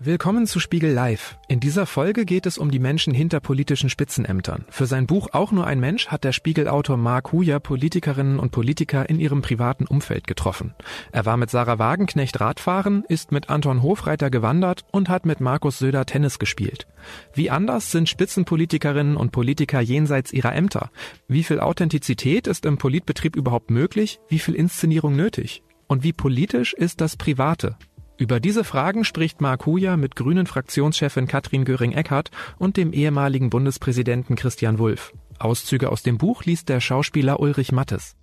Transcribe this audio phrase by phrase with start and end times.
[0.00, 1.36] Willkommen zu Spiegel Live.
[1.48, 4.64] In dieser Folge geht es um die Menschen hinter politischen Spitzenämtern.
[4.68, 9.08] Für sein Buch Auch nur ein Mensch hat der Spiegelautor Mark Huja Politikerinnen und Politiker
[9.08, 10.72] in ihrem privaten Umfeld getroffen.
[11.10, 15.80] Er war mit Sarah Wagenknecht Radfahren, ist mit Anton Hofreiter gewandert und hat mit Markus
[15.80, 16.86] Söder Tennis gespielt.
[17.34, 20.92] Wie anders sind Spitzenpolitikerinnen und Politiker jenseits ihrer Ämter?
[21.26, 24.20] Wie viel Authentizität ist im Politbetrieb überhaupt möglich?
[24.28, 25.64] Wie viel Inszenierung nötig?
[25.88, 27.76] Und wie politisch ist das Private?
[28.18, 34.34] Über diese Fragen spricht Mark Huja mit grünen Fraktionschefin Katrin Göring-Eckardt und dem ehemaligen Bundespräsidenten
[34.34, 35.12] Christian Wulff.
[35.38, 38.16] Auszüge aus dem Buch liest der Schauspieler Ulrich Mattes.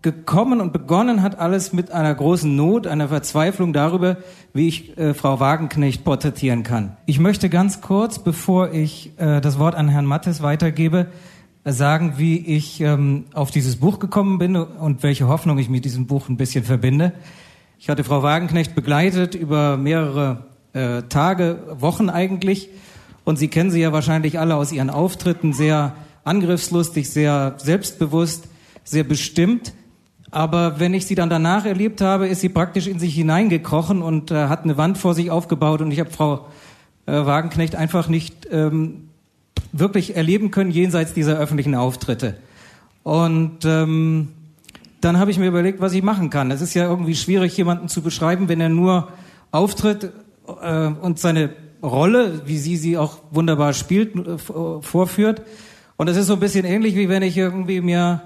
[0.00, 4.16] Gekommen und begonnen hat alles mit einer großen Not, einer Verzweiflung darüber,
[4.54, 6.96] wie ich äh, Frau Wagenknecht porträtieren kann.
[7.04, 11.08] Ich möchte ganz kurz, bevor ich äh, das Wort an Herrn Mattes weitergebe,
[11.64, 16.06] sagen, wie ich ähm, auf dieses Buch gekommen bin und welche Hoffnung ich mit diesem
[16.06, 17.12] Buch ein bisschen verbinde.
[17.78, 22.68] Ich hatte Frau Wagenknecht begleitet über mehrere äh, Tage, Wochen eigentlich.
[23.24, 25.94] Und Sie kennen sie ja wahrscheinlich alle aus ihren Auftritten, sehr
[26.24, 28.48] angriffslustig, sehr selbstbewusst,
[28.84, 29.74] sehr bestimmt.
[30.30, 34.30] Aber wenn ich sie dann danach erlebt habe, ist sie praktisch in sich hineingekrochen und
[34.30, 35.80] äh, hat eine Wand vor sich aufgebaut.
[35.80, 36.46] Und ich habe Frau
[37.06, 39.09] äh, Wagenknecht einfach nicht ähm,
[39.72, 42.36] wirklich erleben können jenseits dieser öffentlichen Auftritte.
[43.02, 44.28] Und ähm,
[45.00, 46.50] dann habe ich mir überlegt, was ich machen kann.
[46.50, 49.08] Es ist ja irgendwie schwierig, jemanden zu beschreiben, wenn er nur
[49.50, 50.12] auftritt
[50.62, 51.50] äh, und seine
[51.82, 55.42] Rolle, wie sie sie auch wunderbar spielt, äh, vorführt.
[55.96, 58.22] Und es ist so ein bisschen ähnlich, wie wenn ich irgendwie mir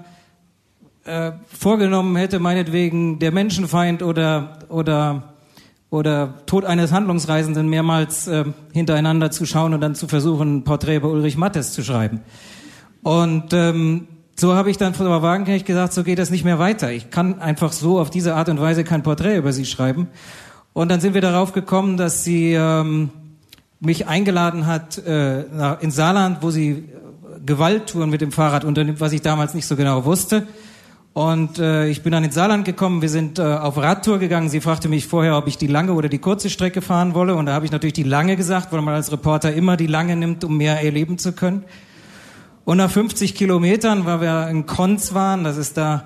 [1.05, 5.34] äh, vorgenommen hätte, meinetwegen der Menschenfeind oder oder
[5.95, 10.97] oder Tod eines Handlungsreisenden mehrmals äh, hintereinander zu schauen und dann zu versuchen, ein Porträt
[10.97, 12.21] über Ulrich Mattes zu schreiben.
[13.01, 16.59] Und ähm, so habe ich dann von der Wagenknecht gesagt, so geht das nicht mehr
[16.59, 16.91] weiter.
[16.91, 20.07] Ich kann einfach so auf diese Art und Weise kein Porträt über sie schreiben.
[20.73, 23.09] Und dann sind wir darauf gekommen, dass sie ähm,
[23.79, 26.89] mich eingeladen hat äh, nach, in Saarland, wo sie
[27.45, 30.47] Gewalttouren mit dem Fahrrad unternimmt, was ich damals nicht so genau wusste.
[31.15, 34.49] Und äh, ich bin dann ins Saarland gekommen, wir sind äh, auf Radtour gegangen.
[34.49, 37.35] Sie fragte mich vorher, ob ich die lange oder die kurze Strecke fahren wolle.
[37.35, 40.17] Und da habe ich natürlich die lange gesagt, weil man als Reporter immer die lange
[40.17, 41.63] nimmt, um mehr erleben zu können.
[42.65, 46.03] Und nach 50 Kilometern, weil wir in Konz waren, das ist da,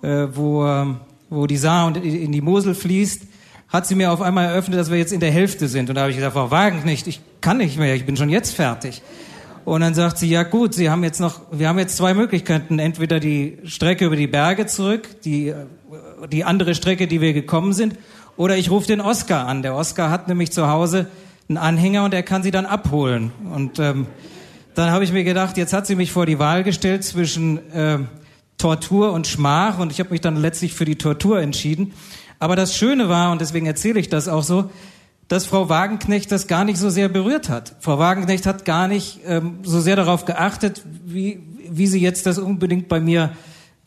[0.00, 0.86] äh, wo, äh,
[1.28, 3.22] wo die Saar in die Mosel fließt,
[3.66, 5.88] hat sie mir auf einmal eröffnet, dass wir jetzt in der Hälfte sind.
[5.88, 8.54] Und da habe ich gesagt, Frau Wagenknecht, ich kann nicht mehr, ich bin schon jetzt
[8.54, 9.02] fertig.
[9.64, 12.78] Und dann sagt sie, ja gut, Sie haben jetzt noch, wir haben jetzt zwei Möglichkeiten.
[12.78, 15.54] Entweder die Strecke über die Berge zurück, die,
[16.30, 17.96] die andere Strecke, die wir gekommen sind,
[18.36, 19.62] oder ich rufe den Oscar an.
[19.62, 21.06] Der Oscar hat nämlich zu Hause
[21.48, 23.30] einen Anhänger und er kann sie dann abholen.
[23.52, 24.06] Und ähm,
[24.74, 27.98] dann habe ich mir gedacht, jetzt hat sie mich vor die Wahl gestellt zwischen äh,
[28.58, 31.92] Tortur und Schmach und ich habe mich dann letztlich für die Tortur entschieden.
[32.38, 34.70] Aber das Schöne war, und deswegen erzähle ich das auch so,
[35.32, 37.74] dass Frau Wagenknecht das gar nicht so sehr berührt hat.
[37.80, 42.36] Frau Wagenknecht hat gar nicht ähm, so sehr darauf geachtet, wie, wie sie jetzt das
[42.36, 43.30] unbedingt bei mir,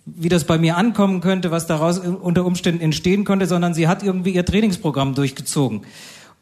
[0.08, 4.02] wie das bei mir ankommen könnte, was daraus unter Umständen entstehen könnte, sondern sie hat
[4.02, 5.82] irgendwie ihr Trainingsprogramm durchgezogen.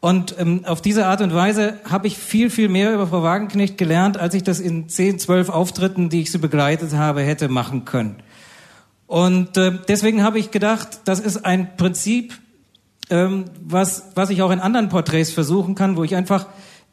[0.00, 3.76] Und ähm, auf diese Art und Weise habe ich viel, viel mehr über Frau Wagenknecht
[3.76, 7.84] gelernt, als ich das in zehn, zwölf Auftritten, die ich sie begleitet habe, hätte machen
[7.84, 8.16] können.
[9.06, 12.38] Und äh, deswegen habe ich gedacht, das ist ein Prinzip,
[13.10, 16.46] ähm, was, was ich auch in anderen Porträts versuchen kann, wo ich einfach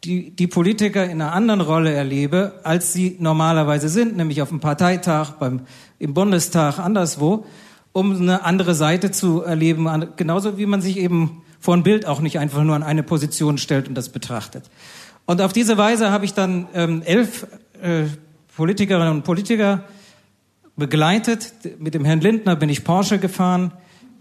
[0.03, 4.59] die, die Politiker in einer anderen Rolle erlebe, als sie normalerweise sind, nämlich auf dem
[4.59, 5.61] Parteitag, beim,
[5.99, 7.45] im Bundestag, anderswo,
[7.93, 12.21] um eine andere Seite zu erleben, genauso wie man sich eben vor ein Bild auch
[12.21, 14.63] nicht einfach nur an eine Position stellt und das betrachtet.
[15.25, 17.45] Und auf diese Weise habe ich dann ähm, elf
[17.81, 18.05] äh,
[18.55, 19.83] Politikerinnen und Politiker
[20.75, 21.53] begleitet.
[21.79, 23.71] Mit dem Herrn Lindner bin ich Porsche gefahren.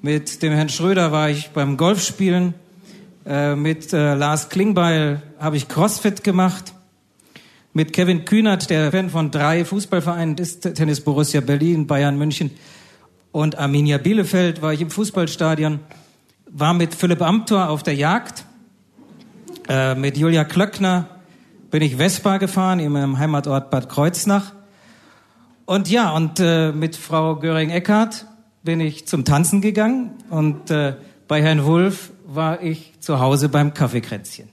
[0.03, 2.55] Mit dem Herrn Schröder war ich beim Golfspielen.
[3.27, 6.73] Äh, mit äh, Lars Klingbeil habe ich Crossfit gemacht.
[7.75, 12.51] Mit Kevin Kühnert, der Fan von drei Fußballvereinen ist, Tennis Borussia Berlin, Bayern München
[13.31, 15.81] und Arminia Bielefeld, war ich im Fußballstadion.
[16.47, 18.47] War mit Philipp Amthor auf der Jagd.
[19.69, 21.09] Äh, mit Julia Klöckner
[21.71, 24.55] bin ich Vespa gefahren, in meinem Heimatort Bad Kreuznach.
[25.67, 28.25] Und ja, und äh, mit Frau Göring-Eckardt
[28.63, 30.95] bin ich zum Tanzen gegangen und äh,
[31.29, 34.49] bei Herrn Wulff war ich zu Hause beim Kaffeekränzchen.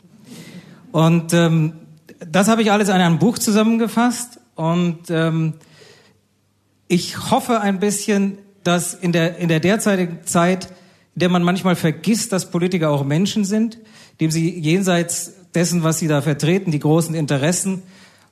[0.91, 1.73] Und ähm,
[2.19, 5.53] das habe ich alles in einem Buch zusammengefasst und ähm,
[6.87, 10.65] ich hoffe ein bisschen, dass in der, in der derzeitigen Zeit,
[11.15, 13.77] in der man manchmal vergisst, dass Politiker auch Menschen sind,
[14.19, 17.83] dem sie jenseits dessen, was sie da vertreten, die großen Interessen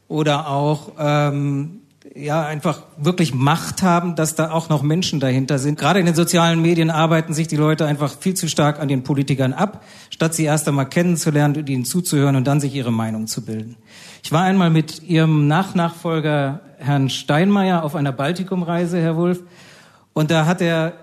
[0.07, 1.81] oder auch ähm,
[2.13, 5.80] ja einfach wirklich Macht haben, dass da auch noch Menschen dahinter sind.
[5.80, 9.04] Gerade in den sozialen Medien arbeiten sich die Leute einfach viel zu stark an den
[9.04, 13.28] Politikern ab, statt sie erst einmal kennenzulernen und ihnen zuzuhören und dann sich ihre Meinung
[13.28, 13.78] zu bilden.
[14.24, 19.42] Ich war einmal mit Ihrem Nachnachfolger Herrn Steinmeier auf einer Baltikumreise, Herr Wulff,
[20.13, 20.94] und da hat er,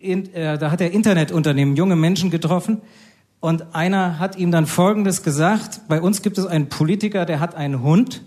[0.00, 2.80] äh, da hat er Internetunternehmen, junge Menschen getroffen,
[3.40, 7.54] und einer hat ihm dann Folgendes gesagt, bei uns gibt es einen Politiker, der hat
[7.54, 8.22] einen Hund,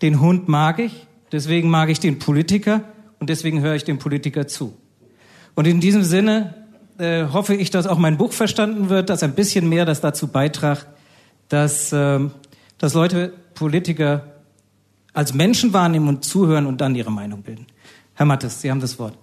[0.00, 2.82] den Hund mag ich, deswegen mag ich den Politiker
[3.18, 4.74] und deswegen höre ich dem Politiker zu.
[5.54, 6.54] Und in diesem Sinne
[6.98, 10.28] äh, hoffe ich, dass auch mein Buch verstanden wird, dass ein bisschen mehr das dazu
[10.28, 10.86] beitragt,
[11.48, 12.20] dass, äh,
[12.78, 14.24] dass Leute Politiker
[15.12, 17.66] als Menschen wahrnehmen und zuhören und dann ihre Meinung bilden.
[18.14, 19.14] Herr Mattes, Sie haben das Wort.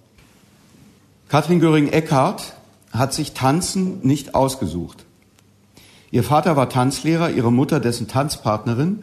[1.28, 2.54] Katrin Göring-Eckardt
[2.92, 5.04] hat sich Tanzen nicht ausgesucht.
[6.10, 9.02] Ihr Vater war Tanzlehrer, ihre Mutter dessen Tanzpartnerin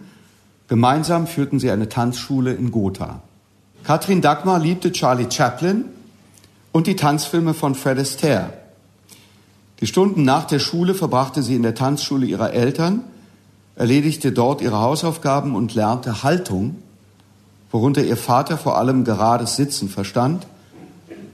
[0.74, 3.22] Gemeinsam führten sie eine Tanzschule in Gotha.
[3.84, 5.86] Katrin Dagmar liebte Charlie Chaplin
[6.72, 8.54] und die Tanzfilme von Fred Astaire.
[9.82, 13.04] Die Stunden nach der Schule verbrachte sie in der Tanzschule ihrer Eltern,
[13.76, 16.78] erledigte dort ihre Hausaufgaben und lernte Haltung,
[17.70, 20.48] worunter ihr Vater vor allem gerades Sitzen verstand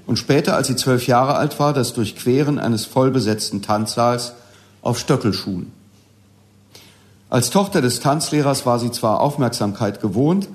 [0.06, 4.34] und später, als sie zwölf Jahre alt war, das Durchqueren eines vollbesetzten Tanzsaals
[4.82, 5.79] auf Stöckelschuhen.
[7.30, 10.50] Als Tochter des Tanzlehrers war sie zwar Aufmerksamkeit gewohnt,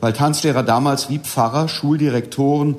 [0.00, 2.76] weil Tanzlehrer damals wie Pfarrer, Schuldirektoren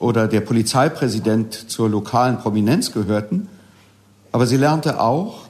[0.00, 3.48] oder der Polizeipräsident zur lokalen Prominenz gehörten,
[4.32, 5.42] aber sie lernte auch,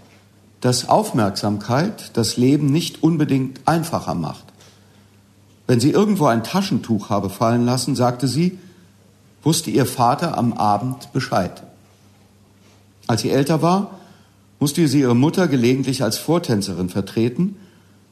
[0.60, 4.44] dass Aufmerksamkeit das Leben nicht unbedingt einfacher macht.
[5.66, 8.58] Wenn sie irgendwo ein Taschentuch habe fallen lassen, sagte sie,
[9.42, 11.62] wusste ihr Vater am Abend Bescheid.
[13.06, 14.01] Als sie älter war,
[14.62, 17.56] musste sie ihre Mutter gelegentlich als Vortänzerin vertreten,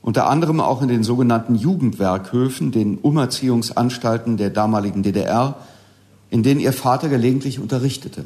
[0.03, 5.59] unter anderem auch in den sogenannten Jugendwerkhöfen, den Umerziehungsanstalten der damaligen DDR,
[6.29, 8.25] in denen ihr Vater gelegentlich unterrichtete.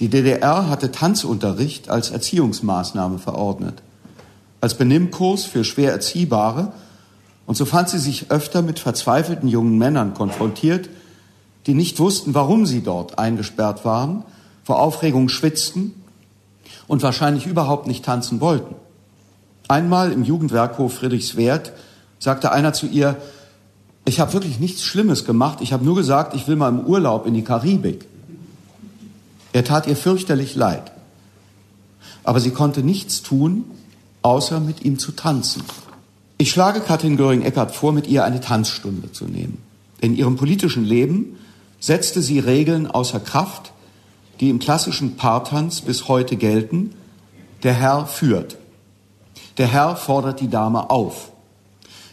[0.00, 3.80] Die DDR hatte Tanzunterricht als Erziehungsmaßnahme verordnet,
[4.60, 6.72] als Benimmkurs für schwer Erziehbare,
[7.46, 10.90] und so fand sie sich öfter mit verzweifelten jungen Männern konfrontiert,
[11.68, 14.24] die nicht wussten, warum sie dort eingesperrt waren,
[14.64, 15.94] vor Aufregung schwitzten
[16.88, 18.74] und wahrscheinlich überhaupt nicht tanzen wollten.
[19.68, 21.72] Einmal im Jugendwerkhof Friedrichswerth
[22.18, 23.16] sagte einer zu ihr,
[24.06, 27.26] ich habe wirklich nichts Schlimmes gemacht, ich habe nur gesagt, ich will mal im Urlaub
[27.26, 28.06] in die Karibik.
[29.52, 30.90] Er tat ihr fürchterlich leid.
[32.24, 33.64] Aber sie konnte nichts tun,
[34.22, 35.62] außer mit ihm zu tanzen.
[36.38, 39.58] Ich schlage Katrin Göring-Eckardt vor, mit ihr eine Tanzstunde zu nehmen.
[40.00, 41.36] In ihrem politischen Leben
[41.80, 43.72] setzte sie Regeln außer Kraft,
[44.40, 46.94] die im klassischen Paartanz bis heute gelten.
[47.62, 48.58] Der Herr führt.
[49.56, 51.32] Der Herr fordert die Dame auf.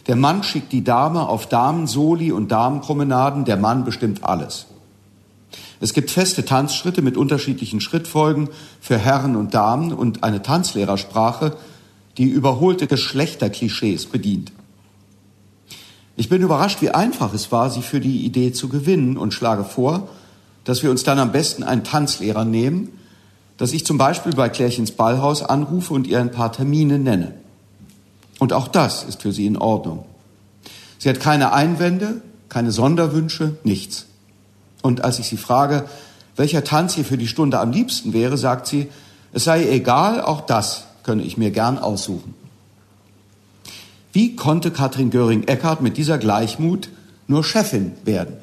[0.06, 3.44] Der Mann schickt die Dame auf Damensoli und Damenpromenaden.
[3.44, 4.66] Der Mann bestimmt alles.
[5.80, 8.48] Es gibt feste Tanzschritte mit unterschiedlichen Schrittfolgen
[8.80, 11.56] für Herren und Damen und eine Tanzlehrersprache,
[12.16, 14.52] die überholte Geschlechterklischees bedient.
[16.16, 19.64] Ich bin überrascht, wie einfach es war, sie für die Idee zu gewinnen und schlage
[19.64, 20.08] vor,
[20.66, 22.98] dass wir uns dann am besten einen Tanzlehrer nehmen,
[23.56, 27.34] dass ich zum Beispiel bei Klärchens Ballhaus anrufe und ihr ein paar Termine nenne.
[28.40, 30.04] Und auch das ist für sie in Ordnung.
[30.98, 34.06] Sie hat keine Einwände, keine Sonderwünsche, nichts.
[34.82, 35.84] Und als ich sie frage,
[36.34, 38.88] welcher Tanz hier für die Stunde am liebsten wäre, sagt sie,
[39.32, 42.34] es sei egal, auch das könne ich mir gern aussuchen.
[44.12, 46.88] Wie konnte Katrin Göring-Eckardt mit dieser Gleichmut
[47.28, 48.36] nur Chefin werden?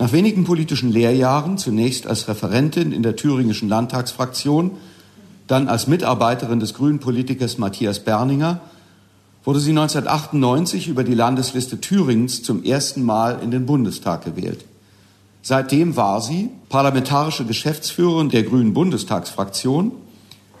[0.00, 4.70] Nach wenigen politischen Lehrjahren, zunächst als Referentin in der thüringischen Landtagsfraktion,
[5.46, 8.62] dann als Mitarbeiterin des grünen Politikers Matthias Berninger,
[9.44, 14.64] wurde sie 1998 über die Landesliste Thürings zum ersten Mal in den Bundestag gewählt.
[15.42, 19.92] Seitdem war sie parlamentarische Geschäftsführerin der Grünen Bundestagsfraktion,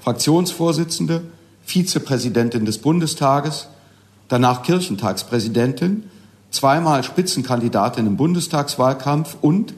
[0.00, 1.22] Fraktionsvorsitzende,
[1.64, 3.68] Vizepräsidentin des Bundestages,
[4.28, 6.10] danach Kirchentagspräsidentin
[6.50, 9.74] zweimal Spitzenkandidatin im Bundestagswahlkampf und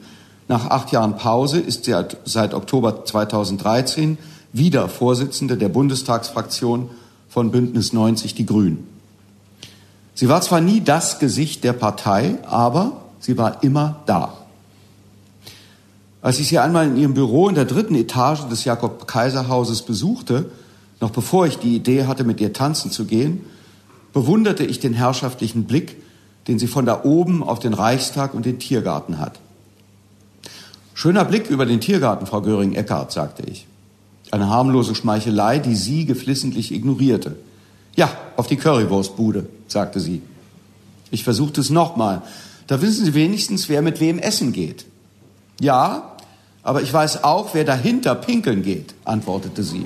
[0.47, 4.17] nach acht Jahren Pause ist sie seit Oktober 2013
[4.51, 6.89] wieder Vorsitzende der Bundestagsfraktion
[7.29, 8.87] von Bündnis 90 Die Grünen.
[10.15, 14.33] Sie war zwar nie das Gesicht der Partei, aber sie war immer da.
[16.21, 20.51] Als ich sie einmal in ihrem Büro in der dritten Etage des Jakob-Kaiser-Hauses besuchte,
[21.01, 23.41] noch bevor ich die Idee hatte, mit ihr tanzen zu gehen,
[24.13, 25.97] bewunderte ich den herrschaftlichen Blick,
[26.47, 29.39] den sie von da oben auf den Reichstag und den Tiergarten hat.
[30.93, 33.65] Schöner Blick über den Tiergarten, Frau Göring-Eckardt, sagte ich.
[34.31, 37.35] Eine harmlose Schmeichelei, die sie geflissentlich ignorierte.
[37.95, 40.21] Ja, auf die Currywurstbude, sagte sie.
[41.11, 42.21] Ich versuchte es nochmal.
[42.67, 44.85] Da wissen Sie wenigstens, wer mit wem essen geht.
[45.59, 46.13] Ja,
[46.63, 49.85] aber ich weiß auch, wer dahinter pinkeln geht, antwortete sie.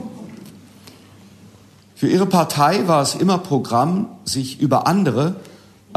[1.95, 5.35] Für ihre Partei war es immer Programm, sich über andere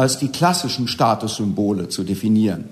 [0.00, 2.70] als die klassischen Statussymbole zu definieren.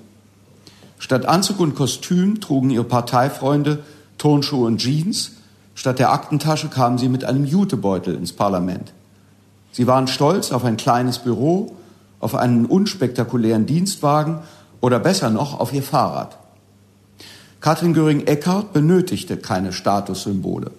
[0.99, 3.80] Statt Anzug und Kostüm trugen ihre Parteifreunde
[4.16, 5.32] Turnschuhe und Jeans,
[5.75, 8.94] statt der Aktentasche kamen sie mit einem Jutebeutel ins Parlament.
[9.73, 11.76] Sie waren stolz auf ein kleines Büro,
[12.18, 14.38] auf einen unspektakulären Dienstwagen
[14.80, 16.38] oder besser noch auf ihr Fahrrad.
[17.61, 20.70] Katrin Göring-Eckardt benötigte keine Statussymbole.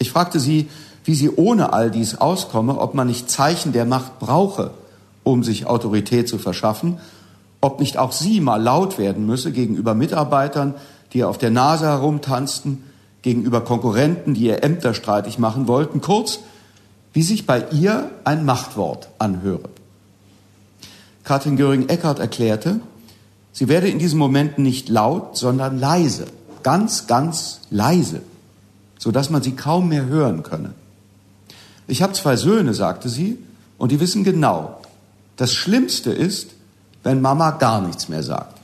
[0.00, 0.68] Ich fragte sie,
[1.04, 4.72] wie sie ohne all dies auskomme, ob man nicht Zeichen der Macht brauche,
[5.24, 6.98] um sich Autorität zu verschaffen,
[7.60, 10.74] ob nicht auch sie mal laut werden müsse gegenüber Mitarbeitern,
[11.12, 12.84] die auf der Nase herumtanzten,
[13.22, 16.40] gegenüber Konkurrenten, die ihr Ämter streitig machen wollten, kurz,
[17.14, 19.70] wie sich bei ihr ein Machtwort anhöre.
[21.22, 22.80] Katrin Göring-Eckardt erklärte,
[23.52, 26.26] sie werde in diesen Momenten nicht laut, sondern leise,
[26.62, 28.20] ganz, ganz leise,
[28.98, 30.74] so dass man sie kaum mehr hören könne.
[31.86, 33.38] Ich habe zwei Söhne, sagte sie,
[33.78, 34.80] und die wissen genau,
[35.36, 36.50] das Schlimmste ist,
[37.02, 38.60] wenn Mama gar nichts mehr sagt.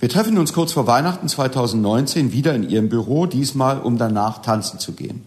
[0.00, 4.78] Wir treffen uns kurz vor Weihnachten 2019 wieder in ihrem Büro, diesmal um danach tanzen
[4.78, 5.26] zu gehen.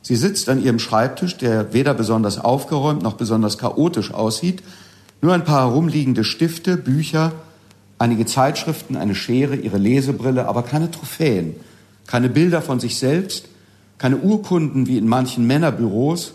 [0.00, 4.62] Sie sitzt an ihrem Schreibtisch, der weder besonders aufgeräumt noch besonders chaotisch aussieht,
[5.20, 7.32] nur ein paar herumliegende Stifte, Bücher,
[7.98, 11.54] einige Zeitschriften, eine Schere, ihre Lesebrille, aber keine Trophäen,
[12.06, 13.46] keine Bilder von sich selbst,
[13.98, 16.32] keine Urkunden wie in manchen Männerbüros,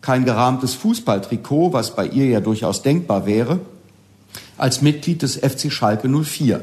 [0.00, 3.60] kein gerahmtes Fußballtrikot, was bei ihr ja durchaus denkbar wäre,
[4.56, 6.62] als Mitglied des FC Schalke 04.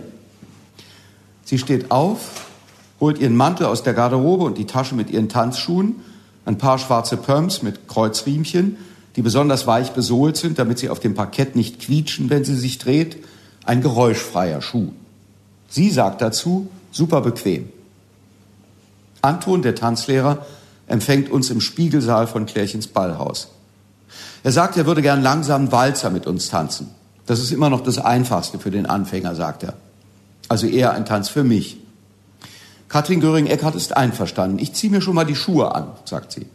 [1.44, 2.48] Sie steht auf,
[3.00, 5.96] holt ihren Mantel aus der Garderobe und die Tasche mit ihren Tanzschuhen
[6.46, 8.78] ein paar schwarze Pumps mit Kreuzriemchen,
[9.16, 12.78] die besonders weich besohlt sind, damit sie auf dem Parkett nicht quietschen, wenn sie sich
[12.78, 13.18] dreht,
[13.66, 14.92] ein geräuschfreier Schuh.
[15.70, 17.70] Sie sagt dazu, super bequem.
[19.22, 20.46] Anton, der Tanzlehrer,
[20.88, 23.50] empfängt uns im Spiegelsaal von Klärchens Ballhaus.
[24.44, 26.92] Er sagt, er würde gern langsam Walzer mit uns tanzen.
[27.26, 29.74] Das ist immer noch das Einfachste für den Anfänger, sagt er.
[30.48, 31.78] Also eher ein Tanz für mich.
[32.88, 34.60] Katrin Göring-Eckardt ist einverstanden.
[34.60, 36.46] Ich ziehe mir schon mal die Schuhe an, sagt sie.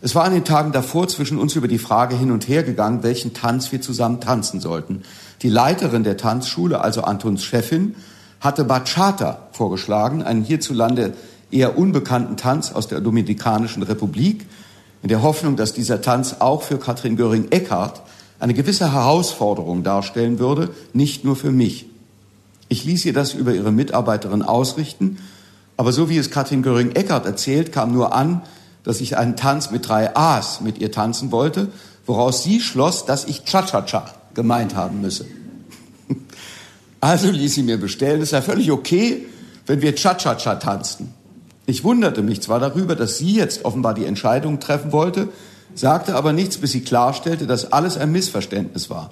[0.00, 3.02] Es war an den Tagen davor zwischen uns über die Frage hin und her gegangen,
[3.02, 5.02] welchen Tanz wir zusammen tanzen sollten.
[5.42, 7.96] Die Leiterin der Tanzschule, also Antons Chefin,
[8.40, 11.14] hatte Bachata vorgeschlagen, einen hierzulande
[11.50, 14.46] eher unbekannten Tanz aus der Dominikanischen Republik,
[15.02, 18.02] in der Hoffnung, dass dieser Tanz auch für Katrin Göring-Eckardt
[18.40, 21.86] eine gewisse Herausforderung darstellen würde, nicht nur für mich.
[22.68, 25.18] Ich ließ ihr das über ihre Mitarbeiterin ausrichten,
[25.76, 28.42] aber so wie es Katrin Göring-Eckardt erzählt, kam nur an,
[28.84, 31.68] dass ich einen Tanz mit drei A's mit ihr tanzen wollte,
[32.06, 35.26] woraus sie schloss, dass ich Cha-Cha-Cha gemeint haben müsse.
[37.00, 39.24] Also ließ sie mir bestellen, es sei völlig okay,
[39.66, 41.14] wenn wir Cha-Cha-Cha tanzten.
[41.68, 45.28] Ich wunderte mich zwar darüber, dass sie jetzt offenbar die Entscheidung treffen wollte,
[45.74, 49.10] sagte aber nichts, bis sie klarstellte, dass alles ein Missverständnis war.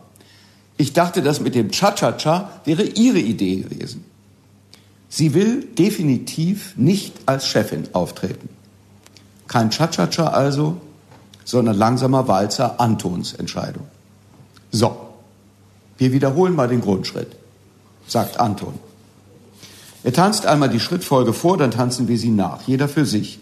[0.78, 4.06] Ich dachte, das mit dem Cha-Cha-Cha wäre ihre Idee gewesen.
[5.10, 8.48] Sie will definitiv nicht als Chefin auftreten.
[9.48, 10.78] Kein Cha-Cha-Cha also,
[11.44, 13.86] sondern langsamer Walzer Antons Entscheidung.
[14.72, 14.96] So,
[15.98, 17.36] wir wiederholen mal den Grundschritt,
[18.06, 18.85] sagt Anton.
[20.06, 23.40] Er tanzt einmal die Schrittfolge vor, dann tanzen wir sie nach, jeder für sich.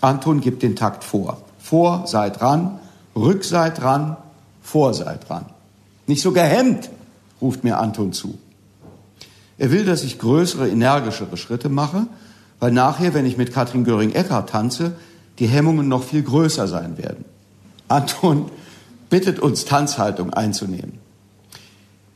[0.00, 1.42] Anton gibt den Takt vor.
[1.58, 2.80] Vor, seid ran,
[3.14, 4.16] rück seid ran,
[4.62, 5.44] vor seid ran.
[6.06, 6.88] Nicht so gehemmt,
[7.42, 8.38] ruft mir Anton zu.
[9.58, 12.06] Er will, dass ich größere, energischere Schritte mache,
[12.60, 14.92] weil nachher, wenn ich mit Katrin Göring-Eckardt tanze,
[15.38, 17.26] die Hemmungen noch viel größer sein werden.
[17.88, 18.50] Anton
[19.10, 20.98] bittet uns, Tanzhaltung einzunehmen.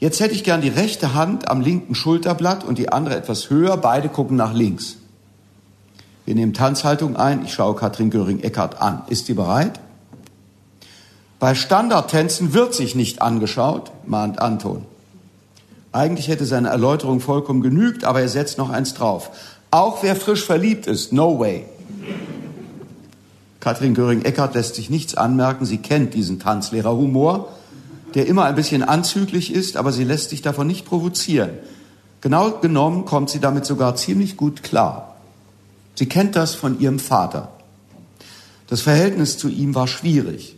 [0.05, 3.79] Jetzt hätte ich gern die rechte Hand am linken Schulterblatt und die andere etwas höher.
[3.79, 4.97] Beide gucken nach links.
[6.27, 7.43] Wir nehmen Tanzhaltung ein.
[7.47, 9.01] Ich schaue Katrin Göring-Eckardt an.
[9.09, 9.81] Ist sie bereit?
[11.41, 14.85] Bei Standardtänzen wird sich nicht angeschaut, mahnt Anton.
[15.91, 19.31] Eigentlich hätte seine Erläuterung vollkommen genügt, aber er setzt noch eins drauf.
[19.71, 21.65] Auch wer frisch verliebt ist, no way.
[23.59, 25.65] Katrin Göring-Eckardt lässt sich nichts anmerken.
[25.65, 27.49] Sie kennt diesen Tanzlehrerhumor,
[28.15, 31.51] der immer ein bisschen anzüglich ist, aber sie lässt sich davon nicht provozieren.
[32.21, 35.17] Genau genommen kommt sie damit sogar ziemlich gut klar.
[35.95, 37.53] Sie kennt das von ihrem Vater.
[38.67, 40.57] Das Verhältnis zu ihm war schwierig.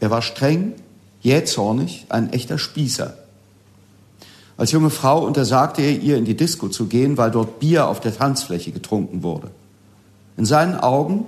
[0.00, 0.74] Er war streng,
[1.22, 3.14] jähzornig, ein echter Spießer.
[4.56, 8.00] Als junge Frau untersagte er ihr, in die Disco zu gehen, weil dort Bier auf
[8.00, 9.50] der Tanzfläche getrunken wurde.
[10.36, 11.26] In seinen Augen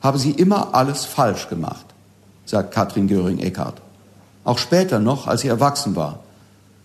[0.00, 1.84] habe sie immer alles falsch gemacht.
[2.44, 3.85] sagt Katrin Göring-Eckardt.
[4.46, 6.20] Auch später noch, als sie erwachsen war.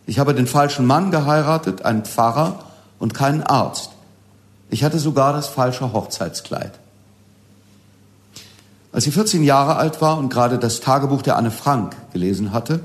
[0.07, 2.57] Ich habe den falschen Mann geheiratet, einen Pfarrer
[2.97, 3.91] und keinen Arzt.
[4.71, 6.71] Ich hatte sogar das falsche Hochzeitskleid.
[8.91, 12.79] Als sie 14 Jahre alt war und gerade das Tagebuch der Anne Frank gelesen hatte,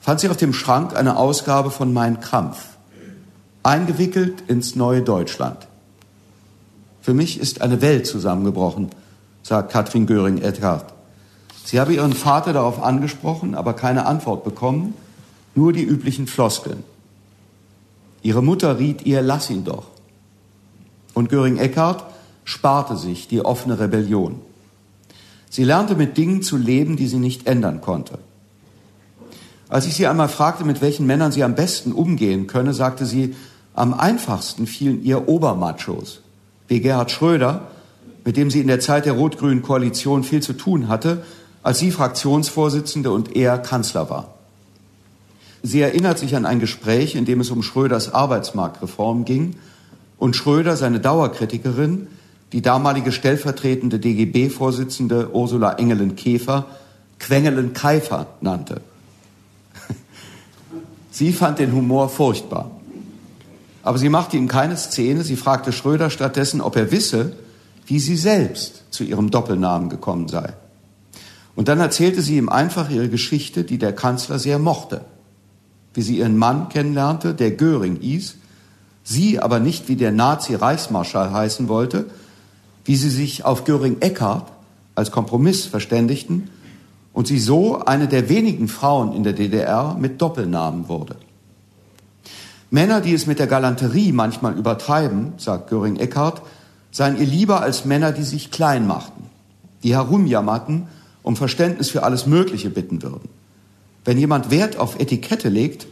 [0.00, 2.64] fand sie auf dem Schrank eine Ausgabe von Mein Kampf,
[3.62, 5.68] eingewickelt ins neue Deutschland.
[7.02, 8.88] Für mich ist eine Welt zusammengebrochen,
[9.42, 10.97] sagt Katrin Göring-Eckardt.
[11.64, 14.94] Sie habe ihren Vater darauf angesprochen, aber keine Antwort bekommen,
[15.54, 16.82] nur die üblichen Floskeln.
[18.22, 19.86] Ihre Mutter riet ihr, lass ihn doch.
[21.14, 22.04] Und Göring-Eckardt
[22.44, 24.40] sparte sich die offene Rebellion.
[25.50, 28.18] Sie lernte mit Dingen zu leben, die sie nicht ändern konnte.
[29.68, 33.34] Als ich sie einmal fragte, mit welchen Männern sie am besten umgehen könne, sagte sie,
[33.74, 36.22] am einfachsten fielen ihr Obermachos,
[36.68, 37.68] wie Gerhard Schröder,
[38.24, 41.22] mit dem sie in der Zeit der rot-grünen Koalition viel zu tun hatte,
[41.68, 44.32] als sie Fraktionsvorsitzende und er Kanzler war.
[45.62, 49.54] Sie erinnert sich an ein Gespräch, in dem es um Schröders Arbeitsmarktreform ging
[50.16, 52.06] und Schröder, seine Dauerkritikerin,
[52.52, 56.64] die damalige stellvertretende DGB-Vorsitzende Ursula Engelen-Käfer,
[57.18, 58.80] Quengelen-Keifer nannte.
[61.10, 62.70] Sie fand den Humor furchtbar.
[63.82, 65.22] Aber sie machte ihm keine Szene.
[65.22, 67.36] Sie fragte Schröder stattdessen, ob er wisse,
[67.84, 70.54] wie sie selbst zu ihrem Doppelnamen gekommen sei.
[71.58, 75.00] Und dann erzählte sie ihm einfach ihre Geschichte, die der Kanzler sehr mochte.
[75.92, 78.36] Wie sie ihren Mann kennenlernte, der Göring hieß,
[79.02, 82.06] sie aber nicht wie der Nazi-Reichsmarschall heißen wollte,
[82.84, 84.52] wie sie sich auf Göring-Eckardt
[84.94, 86.48] als Kompromiss verständigten
[87.12, 91.16] und sie so eine der wenigen Frauen in der DDR mit Doppelnamen wurde.
[92.70, 96.40] Männer, die es mit der Galanterie manchmal übertreiben, sagt Göring-Eckardt,
[96.92, 99.24] seien ihr lieber als Männer, die sich klein machten,
[99.82, 100.86] die herumjammerten,
[101.28, 103.28] um Verständnis für alles Mögliche bitten würden.
[104.06, 105.86] Wenn jemand Wert auf Etikette legt,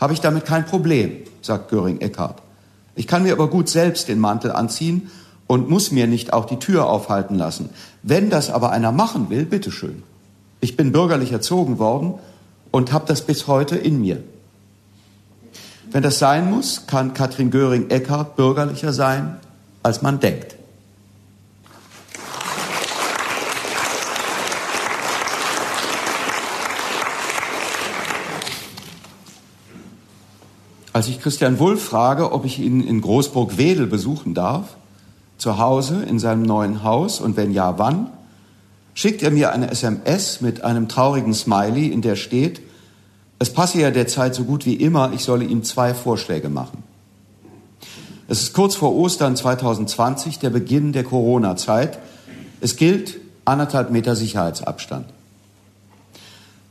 [0.00, 2.42] habe ich damit kein Problem, sagt Göring-Eckardt.
[2.96, 5.08] Ich kann mir aber gut selbst den Mantel anziehen
[5.46, 7.70] und muss mir nicht auch die Tür aufhalten lassen.
[8.02, 10.02] Wenn das aber einer machen will, bitteschön.
[10.60, 12.14] Ich bin bürgerlich erzogen worden
[12.72, 14.20] und habe das bis heute in mir.
[15.92, 19.36] Wenn das sein muss, kann Katrin Göring-Eckardt bürgerlicher sein,
[19.84, 20.56] als man denkt.
[30.92, 34.76] Als ich Christian Wulff frage, ob ich ihn in Großburg-Wedel besuchen darf,
[35.38, 38.08] zu Hause in seinem neuen Haus und wenn ja, wann,
[38.94, 42.60] schickt er mir eine SMS mit einem traurigen Smiley, in der steht,
[43.38, 46.82] es passe ja derzeit so gut wie immer, ich solle ihm zwei Vorschläge machen.
[48.28, 51.98] Es ist kurz vor Ostern 2020, der Beginn der Corona-Zeit.
[52.60, 55.06] Es gilt anderthalb Meter Sicherheitsabstand.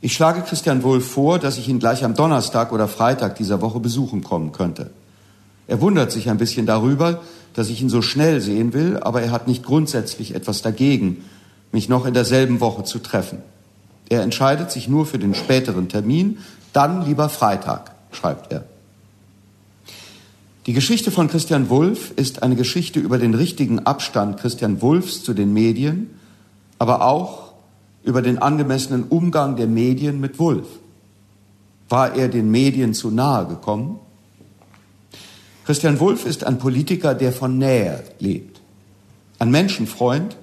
[0.02, 3.80] Ich schlage Christian Wohl vor, dass ich ihn gleich am Donnerstag oder Freitag dieser Woche
[3.80, 4.90] besuchen kommen könnte.
[5.66, 7.20] Er wundert sich ein bisschen darüber,
[7.54, 11.24] dass ich ihn so schnell sehen will, aber er hat nicht grundsätzlich etwas dagegen,
[11.70, 13.38] mich noch in derselben Woche zu treffen.
[14.08, 16.38] Er entscheidet sich nur für den späteren Termin,
[16.72, 18.64] dann lieber Freitag, schreibt er.
[20.66, 25.34] Die Geschichte von Christian Wulff ist eine Geschichte über den richtigen Abstand Christian Wulffs zu
[25.34, 26.10] den Medien,
[26.78, 27.49] aber auch
[28.02, 30.68] über den angemessenen Umgang der Medien mit Wulff.
[31.88, 33.98] War er den Medien zu nahe gekommen?
[35.64, 38.60] Christian Wulff ist ein Politiker, der von Nähe lebt.
[39.38, 40.36] Ein Menschenfreund,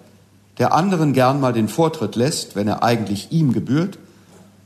[0.58, 4.00] der anderen gern mal den Vortritt lässt, wenn er eigentlich ihm gebührt,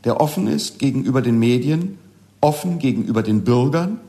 [0.03, 1.97] der offen ist gegenüber den Medien,
[2.39, 3.99] offen gegenüber den Bürgern,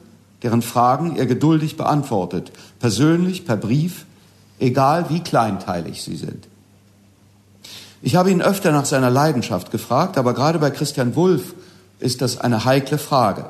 [0.42, 4.06] deren Fragen er geduldig beantwortet, persönlich, per Brief,
[4.58, 6.48] egal wie kleinteilig sie sind.
[8.04, 11.54] Ich habe ihn öfter nach seiner Leidenschaft gefragt, aber gerade bei Christian Wulff
[12.00, 13.46] ist das eine heikle Frage.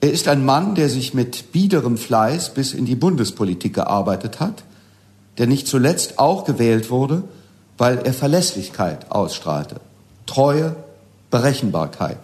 [0.00, 4.62] Er ist ein Mann, der sich mit biederem Fleiß bis in die Bundespolitik gearbeitet hat,
[5.38, 7.24] der nicht zuletzt auch gewählt wurde,
[7.76, 9.80] weil er Verlässlichkeit ausstrahlte,
[10.26, 10.76] Treue,
[11.32, 12.18] Berechenbarkeit.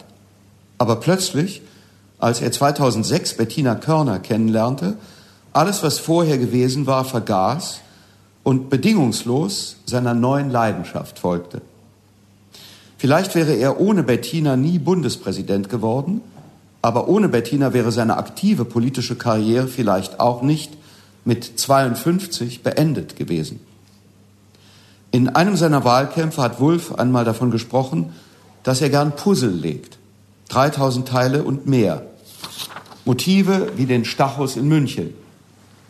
[0.77, 1.61] Aber plötzlich,
[2.19, 4.95] als er 2006 Bettina Körner kennenlernte,
[5.51, 7.81] alles, was vorher gewesen war, vergaß
[8.43, 11.61] und bedingungslos seiner neuen Leidenschaft folgte.
[12.97, 16.21] Vielleicht wäre er ohne Bettina nie Bundespräsident geworden,
[16.81, 20.77] aber ohne Bettina wäre seine aktive politische Karriere vielleicht auch nicht
[21.25, 23.59] mit 52 beendet gewesen.
[25.11, 28.13] In einem seiner Wahlkämpfe hat Wulff einmal davon gesprochen,
[28.63, 29.97] dass er gern Puzzle legt.
[30.49, 32.03] 3000 Teile und mehr.
[33.05, 35.13] Motive wie den Stachus in München.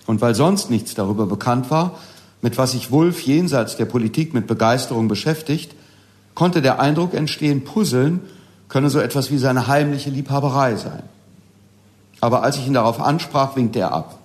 [0.05, 1.99] Und weil sonst nichts darüber bekannt war,
[2.41, 5.75] mit was sich Wulff jenseits der Politik mit Begeisterung beschäftigt,
[6.35, 8.21] konnte der Eindruck entstehen, Puzzeln
[8.69, 11.03] könne so etwas wie seine heimliche Liebhaberei sein.
[12.21, 14.19] Aber als ich ihn darauf ansprach, winkte er ab.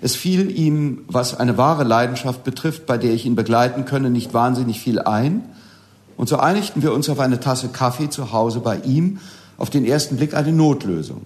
[0.00, 4.34] Es fiel ihm, was eine wahre Leidenschaft betrifft, bei der ich ihn begleiten könne, nicht
[4.34, 5.44] wahnsinnig viel ein.
[6.16, 9.18] Und so einigten wir uns auf eine Tasse Kaffee zu Hause bei ihm,
[9.58, 11.24] auf den ersten Blick eine Notlösung.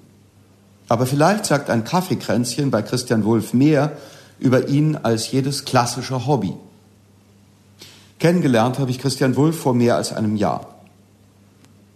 [0.88, 3.96] Aber vielleicht sagt ein Kaffeekränzchen bei Christian Wulff mehr
[4.38, 6.52] über ihn als jedes klassische Hobby.
[8.18, 10.74] Kennengelernt habe ich Christian Wulff vor mehr als einem Jahr.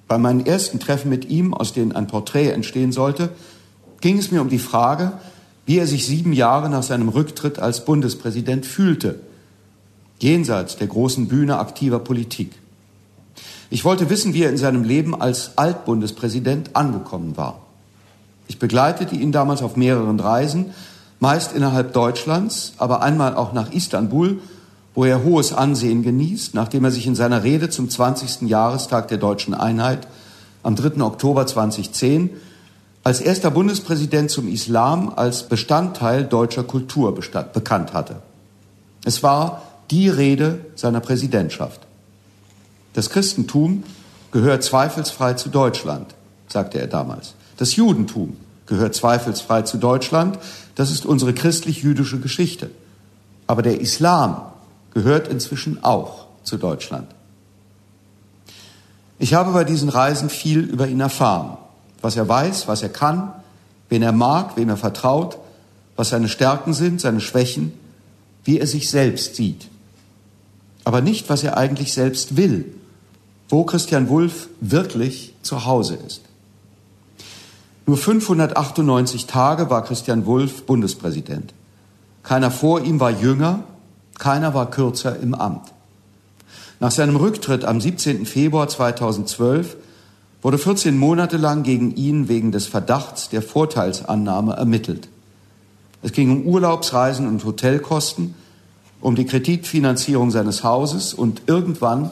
[0.08, 3.30] Bei meinen ersten Treffen mit ihm, aus denen ein Porträt entstehen sollte,
[4.00, 5.12] ging es mir um die Frage,
[5.66, 9.20] wie er sich sieben Jahre nach seinem Rücktritt als Bundespräsident fühlte,
[10.18, 12.52] jenseits der großen Bühne aktiver Politik.
[13.70, 17.60] Ich wollte wissen, wie er in seinem Leben als Altbundespräsident angekommen war.
[18.48, 20.74] Ich begleitete ihn damals auf mehreren Reisen,
[21.20, 24.38] meist innerhalb Deutschlands, aber einmal auch nach Istanbul,
[24.94, 28.48] wo er hohes Ansehen genießt, nachdem er sich in seiner Rede zum 20.
[28.48, 30.08] Jahrestag der deutschen Einheit
[30.62, 31.02] am 3.
[31.02, 32.30] Oktober 2010
[33.02, 38.16] als erster Bundespräsident zum Islam als Bestandteil deutscher Kultur bekannt hatte.
[39.04, 41.80] Es war die Rede seiner Präsidentschaft.
[42.92, 43.84] Das Christentum
[44.32, 46.14] gehört zweifelsfrei zu Deutschland,
[46.48, 47.34] sagte er damals.
[47.56, 48.36] Das Judentum
[48.70, 50.38] gehört zweifelsfrei zu Deutschland.
[50.76, 52.70] Das ist unsere christlich-jüdische Geschichte.
[53.46, 54.40] Aber der Islam
[54.94, 57.08] gehört inzwischen auch zu Deutschland.
[59.18, 61.58] Ich habe bei diesen Reisen viel über ihn erfahren.
[62.00, 63.32] Was er weiß, was er kann,
[63.88, 65.36] wen er mag, wem er vertraut,
[65.96, 67.72] was seine Stärken sind, seine Schwächen,
[68.44, 69.68] wie er sich selbst sieht.
[70.84, 72.72] Aber nicht, was er eigentlich selbst will,
[73.48, 76.29] wo Christian Wulff wirklich zu Hause ist.
[77.86, 81.54] Nur 598 Tage war Christian Wulff Bundespräsident.
[82.22, 83.64] Keiner vor ihm war jünger,
[84.18, 85.72] keiner war kürzer im Amt.
[86.78, 88.26] Nach seinem Rücktritt am 17.
[88.26, 89.76] Februar 2012
[90.42, 95.08] wurde 14 Monate lang gegen ihn wegen des Verdachts der Vorteilsannahme ermittelt.
[96.02, 98.34] Es ging um Urlaubsreisen und Hotelkosten,
[99.00, 102.10] um die Kreditfinanzierung seines Hauses und irgendwann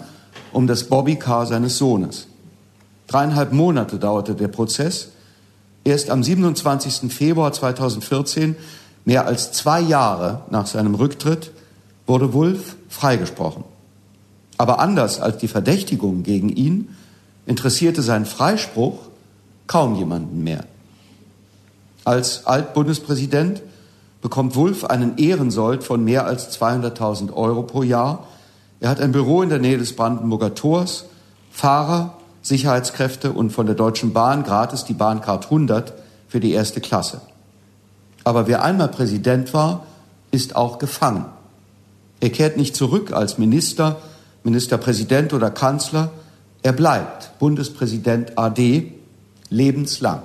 [0.53, 2.29] um das Bobbycar seines Sohnes.
[3.07, 5.13] Dreieinhalb Monate dauerte der Prozess
[5.89, 7.11] Erst am 27.
[7.11, 8.57] Februar 2014,
[9.07, 11.51] mehr als zwei Jahre nach seinem Rücktritt,
[12.07, 13.65] wurde Wulff freigesprochen.
[14.59, 16.95] Aber anders als die Verdächtigung gegen ihn
[17.47, 18.99] interessierte sein Freispruch
[19.67, 20.67] kaum jemanden mehr.
[22.05, 23.63] Als Altbundespräsident
[24.21, 28.27] bekommt Wulff einen Ehrensold von mehr als 200.000 Euro pro Jahr.
[28.81, 31.07] Er hat ein Büro in der Nähe des Brandenburger Tors,
[31.51, 35.93] Fahrer, Sicherheitskräfte und von der Deutschen Bahn gratis die Bahncard 100
[36.29, 37.21] für die erste Klasse.
[38.25, 39.87] Aber wer einmal Präsident war,
[40.31, 41.27] ist auch gefangen.
[42.21, 43.97] Er kehrt nicht zurück als Minister,
[44.45, 46.11] Ministerpräsident oder Kanzler.
[46.63, 48.93] Er bleibt Bundespräsident AD
[49.51, 50.23] lebenslang.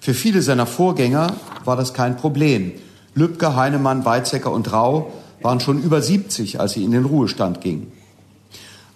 [0.00, 2.72] Für viele seiner Vorgänger war das kein Problem.
[3.14, 7.92] Lübcke, Heinemann, Weizsäcker und Rau waren schon über 70, als sie in den Ruhestand gingen.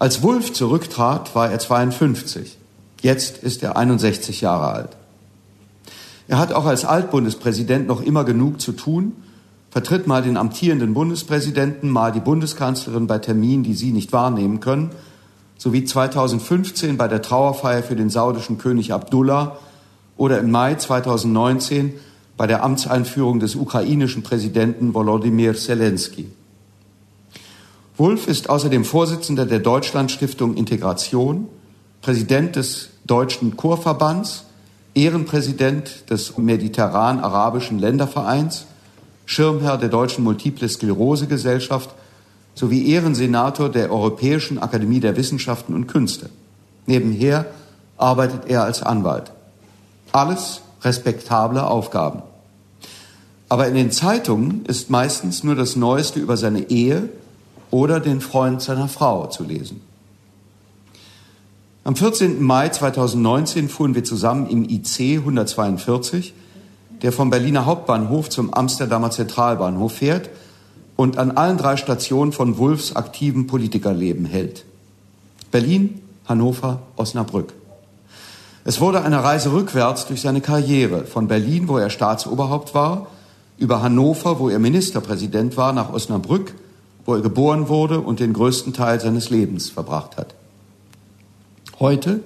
[0.01, 2.57] Als Wulff zurücktrat, war er 52.
[3.03, 4.97] Jetzt ist er 61 Jahre alt.
[6.27, 9.13] Er hat auch als Altbundespräsident noch immer genug zu tun,
[9.71, 14.89] vertritt mal den amtierenden Bundespräsidenten, mal die Bundeskanzlerin bei Terminen, die sie nicht wahrnehmen können,
[15.59, 19.59] sowie 2015 bei der Trauerfeier für den saudischen König Abdullah
[20.17, 21.93] oder im Mai 2019
[22.39, 26.31] bei der Amtseinführung des ukrainischen Präsidenten Volodymyr Zelensky.
[28.01, 31.49] Wulff ist außerdem Vorsitzender der Deutschlandstiftung Integration,
[32.01, 34.45] Präsident des Deutschen Chorverbands,
[34.95, 38.65] Ehrenpräsident des Mediterran-Arabischen Ländervereins,
[39.27, 41.91] Schirmherr der Deutschen Multiple Sklerose Gesellschaft
[42.55, 46.31] sowie Ehrensenator der Europäischen Akademie der Wissenschaften und Künste.
[46.87, 47.49] Nebenher
[47.99, 49.31] arbeitet er als Anwalt.
[50.11, 52.23] Alles respektable Aufgaben.
[53.51, 57.11] Aber in den Zeitungen ist meistens nur das Neueste über seine Ehe
[57.71, 59.81] oder den Freund seiner Frau zu lesen.
[61.83, 62.43] Am 14.
[62.43, 66.35] Mai 2019 fuhren wir zusammen im IC 142,
[67.03, 70.29] der vom Berliner Hauptbahnhof zum Amsterdamer Zentralbahnhof fährt
[70.97, 74.67] und an allen drei Stationen von Wulfs aktivem Politikerleben hält.
[75.51, 77.55] Berlin, Hannover, Osnabrück.
[78.65, 83.07] Es wurde eine Reise rückwärts durch seine Karriere, von Berlin, wo er Staatsoberhaupt war,
[83.57, 86.55] über Hannover, wo er Ministerpräsident war, nach Osnabrück,
[87.11, 90.33] wo er geboren wurde und den größten Teil seines Lebens verbracht hat.
[91.81, 92.21] Heute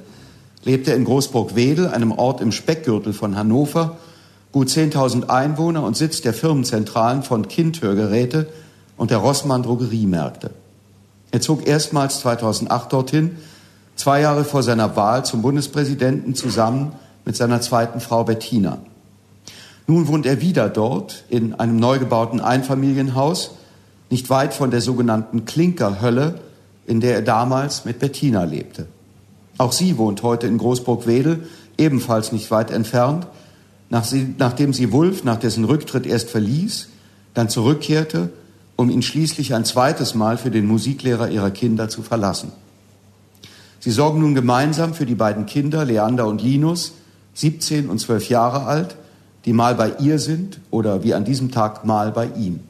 [0.62, 3.96] lebt er in Großburg-Wedel, einem Ort im Speckgürtel von Hannover,
[4.52, 8.46] gut 10.000 Einwohner und Sitz der Firmenzentralen von Kindhörgeräte
[8.98, 10.50] und der Rossmann Drogeriemärkte.
[11.30, 13.38] Er zog erstmals 2008 dorthin,
[13.96, 16.92] zwei Jahre vor seiner Wahl zum Bundespräsidenten zusammen
[17.24, 18.80] mit seiner zweiten Frau Bettina.
[19.86, 23.52] Nun wohnt er wieder dort in einem neu gebauten Einfamilienhaus,
[24.10, 26.40] nicht weit von der sogenannten Klinkerhölle,
[26.86, 28.86] in der er damals mit Bettina lebte.
[29.58, 31.46] Auch sie wohnt heute in Großburg-Wedel,
[31.78, 33.26] ebenfalls nicht weit entfernt,
[33.88, 36.88] nachdem sie Wulf nach dessen Rücktritt erst verließ,
[37.34, 38.30] dann zurückkehrte,
[38.76, 42.52] um ihn schließlich ein zweites Mal für den Musiklehrer ihrer Kinder zu verlassen.
[43.78, 46.94] Sie sorgen nun gemeinsam für die beiden Kinder, Leander und Linus,
[47.34, 48.96] 17 und 12 Jahre alt,
[49.44, 52.60] die mal bei ihr sind oder wie an diesem Tag mal bei ihm.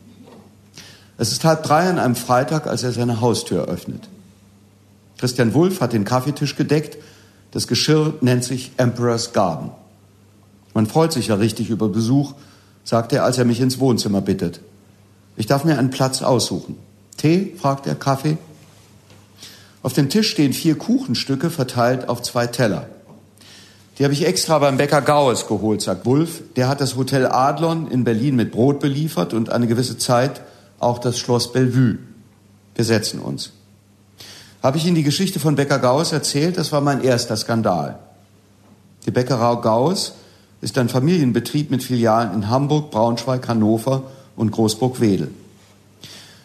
[1.17, 4.09] Es ist halb drei an einem Freitag, als er seine Haustür öffnet.
[5.19, 6.99] Christian Wulff hat den Kaffeetisch gedeckt.
[7.53, 9.71] Das Geschirr nennt sich Emperor's Garden.
[10.75, 12.35] Man freut sich ja richtig über Besuch,
[12.83, 14.61] sagt er, als er mich ins Wohnzimmer bittet.
[15.37, 16.77] Ich darf mir einen Platz aussuchen.
[17.17, 17.55] Tee?
[17.57, 17.95] fragt er.
[17.95, 18.39] Kaffee?
[19.85, 22.89] Auf dem Tisch stehen vier Kuchenstücke verteilt auf zwei Teller.
[23.99, 26.43] Die habe ich extra beim Bäcker Gaues geholt, sagt Wulf.
[26.57, 30.41] Der hat das Hotel Adlon in Berlin mit Brot beliefert und eine gewisse Zeit
[30.85, 31.99] auch das Schloss Bellevue.
[32.75, 33.51] Wir setzen uns.
[34.63, 36.57] Habe ich Ihnen die Geschichte von Bäcker Gaues erzählt?
[36.57, 37.99] Das war mein erster Skandal.
[39.07, 40.15] Die Bäckerei Gaues
[40.61, 44.05] ist ein Familienbetrieb mit Filialen in Hamburg, Braunschweig, Hannover
[44.37, 45.31] und Großburg-Wedel.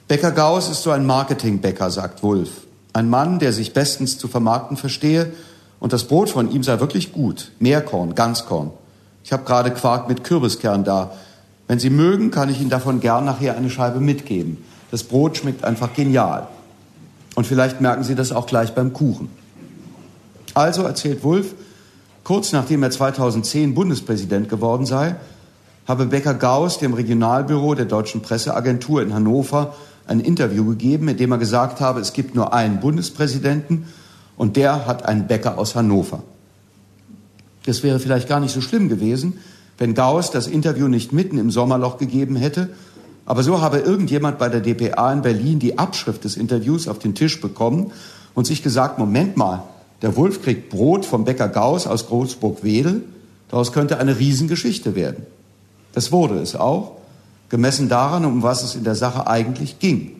[0.09, 2.49] Bäcker Gaues ist so ein Marketingbäcker, sagt Wulf.
[2.91, 5.31] Ein Mann, der sich bestens zu vermarkten verstehe
[5.79, 7.51] und das Brot von ihm sei wirklich gut.
[7.59, 8.71] Meerkorn, Ganzkorn.
[9.23, 11.11] Ich habe gerade Quark mit Kürbiskern da.
[11.69, 14.57] Wenn Sie mögen, kann ich Ihnen davon gern nachher eine Scheibe mitgeben.
[14.89, 16.47] Das Brot schmeckt einfach genial.
[17.35, 19.29] Und vielleicht merken Sie das auch gleich beim Kuchen.
[20.55, 21.53] Also erzählt Wulf,
[22.23, 25.15] kurz nachdem er 2010 Bundespräsident geworden sei,
[25.87, 29.75] habe Becker Gauss dem Regionalbüro der Deutschen Presseagentur in Hannover
[30.07, 33.85] ein Interview gegeben, in dem er gesagt habe, es gibt nur einen Bundespräsidenten
[34.37, 36.23] und der hat einen Bäcker aus Hannover.
[37.67, 39.37] Das wäre vielleicht gar nicht so schlimm gewesen,
[39.79, 42.69] wenn Gauss das Interview nicht mitten im Sommerloch gegeben hätte.
[43.25, 47.15] Aber so habe irgendjemand bei der DPA in Berlin die Abschrift des Interviews auf den
[47.15, 47.91] Tisch bekommen
[48.35, 49.63] und sich gesagt, Moment mal,
[50.01, 53.03] der Wulf kriegt Brot vom Bäcker Gauss aus Großburg-Wedel.
[53.49, 55.25] Daraus könnte eine Riesengeschichte werden.
[55.93, 56.97] Das wurde es auch,
[57.47, 60.17] gemessen daran, um was es in der Sache eigentlich ging.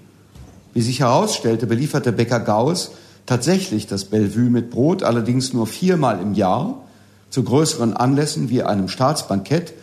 [0.74, 2.92] Wie sich herausstellte, belieferte Bäcker Gauss
[3.26, 6.82] tatsächlich das Bellevue mit Brot, allerdings nur viermal im Jahr
[7.30, 9.74] zu größeren Anlässen wie einem Staatsbankett.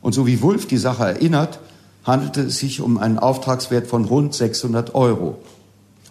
[0.00, 1.60] Und so wie Wulff die Sache erinnert,
[2.04, 5.38] handelte es sich um einen Auftragswert von rund 600 Euro.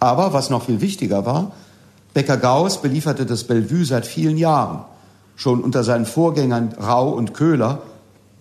[0.00, 1.52] Aber was noch viel wichtiger war,
[2.14, 4.84] Becker Gauss belieferte das Bellevue seit vielen Jahren,
[5.36, 7.82] schon unter seinen Vorgängern Rau und Köhler,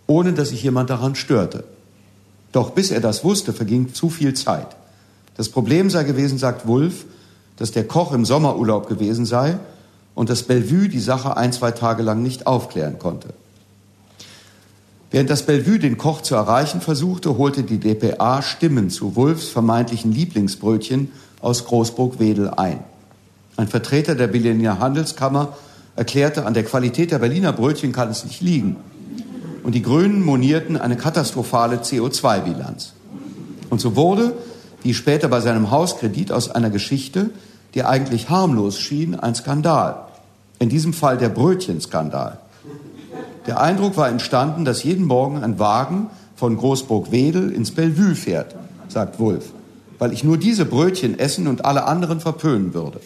[0.06, 1.64] ohne dass sich jemand daran störte.
[2.52, 4.68] Doch bis er das wusste, verging zu viel Zeit.
[5.36, 7.06] Das Problem sei gewesen, sagt Wulff,
[7.58, 9.58] dass der Koch im Sommerurlaub gewesen sei
[10.18, 13.36] und das Bellevue die Sache ein, zwei Tage lang nicht aufklären konnte.
[15.12, 20.12] Während das Bellevue den Koch zu erreichen versuchte, holte die DPA Stimmen zu Wulfs vermeintlichen
[20.12, 22.80] Lieblingsbrötchen aus Großburg-Wedel ein.
[23.58, 25.56] Ein Vertreter der Berliner Handelskammer
[25.96, 28.78] erklärte, an der Qualität der Berliner Brötchen kann es nicht liegen.
[29.62, 32.94] Und die Grünen monierten eine katastrophale CO2-Bilanz.
[33.70, 34.34] Und so wurde,
[34.82, 37.30] wie später bei seinem Hauskredit, aus einer Geschichte,
[37.76, 40.07] die eigentlich harmlos schien, ein Skandal.
[40.60, 42.40] In diesem Fall der Brötchenskandal.
[43.46, 48.56] Der Eindruck war entstanden, dass jeden Morgen ein Wagen von Großburg-Wedel ins Bellevue fährt,
[48.90, 49.52] sagt Wulff,
[50.00, 53.00] weil ich nur diese Brötchen essen und alle anderen verpönen würde.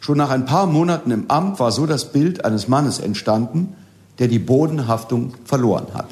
[0.00, 3.74] Schon nach ein paar Monaten im Amt war so das Bild eines Mannes entstanden,
[4.18, 6.06] der die Bodenhaftung verloren hat.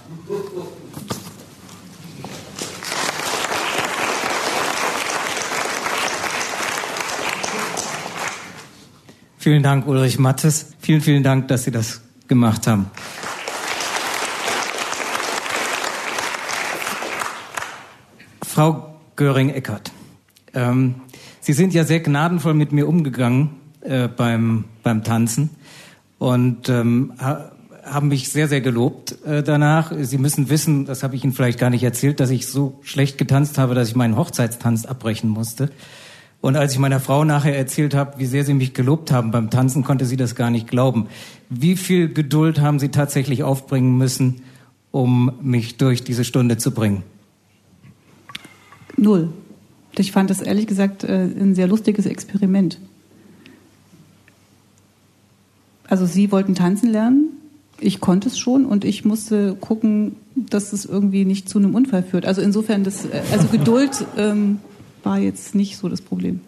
[9.46, 10.72] Vielen Dank, Ulrich Mattes.
[10.80, 12.90] Vielen, vielen Dank, dass Sie das gemacht haben.
[18.42, 19.92] Frau Göring-Eckert,
[20.52, 20.96] ähm,
[21.40, 23.50] Sie sind ja sehr gnadenvoll mit mir umgegangen
[23.82, 25.50] äh, beim, beim Tanzen
[26.18, 27.52] und ähm, ha
[27.85, 29.92] haben mich sehr, sehr gelobt äh, danach.
[29.96, 33.16] Sie müssen wissen, das habe ich Ihnen vielleicht gar nicht erzählt, dass ich so schlecht
[33.16, 35.70] getanzt habe, dass ich meinen Hochzeitstanz abbrechen musste.
[36.46, 39.50] Und als ich meiner Frau nachher erzählt habe, wie sehr sie mich gelobt haben beim
[39.50, 41.09] Tanzen, konnte sie das gar nicht glauben.
[41.50, 44.42] Wie viel Geduld haben Sie tatsächlich aufbringen müssen,
[44.92, 47.02] um mich durch diese Stunde zu bringen?
[48.96, 49.30] Null.
[49.98, 52.78] Ich fand das ehrlich gesagt äh, ein sehr lustiges Experiment.
[55.88, 57.30] Also Sie wollten tanzen lernen,
[57.80, 62.04] ich konnte es schon und ich musste gucken, dass es irgendwie nicht zu einem Unfall
[62.04, 62.24] führt.
[62.24, 64.61] Also insofern, das, äh, also Geduld ähm,
[65.07, 66.40] war jetzt nicht so das Problem.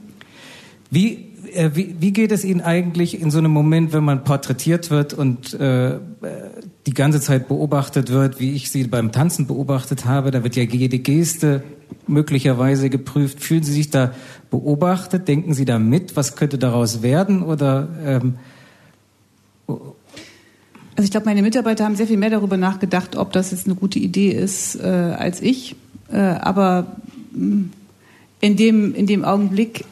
[0.91, 4.91] Wie, äh, wie, wie geht es Ihnen eigentlich in so einem Moment, wenn man porträtiert
[4.91, 5.99] wird und äh,
[6.87, 10.31] die ganze Zeit beobachtet wird, wie ich Sie beim Tanzen beobachtet habe?
[10.31, 11.63] Da wird ja jede Geste
[12.07, 13.43] möglicherweise geprüft.
[13.43, 14.13] Fühlen Sie sich da
[14.51, 15.29] beobachtet?
[15.29, 16.17] Denken Sie da mit?
[16.17, 17.43] Was könnte daraus werden?
[17.43, 18.35] Oder ähm,
[19.69, 23.77] also ich glaube, meine Mitarbeiter haben sehr viel mehr darüber nachgedacht, ob das jetzt eine
[23.77, 25.77] gute Idee ist äh, als ich.
[26.11, 26.97] Äh, aber
[27.33, 27.65] mm,
[28.41, 29.85] in dem, in dem Augenblick,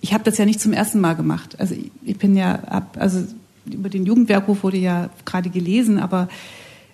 [0.00, 1.58] ich habe das ja nicht zum ersten Mal gemacht.
[1.58, 3.24] Also ich, ich bin ja, ab, also
[3.66, 6.28] über den Jugendwerkruf wurde ja gerade gelesen, aber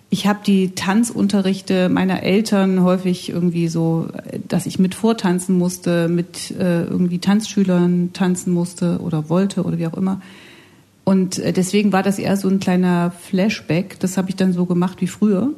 [0.09, 4.09] ich habe die Tanzunterrichte meiner Eltern häufig irgendwie so,
[4.47, 9.87] dass ich mit vortanzen musste, mit äh, irgendwie Tanzschülern tanzen musste oder wollte oder wie
[9.87, 10.21] auch immer.
[11.05, 13.99] Und äh, deswegen war das eher so ein kleiner Flashback.
[13.99, 15.51] Das habe ich dann so gemacht wie früher.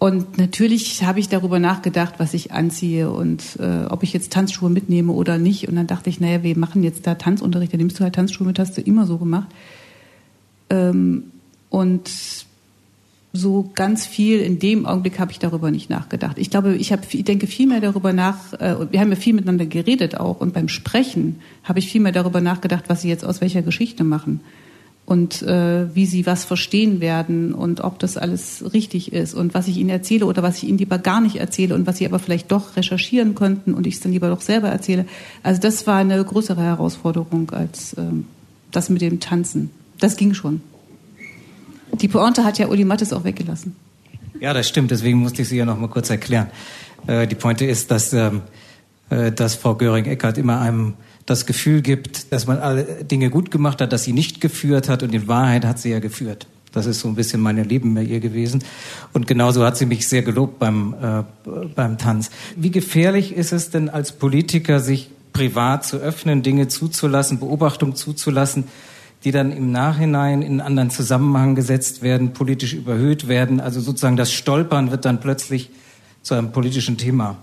[0.00, 4.70] Und natürlich habe ich darüber nachgedacht, was ich anziehe und äh, ob ich jetzt Tanzschuhe
[4.70, 5.68] mitnehme oder nicht.
[5.68, 8.46] Und dann dachte ich, naja, wir machen jetzt da Tanzunterricht, da nimmst du halt Tanzschuhe
[8.46, 9.48] mit, hast du immer so gemacht.
[10.70, 11.24] Ähm,
[11.68, 12.10] und
[13.34, 16.38] so ganz viel in dem Augenblick habe ich darüber nicht nachgedacht.
[16.38, 18.54] Ich glaube, ich habe, ich denke viel mehr darüber nach.
[18.54, 22.12] Äh, wir haben ja viel miteinander geredet auch und beim Sprechen habe ich viel mehr
[22.12, 24.40] darüber nachgedacht, was sie jetzt aus welcher Geschichte machen
[25.10, 29.66] und äh, wie sie was verstehen werden und ob das alles richtig ist und was
[29.66, 32.20] ich ihnen erzähle oder was ich ihnen lieber gar nicht erzähle und was sie aber
[32.20, 35.06] vielleicht doch recherchieren könnten und ich es dann lieber doch selber erzähle.
[35.42, 38.02] Also das war eine größere Herausforderung als äh,
[38.70, 39.70] das mit dem Tanzen.
[39.98, 40.60] Das ging schon.
[42.00, 43.74] Die Pointe hat ja Uli Mattes auch weggelassen.
[44.38, 44.92] Ja, das stimmt.
[44.92, 46.50] Deswegen musste ich sie ja noch mal kurz erklären.
[47.08, 48.42] Äh, die Pointe ist, dass, ähm,
[49.10, 50.94] äh, dass Frau Göring-Eckardt immer einem
[51.30, 55.04] das Gefühl gibt, dass man alle Dinge gut gemacht hat, dass sie nicht geführt hat
[55.04, 56.48] und in Wahrheit hat sie ja geführt.
[56.72, 58.64] Das ist so ein bisschen mein Leben bei ihr gewesen.
[59.12, 61.22] Und genauso hat sie mich sehr gelobt beim, äh,
[61.76, 62.30] beim Tanz.
[62.56, 68.64] Wie gefährlich ist es denn als Politiker, sich privat zu öffnen, Dinge zuzulassen, Beobachtung zuzulassen,
[69.22, 73.60] die dann im Nachhinein in einen anderen Zusammenhang gesetzt werden, politisch überhöht werden.
[73.60, 75.70] Also sozusagen das Stolpern wird dann plötzlich
[76.22, 77.36] zu einem politischen Thema.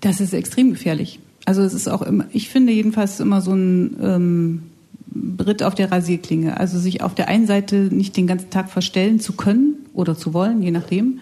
[0.00, 1.20] Das ist extrem gefährlich.
[1.46, 4.62] Also es ist auch immer, ich finde jedenfalls immer so ein ähm,
[5.06, 6.58] Brit auf der Rasierklinge.
[6.58, 10.34] Also sich auf der einen Seite nicht den ganzen Tag verstellen zu können oder zu
[10.34, 11.20] wollen, je nachdem,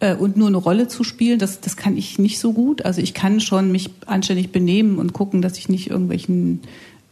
[0.00, 2.84] äh, und nur eine Rolle zu spielen, das, das kann ich nicht so gut.
[2.84, 6.60] Also ich kann schon mich anständig benehmen und gucken, dass ich nicht irgendwelchen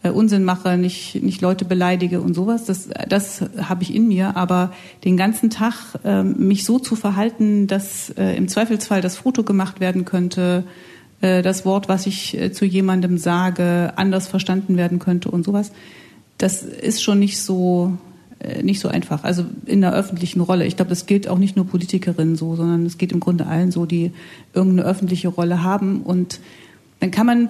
[0.05, 2.65] äh, Unsinn mache, nicht, nicht Leute beleidige und sowas.
[2.65, 4.37] Das, das habe ich in mir.
[4.37, 4.73] Aber
[5.05, 9.81] den ganzen Tag äh, mich so zu verhalten, dass äh, im Zweifelsfall das Foto gemacht
[9.81, 10.65] werden könnte,
[11.21, 15.73] das Wort, was ich äh, zu jemandem sage, anders verstanden werden könnte und sowas,
[16.39, 17.97] das ist schon nicht so
[18.39, 19.25] äh, nicht so einfach.
[19.25, 20.67] Also in der öffentlichen Rolle.
[20.67, 23.71] Ich glaube, das gilt auch nicht nur Politikerinnen so, sondern es geht im Grunde allen
[23.71, 24.13] so, die
[24.53, 26.03] irgendeine öffentliche Rolle haben.
[26.03, 26.41] Und
[27.01, 27.49] dann kann man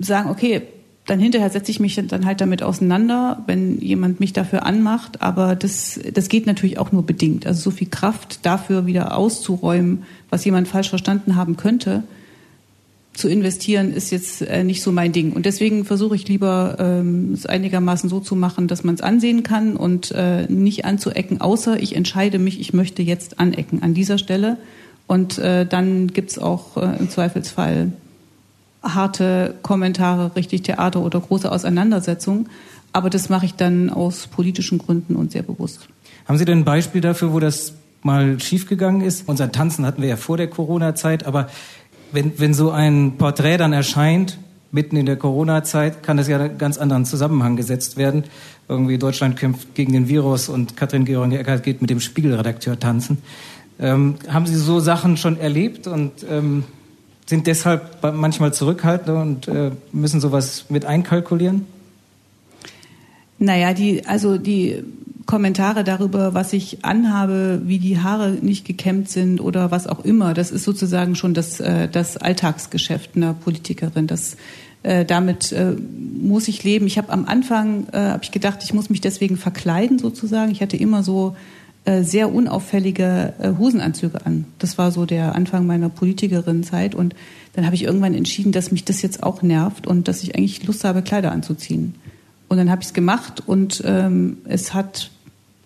[0.00, 0.62] sagen, okay,
[1.06, 5.22] dann hinterher setze ich mich dann halt damit auseinander, wenn jemand mich dafür anmacht.
[5.22, 7.46] Aber das, das geht natürlich auch nur bedingt.
[7.46, 12.02] Also so viel Kraft dafür wieder auszuräumen, was jemand falsch verstanden haben könnte,
[13.12, 15.32] zu investieren, ist jetzt äh, nicht so mein Ding.
[15.32, 19.42] Und deswegen versuche ich lieber, ähm, es einigermaßen so zu machen, dass man es ansehen
[19.42, 24.18] kann und äh, nicht anzuecken, außer ich entscheide mich, ich möchte jetzt anecken an dieser
[24.18, 24.56] Stelle.
[25.06, 27.92] Und äh, dann gibt's auch äh, im Zweifelsfall
[28.82, 32.48] harte Kommentare, richtig Theater oder große Auseinandersetzungen.
[32.92, 35.88] Aber das mache ich dann aus politischen Gründen und sehr bewusst.
[36.26, 39.28] Haben Sie denn ein Beispiel dafür, wo das mal schiefgegangen ist?
[39.28, 41.48] Unser Tanzen hatten wir ja vor der Corona-Zeit, aber
[42.12, 44.38] wenn, wenn so ein Porträt dann erscheint,
[44.72, 48.24] mitten in der Corona-Zeit, kann das ja in ganz anderen Zusammenhang gesetzt werden.
[48.68, 53.18] Irgendwie Deutschland kämpft gegen den Virus und Katrin Georg-Eckert geht mit dem Spiegelredakteur tanzen.
[53.80, 56.64] Ähm, haben Sie so Sachen schon erlebt und ähm,
[57.26, 61.66] sind deshalb manchmal zurückhaltend und äh, müssen sowas mit einkalkulieren?
[63.38, 64.84] Naja, die, also die
[65.30, 70.34] Kommentare darüber, was ich anhabe, wie die Haare nicht gekämmt sind oder was auch immer,
[70.34, 74.08] das ist sozusagen schon das, äh, das Alltagsgeschäft einer Politikerin.
[74.08, 74.36] Das,
[74.82, 75.76] äh, damit äh,
[76.20, 76.88] muss ich leben.
[76.88, 80.50] Ich habe am Anfang äh, habe ich gedacht, ich muss mich deswegen verkleiden sozusagen.
[80.50, 81.36] Ich hatte immer so
[81.84, 84.46] äh, sehr unauffällige äh, Hosenanzüge an.
[84.58, 87.14] Das war so der Anfang meiner Politikerinnenzeit und
[87.52, 90.66] dann habe ich irgendwann entschieden, dass mich das jetzt auch nervt und dass ich eigentlich
[90.66, 91.94] Lust habe, Kleider anzuziehen.
[92.48, 95.12] Und dann habe ich es gemacht und ähm, es hat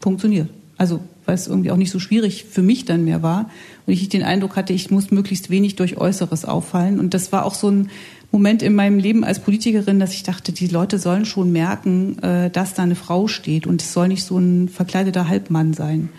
[0.05, 0.49] funktioniert.
[0.77, 3.51] Also weil es irgendwie auch nicht so schwierig für mich dann mehr war
[3.87, 7.01] und ich den Eindruck hatte, ich muss möglichst wenig durch Äußeres auffallen.
[7.01, 7.91] Und das war auch so ein
[8.31, 12.51] Moment in meinem Leben als Politikerin, dass ich dachte, die Leute sollen schon merken, äh,
[12.51, 16.11] dass da eine Frau steht und es soll nicht so ein verkleideter Halbmann sein.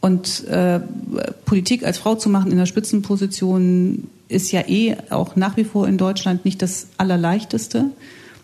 [0.00, 0.80] Und äh,
[1.46, 5.88] Politik als Frau zu machen in der Spitzenposition ist ja eh auch nach wie vor
[5.88, 7.86] in Deutschland nicht das Allerleichteste.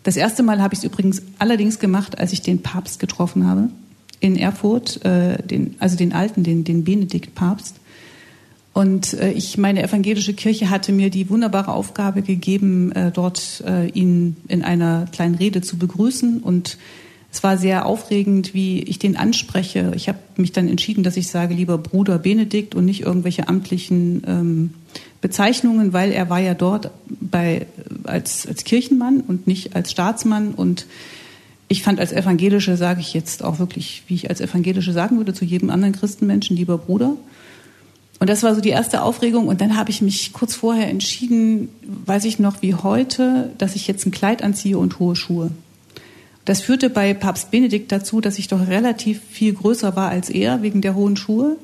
[0.01, 3.69] Das erste Mal habe ich es übrigens allerdings gemacht, als ich den Papst getroffen habe
[4.21, 7.75] in Erfurt, äh, den, also den alten, den, den Benedikt-Papst.
[8.73, 13.87] Und äh, ich, meine evangelische Kirche hatte mir die wunderbare Aufgabe gegeben, äh, dort äh,
[13.89, 16.39] ihn in einer kleinen Rede zu begrüßen.
[16.39, 16.77] Und
[17.33, 19.91] es war sehr aufregend, wie ich den anspreche.
[19.95, 24.23] Ich habe mich dann entschieden, dass ich sage, lieber Bruder Benedikt und nicht irgendwelche amtlichen
[24.25, 24.73] ähm,
[25.19, 27.65] Bezeichnungen, weil er war ja dort bei,
[28.03, 30.53] als, als Kirchenmann und nicht als Staatsmann.
[30.53, 30.85] Und
[31.71, 35.33] ich fand als Evangelische, sage ich jetzt auch wirklich, wie ich als Evangelische sagen würde
[35.33, 37.15] zu jedem anderen Christenmenschen, lieber Bruder.
[38.19, 39.47] Und das war so die erste Aufregung.
[39.47, 41.69] Und dann habe ich mich kurz vorher entschieden,
[42.05, 45.49] weiß ich noch wie heute, dass ich jetzt ein Kleid anziehe und hohe Schuhe.
[46.43, 50.61] Das führte bei Papst Benedikt dazu, dass ich doch relativ viel größer war als er
[50.63, 51.55] wegen der hohen Schuhe.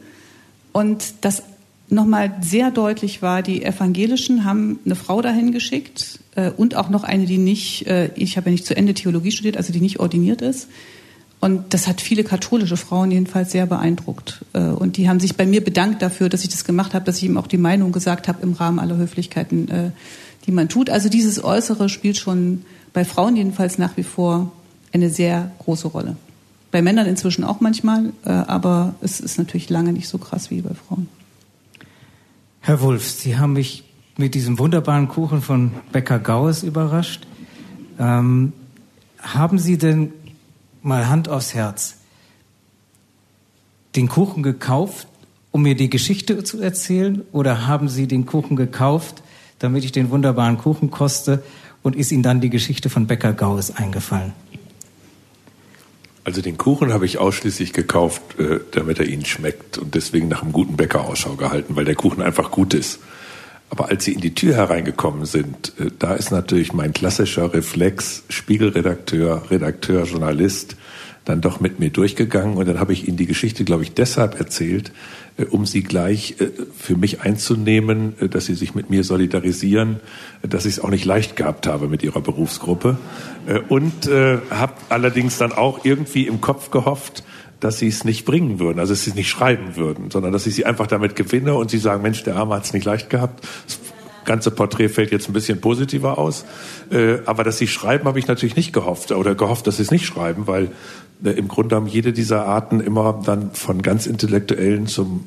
[0.71, 1.43] Und das
[1.89, 7.03] nochmal sehr deutlich war, die Evangelischen haben eine Frau dahin geschickt äh, und auch noch
[7.03, 9.99] eine, die nicht, äh, ich habe ja nicht zu Ende Theologie studiert, also die nicht
[9.99, 10.67] ordiniert ist.
[11.39, 14.43] Und das hat viele katholische Frauen jedenfalls sehr beeindruckt.
[14.53, 17.17] Äh, und die haben sich bei mir bedankt dafür, dass ich das gemacht habe, dass
[17.17, 19.91] ich ihm auch die Meinung gesagt habe im Rahmen aller Höflichkeiten, äh,
[20.45, 20.89] die man tut.
[20.89, 22.63] Also dieses Äußere spielt schon
[22.93, 24.51] bei Frauen jedenfalls nach wie vor
[24.93, 26.17] eine sehr große Rolle.
[26.71, 30.61] Bei Männern inzwischen auch manchmal, äh, aber es ist natürlich lange nicht so krass wie
[30.61, 31.07] bei Frauen.
[32.67, 33.85] Herr Wulff, Sie haben mich
[34.17, 37.25] mit diesem wunderbaren Kuchen von Bäcker Gaues überrascht.
[37.97, 38.51] Ähm,
[39.21, 40.11] haben Sie denn
[40.81, 41.95] mal Hand aufs Herz,
[43.95, 45.07] den Kuchen gekauft,
[45.51, 47.21] um mir die Geschichte zu erzählen?
[47.31, 49.23] Oder haben Sie den Kuchen gekauft,
[49.59, 51.43] damit ich den wunderbaren Kuchen koste?
[51.83, 54.33] Und ist Ihnen dann die Geschichte von Bäcker Gaues eingefallen?
[56.27, 60.43] Also den Kuchen habe ich ausschließlich gekauft, äh, damit er Ihnen schmeckt und deswegen nach
[60.43, 62.99] einem guten Bäcker Ausschau gehalten, weil der Kuchen einfach gut ist.
[63.69, 68.23] Aber als Sie in die Tür hereingekommen sind, äh, da ist natürlich mein klassischer Reflex,
[68.27, 70.75] Spiegelredakteur, Redakteur, Journalist,
[71.23, 74.37] dann doch mit mir durchgegangen und dann habe ich Ihnen die Geschichte, glaube ich, deshalb
[74.37, 74.91] erzählt, äh,
[75.51, 79.99] um Sie gleich äh, für mich einzunehmen, dass Sie sich mit mir solidarisieren,
[80.41, 82.97] dass ich es auch nicht leicht gehabt habe mit Ihrer Berufsgruppe
[83.69, 84.09] und
[84.49, 87.23] habe allerdings dann auch irgendwie im Kopf gehofft,
[87.59, 90.45] dass sie es nicht bringen würden, also dass sie es nicht schreiben würden, sondern dass
[90.45, 93.09] ich sie einfach damit gewinne und sie sagen, Mensch, der Arme hat es nicht leicht
[93.09, 93.47] gehabt.
[94.27, 96.43] Das ganze Porträt fällt jetzt ein bisschen positiver aus.
[96.91, 99.89] Äh, aber dass sie schreiben, habe ich natürlich nicht gehofft oder gehofft, dass sie es
[99.89, 100.71] nicht schreiben, weil
[101.23, 105.25] äh, im Grunde haben jede dieser Arten immer dann von ganz Intellektuellen zum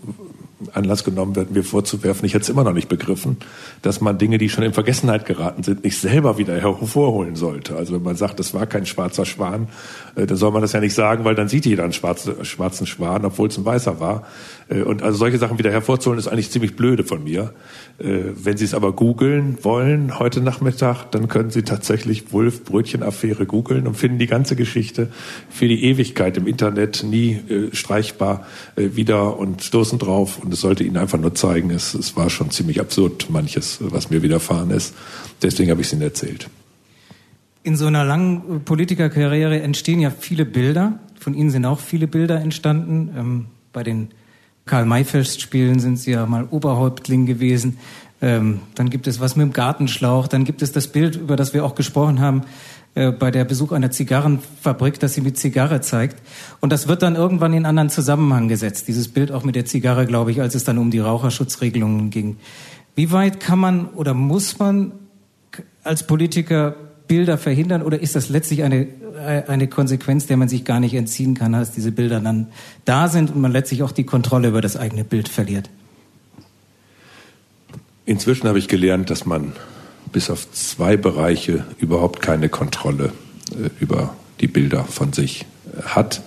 [0.73, 3.39] Anlass genommen wird, mir vorzuwerfen, ich hätte es immer noch nicht begriffen,
[3.81, 7.77] dass man Dinge, die schon in Vergessenheit geraten sind, nicht selber wieder hervorholen sollte.
[7.77, 9.69] Also wenn man sagt, das war kein schwarzer Schwan,
[10.17, 12.87] äh, dann soll man das ja nicht sagen, weil dann sieht jeder einen schwarzen, schwarzen
[12.87, 14.27] Schwan, obwohl es ein weißer war.
[14.71, 17.53] Äh, und also solche Sachen wieder hervorzuholen, ist eigentlich ziemlich blöde von mir.
[17.99, 23.47] Äh, wenn Sie es aber googeln wollen heute Nachmittag, dann können Sie tatsächlich Wulf Brötchenaffäre
[23.47, 25.09] googeln und finden die ganze Geschichte
[25.51, 28.47] für die Ewigkeit im Internet nie äh, streichbar
[28.77, 30.39] wieder und stoßen drauf.
[30.43, 34.11] Und es sollte Ihnen einfach nur zeigen, es, es war schon ziemlich absurd, manches, was
[34.11, 34.95] mir widerfahren ist.
[35.43, 36.49] Deswegen habe ich es Ihnen erzählt.
[37.62, 40.99] In so einer langen Politikerkarriere entstehen ja viele Bilder.
[41.18, 43.11] Von Ihnen sind auch viele Bilder entstanden.
[43.16, 44.09] Ähm, bei den
[44.67, 47.79] Karl-May-Festspielen sind sie ja mal Oberhäuptling gewesen.
[48.23, 50.29] Ähm, dann gibt es was mit dem Gartenschlauch.
[50.29, 52.43] Dann gibt es das Bild, über das wir auch gesprochen haben,
[52.95, 56.21] äh, bei der Besuch einer Zigarrenfabrik, das sie mit Zigarre zeigt.
[56.61, 58.89] Und das wird dann irgendwann in anderen Zusammenhang gesetzt.
[58.89, 62.37] Dieses Bild auch mit der Zigarre, glaube ich, als es dann um die Raucherschutzregelungen ging.
[62.95, 64.93] Wie weit kann man oder muss man
[65.83, 66.75] als Politiker
[67.11, 68.87] Bilder verhindern oder ist das letztlich eine,
[69.49, 72.47] eine Konsequenz, der man sich gar nicht entziehen kann, dass diese Bilder dann
[72.85, 75.69] da sind und man letztlich auch die Kontrolle über das eigene Bild verliert?
[78.07, 79.55] Inzwischen habe ich gelernt, dass man
[80.13, 83.13] bis auf zwei Bereiche überhaupt keine Kontrolle
[83.51, 85.47] äh, über die Bilder von sich
[85.77, 86.23] äh, hat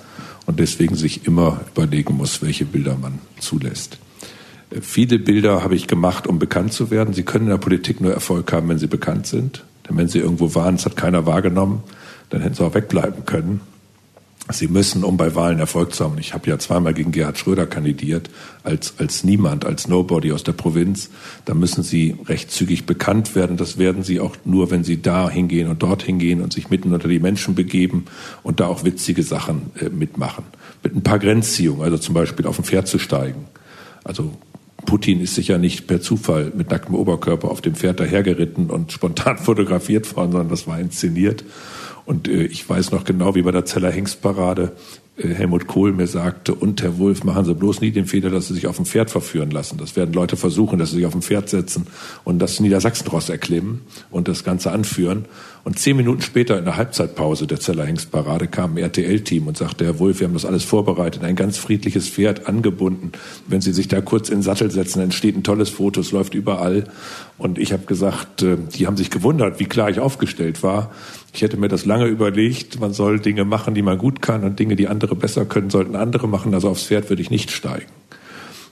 [0.46, 4.00] und deswegen sich immer überlegen muss, welche Bilder man zulässt.
[4.70, 7.14] Äh, viele Bilder habe ich gemacht, um bekannt zu werden.
[7.14, 9.64] Sie können in der Politik nur Erfolg haben, wenn sie bekannt sind.
[9.88, 11.84] Denn wenn sie irgendwo waren, es hat keiner wahrgenommen,
[12.30, 13.62] dann hätten sie auch wegbleiben können.
[14.52, 17.66] Sie müssen, um bei Wahlen Erfolg zu haben, ich habe ja zweimal gegen Gerhard Schröder
[17.66, 18.30] kandidiert,
[18.64, 21.10] als, als niemand, als Nobody aus der Provinz,
[21.46, 23.56] da müssen Sie recht zügig bekannt werden.
[23.56, 26.94] Das werden Sie auch nur, wenn Sie da hingehen und dort hingehen und sich mitten
[26.94, 28.06] unter die Menschen begeben
[28.44, 30.44] und da auch witzige Sachen äh, mitmachen.
[30.84, 33.46] Mit ein paar Grenzziehungen, also zum Beispiel auf ein Pferd zu steigen.
[34.04, 34.34] Also
[34.86, 39.38] Putin ist sicher nicht per Zufall mit nacktem Oberkörper auf dem Pferd dahergeritten und spontan
[39.40, 41.44] fotografiert worden, sondern das war inszeniert.
[42.06, 44.74] Und äh, ich weiß noch genau, wie bei der Zeller Hengstparade
[45.18, 48.48] äh, Helmut Kohl mir sagte, und Herr Wulff, machen Sie bloß nie den Fehler, dass
[48.48, 49.78] Sie sich auf dem Pferd verführen lassen.
[49.78, 51.88] Das werden Leute versuchen, dass sie sich auf dem Pferd setzen
[52.24, 53.82] und das Niedersachsenross erklimmen
[54.12, 55.26] und das Ganze anführen.
[55.66, 59.86] Und zehn Minuten später in der Halbzeitpause der Zeller Hengstparade kam ein RTL-Team und sagte,
[59.86, 63.14] Herr Wulff, wir haben das alles vorbereitet, ein ganz friedliches Pferd angebunden.
[63.48, 66.34] Wenn Sie sich da kurz in den Sattel setzen, entsteht ein tolles Foto, es läuft
[66.34, 66.84] überall.
[67.38, 70.92] Und ich habe gesagt, äh, die haben sich gewundert, wie klar ich aufgestellt war.
[71.34, 74.60] Ich hätte mir das lange überlegt, man soll Dinge machen, die man gut kann und
[74.60, 76.54] Dinge, die andere besser können, sollten andere machen.
[76.54, 77.88] Also aufs Pferd würde ich nicht steigen.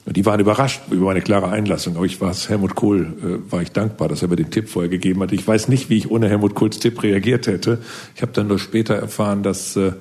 [0.06, 1.96] Die waren überrascht über meine klare Einlassung.
[1.96, 4.68] Aber ich war es Helmut Kohl, äh, war ich dankbar, dass er mir den Tipp
[4.68, 5.32] vorher gegeben hat.
[5.32, 7.80] Ich weiß nicht, wie ich ohne Helmut Kohls Tipp reagiert hätte.
[8.16, 9.94] Ich habe dann nur später erfahren, dass äh,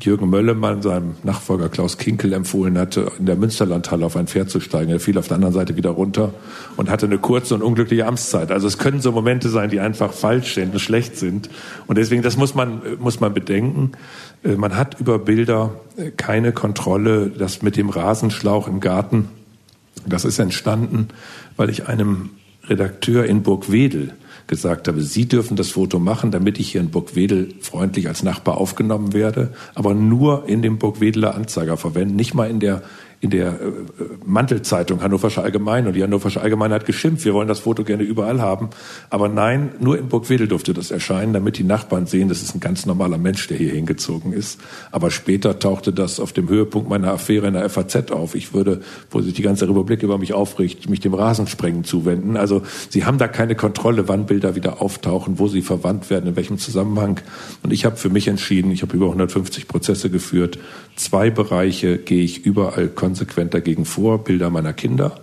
[0.00, 4.60] Jürgen Möllemann seinem Nachfolger Klaus Kinkel empfohlen hatte, in der Münsterlandhalle auf ein Pferd zu
[4.60, 4.90] steigen.
[4.90, 6.32] Er fiel auf der anderen Seite wieder runter
[6.76, 8.50] und hatte eine kurze und unglückliche Amtszeit.
[8.50, 11.50] Also es können so Momente sein, die einfach falsch sind und schlecht sind.
[11.86, 13.92] Und deswegen, das muss man, muss man bedenken.
[14.42, 17.30] Äh, man hat über Bilder äh, keine Kontrolle.
[17.30, 19.28] Das mit dem Rasenschlauch im Garten,
[20.06, 21.08] das ist entstanden,
[21.56, 22.30] weil ich einem
[22.68, 24.14] Redakteur in Burgwedel
[24.46, 28.58] gesagt habe, Sie dürfen das Foto machen, damit ich hier in Burgwedel freundlich als Nachbar
[28.58, 32.82] aufgenommen werde, aber nur in dem Burgwedeler Anzeiger verwenden, nicht mal in der
[33.24, 33.54] in der äh,
[34.26, 38.42] Mantelzeitung Hannoversche Allgemeine und die Hannoversche Allgemeine hat geschimpft, wir wollen das Foto gerne überall
[38.42, 38.68] haben.
[39.08, 42.60] Aber nein, nur in Burgwedel durfte das erscheinen, damit die Nachbarn sehen, das ist ein
[42.60, 44.60] ganz normaler Mensch, der hier hingezogen ist.
[44.92, 48.34] Aber später tauchte das auf dem Höhepunkt meiner Affäre in der FAZ auf.
[48.34, 52.36] Ich würde, wo sich die ganze Republik über mich aufricht, mich dem Rasensprengen zuwenden.
[52.36, 52.60] Also
[52.90, 56.58] sie haben da keine Kontrolle, wann Bilder wieder auftauchen, wo sie verwandt werden, in welchem
[56.58, 57.20] Zusammenhang.
[57.62, 60.58] Und ich habe für mich entschieden, ich habe über 150 Prozesse geführt,
[60.94, 65.20] zwei Bereiche gehe ich überall konsequent konsequent dagegen vor, Bilder meiner Kinder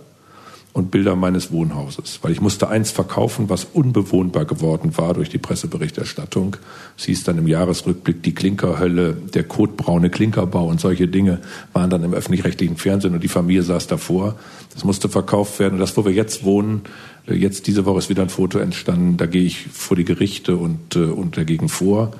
[0.72, 5.36] und Bilder meines Wohnhauses, weil ich musste eins verkaufen, was unbewohnbar geworden war durch die
[5.36, 6.56] Presseberichterstattung.
[6.96, 11.40] Es hieß dann im Jahresrückblick die Klinkerhölle, der kotbraune Klinkerbau und solche Dinge
[11.74, 14.36] waren dann im öffentlich-rechtlichen Fernsehen und die Familie saß davor.
[14.72, 16.80] Das musste verkauft werden und das, wo wir jetzt wohnen,
[17.26, 20.56] äh, jetzt diese Woche ist wieder ein Foto entstanden, da gehe ich vor die Gerichte
[20.56, 22.12] und, äh, und dagegen vor.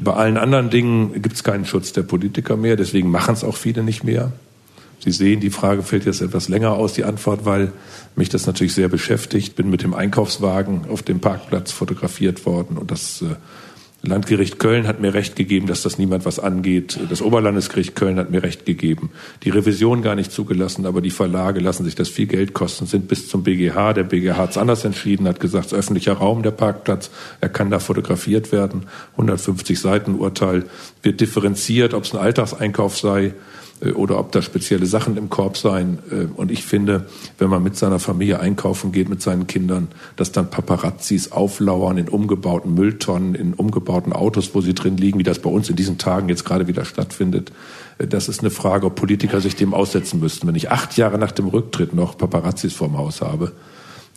[0.00, 3.56] Bei allen anderen Dingen gibt es keinen Schutz der Politiker mehr, deswegen machen es auch
[3.56, 4.30] viele nicht mehr.
[5.00, 7.72] Sie sehen, die Frage fällt jetzt etwas länger aus, die Antwort, weil
[8.16, 9.54] mich das natürlich sehr beschäftigt.
[9.56, 13.36] Bin mit dem Einkaufswagen auf dem Parkplatz fotografiert worden und das äh,
[14.02, 16.98] Landgericht Köln hat mir recht gegeben, dass das niemand was angeht.
[17.10, 19.10] Das Oberlandesgericht Köln hat mir recht gegeben.
[19.42, 23.08] Die Revision gar nicht zugelassen, aber die Verlage lassen sich das viel Geld kosten, sind
[23.08, 23.94] bis zum BGH.
[23.94, 27.48] Der BGH hat es anders entschieden, hat gesagt, es ist öffentlicher Raum, der Parkplatz, er
[27.48, 28.84] kann da fotografiert werden.
[29.12, 30.64] 150 Seiten Urteil
[31.02, 33.34] wird differenziert, ob es ein Alltagseinkauf sei
[33.86, 35.98] oder ob da spezielle Sachen im Korb seien.
[36.10, 37.06] Äh, und ich finde,
[37.38, 42.08] wenn man mit seiner Familie einkaufen geht, mit seinen Kindern, dass dann Paparazzis auflauern in
[42.08, 45.98] umgebauten Mülltonnen, in umgebauten Autos, wo sie drin liegen, wie das bei uns in diesen
[45.98, 47.52] Tagen jetzt gerade wieder stattfindet.
[47.98, 50.46] Äh, das ist eine Frage, ob Politiker sich dem aussetzen müssten.
[50.46, 53.67] Wenn ich acht Jahre nach dem Rücktritt noch Paparazzis vorm Haus habe, äh,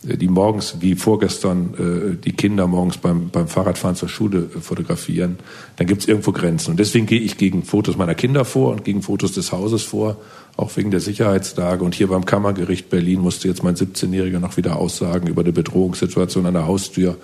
[0.04, 5.38] die morgens wie vorgestern äh, die Kinder morgens beim, beim Fahrradfahren zur Schule äh, fotografieren,
[5.76, 6.72] dann gibt es irgendwo Grenzen.
[6.72, 10.16] Und deswegen gehe ich gegen Fotos meiner Kinder vor und gegen Fotos des Hauses vor,
[10.56, 11.84] auch wegen der Sicherheitslage.
[11.84, 16.46] Und hier beim Kammergericht Berlin musste jetzt mein 17-Jähriger noch wieder aussagen über die Bedrohungssituation
[16.46, 17.16] an der Haustür.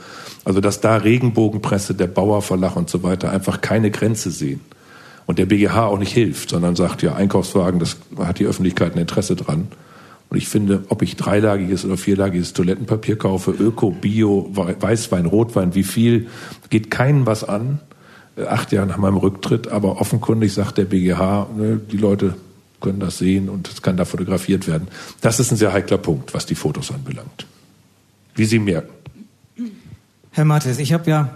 [0.45, 4.61] Also dass da Regenbogenpresse, der Bauerverlag und so weiter einfach keine Grenze sehen.
[5.26, 9.01] Und der BGH auch nicht hilft, sondern sagt, ja, Einkaufswagen, das hat die Öffentlichkeit ein
[9.01, 9.68] Interesse dran.
[10.31, 15.85] Und ich finde, ob ich dreilagiges oder vierlagiges Toilettenpapier kaufe, Öko, Bio, Weißwein, Rotwein, wie
[15.85, 16.29] viel,
[16.68, 17.81] geht keinen was an.
[18.37, 22.35] Äh, acht Jahre nach meinem Rücktritt, aber offenkundig sagt der BGH, ne, die Leute
[22.81, 24.89] können das sehen und es kann da fotografiert werden.
[25.20, 27.47] Das ist ein sehr heikler Punkt, was die Fotos anbelangt.
[28.35, 28.91] Wie Sie merken.
[30.31, 31.31] Herr Mattes, ich habe ja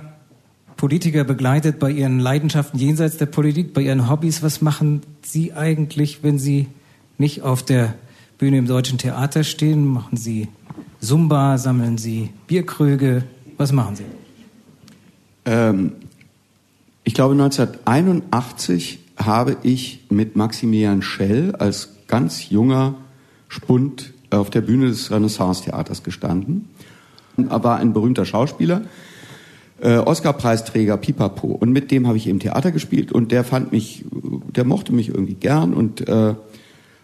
[0.77, 4.43] Politiker begleitet bei ihren Leidenschaften jenseits der Politik, bei ihren Hobbys.
[4.43, 6.69] Was machen Sie eigentlich, wenn Sie
[7.19, 7.95] nicht auf der
[8.43, 9.87] Bühne im Deutschen Theater stehen?
[9.87, 10.49] Machen Sie
[10.99, 13.23] Zumba, sammeln Sie Bierkrüge?
[13.57, 14.03] Was machen Sie?
[15.45, 15.93] Ähm,
[17.05, 22.97] ich glaube, 1981 habe ich mit Maximilian Schell als ganz junger
[23.47, 26.69] Spund auf der Bühne des Renaissance-Theaters gestanden.
[27.37, 28.83] Er war ein berühmter Schauspieler,
[29.81, 31.47] äh, Oscar-Preisträger Pipapo.
[31.47, 35.11] Und mit dem habe ich im Theater gespielt und der fand mich, der mochte mich
[35.11, 36.35] irgendwie gern und äh,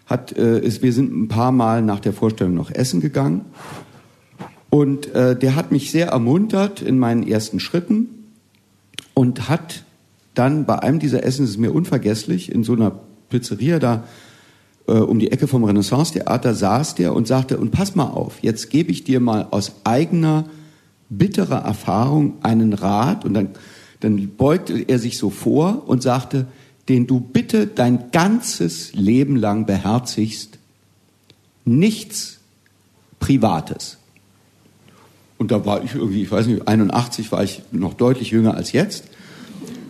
[0.09, 3.45] hat, äh, ist, wir sind ein paar Mal nach der Vorstellung noch essen gegangen.
[4.69, 8.09] Und äh, der hat mich sehr ermuntert in meinen ersten Schritten
[9.13, 9.83] und hat
[10.33, 12.99] dann bei einem dieser Essen, das ist mir unvergesslich, in so einer
[13.29, 14.03] Pizzeria da
[14.87, 18.69] äh, um die Ecke vom Renaissance-Theater saß der und sagte, und pass mal auf, jetzt
[18.69, 20.45] gebe ich dir mal aus eigener
[21.09, 23.49] bitterer Erfahrung einen Rat und dann,
[23.99, 26.47] dann beugte er sich so vor und sagte,
[26.89, 30.57] den du bitte dein ganzes Leben lang beherzigst.
[31.63, 32.39] Nichts
[33.19, 33.97] Privates.
[35.37, 38.71] Und da war ich irgendwie, ich weiß nicht, 81 war ich noch deutlich jünger als
[38.71, 39.05] jetzt.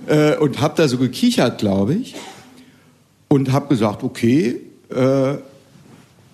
[0.07, 2.15] Äh, und habe da so gekichert, glaube ich.
[3.29, 4.59] Und habe gesagt, okay.
[4.89, 5.37] Äh,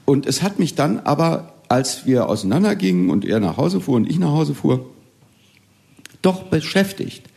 [0.05, 4.09] und es hat mich dann aber, als wir auseinandergingen und er nach Hause fuhr und
[4.09, 4.89] ich nach Hause fuhr,
[6.21, 7.29] doch beschäftigt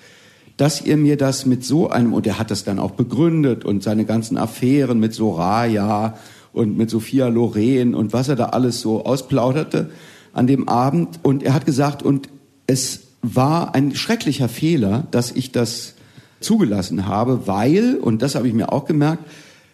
[0.58, 3.82] dass ihr mir das mit so einem, und er hat das dann auch begründet und
[3.82, 6.18] seine ganzen Affären mit Soraya
[6.52, 9.90] und mit Sophia Loren und was er da alles so ausplauderte
[10.32, 11.20] an dem Abend.
[11.22, 12.28] Und er hat gesagt, und
[12.66, 15.94] es war ein schrecklicher Fehler, dass ich das
[16.40, 19.24] zugelassen habe, weil, und das habe ich mir auch gemerkt,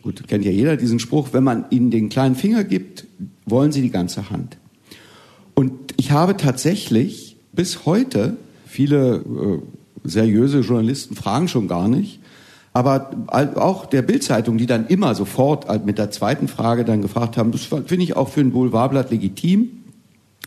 [0.03, 3.07] gut, kennt ja jeder diesen Spruch, wenn man ihnen den kleinen Finger gibt,
[3.47, 4.59] wollen sie die ganze Hand.
[5.55, 12.21] Und ich habe tatsächlich bis heute viele äh, seriöse Journalisten fragen schon gar nicht.
[12.73, 13.11] Aber
[13.55, 17.65] auch der Bildzeitung, die dann immer sofort mit der zweiten Frage dann gefragt haben, das
[17.65, 19.71] finde ich auch für ein Boulevardblatt legitim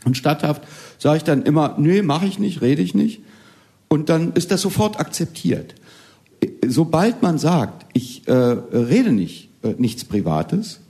[0.04, 0.62] und statthaft,
[0.98, 3.22] sage ich dann immer, nee, mache ich nicht, rede ich nicht.
[3.88, 5.74] Und dann ist das sofort akzeptiert.
[6.66, 10.80] Sobald man sagt, ich äh, rede nicht, äh, nichts Privates,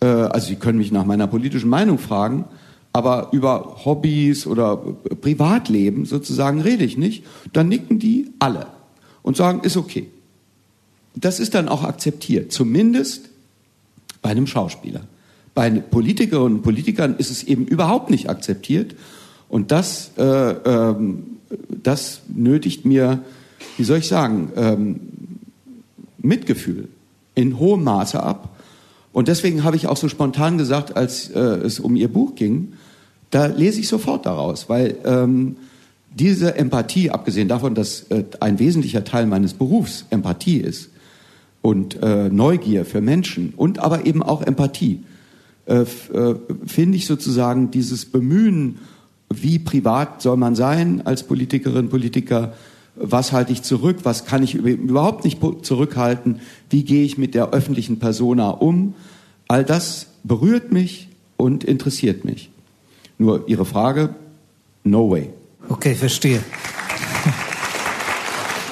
[0.00, 2.44] äh, also Sie können mich nach meiner politischen Meinung fragen,
[2.92, 8.66] aber über Hobbys oder Privatleben sozusagen rede ich nicht, dann nicken die alle
[9.22, 10.08] und sagen, ist okay.
[11.14, 13.28] Das ist dann auch akzeptiert, zumindest
[14.20, 15.02] bei einem Schauspieler.
[15.54, 18.94] Bei Politikerinnen und Politikern ist es eben überhaupt nicht akzeptiert
[19.48, 21.24] und das, äh, ähm,
[21.68, 23.22] das nötigt mir,
[23.76, 25.00] wie soll ich sagen, ähm,
[26.18, 26.88] Mitgefühl
[27.34, 28.56] in hohem Maße ab.
[29.12, 32.72] Und deswegen habe ich auch so spontan gesagt, als äh, es um ihr Buch ging,
[33.32, 35.56] da lese ich sofort daraus, weil ähm,
[36.14, 40.90] diese Empathie, abgesehen davon, dass äh, ein wesentlicher Teil meines Berufs Empathie ist
[41.62, 45.02] und äh, Neugier für Menschen und aber eben auch Empathie,
[45.64, 45.86] äh, äh,
[46.66, 48.78] finde ich sozusagen dieses Bemühen,
[49.32, 52.52] wie privat soll man sein als Politikerin, Politiker,
[52.96, 57.50] was halte ich zurück, was kann ich überhaupt nicht zurückhalten, wie gehe ich mit der
[57.50, 58.94] öffentlichen Persona um,
[59.48, 61.08] all das berührt mich
[61.38, 62.51] und interessiert mich.
[63.22, 64.16] Nur Ihre Frage,
[64.82, 65.30] no way.
[65.68, 66.40] Okay, verstehe.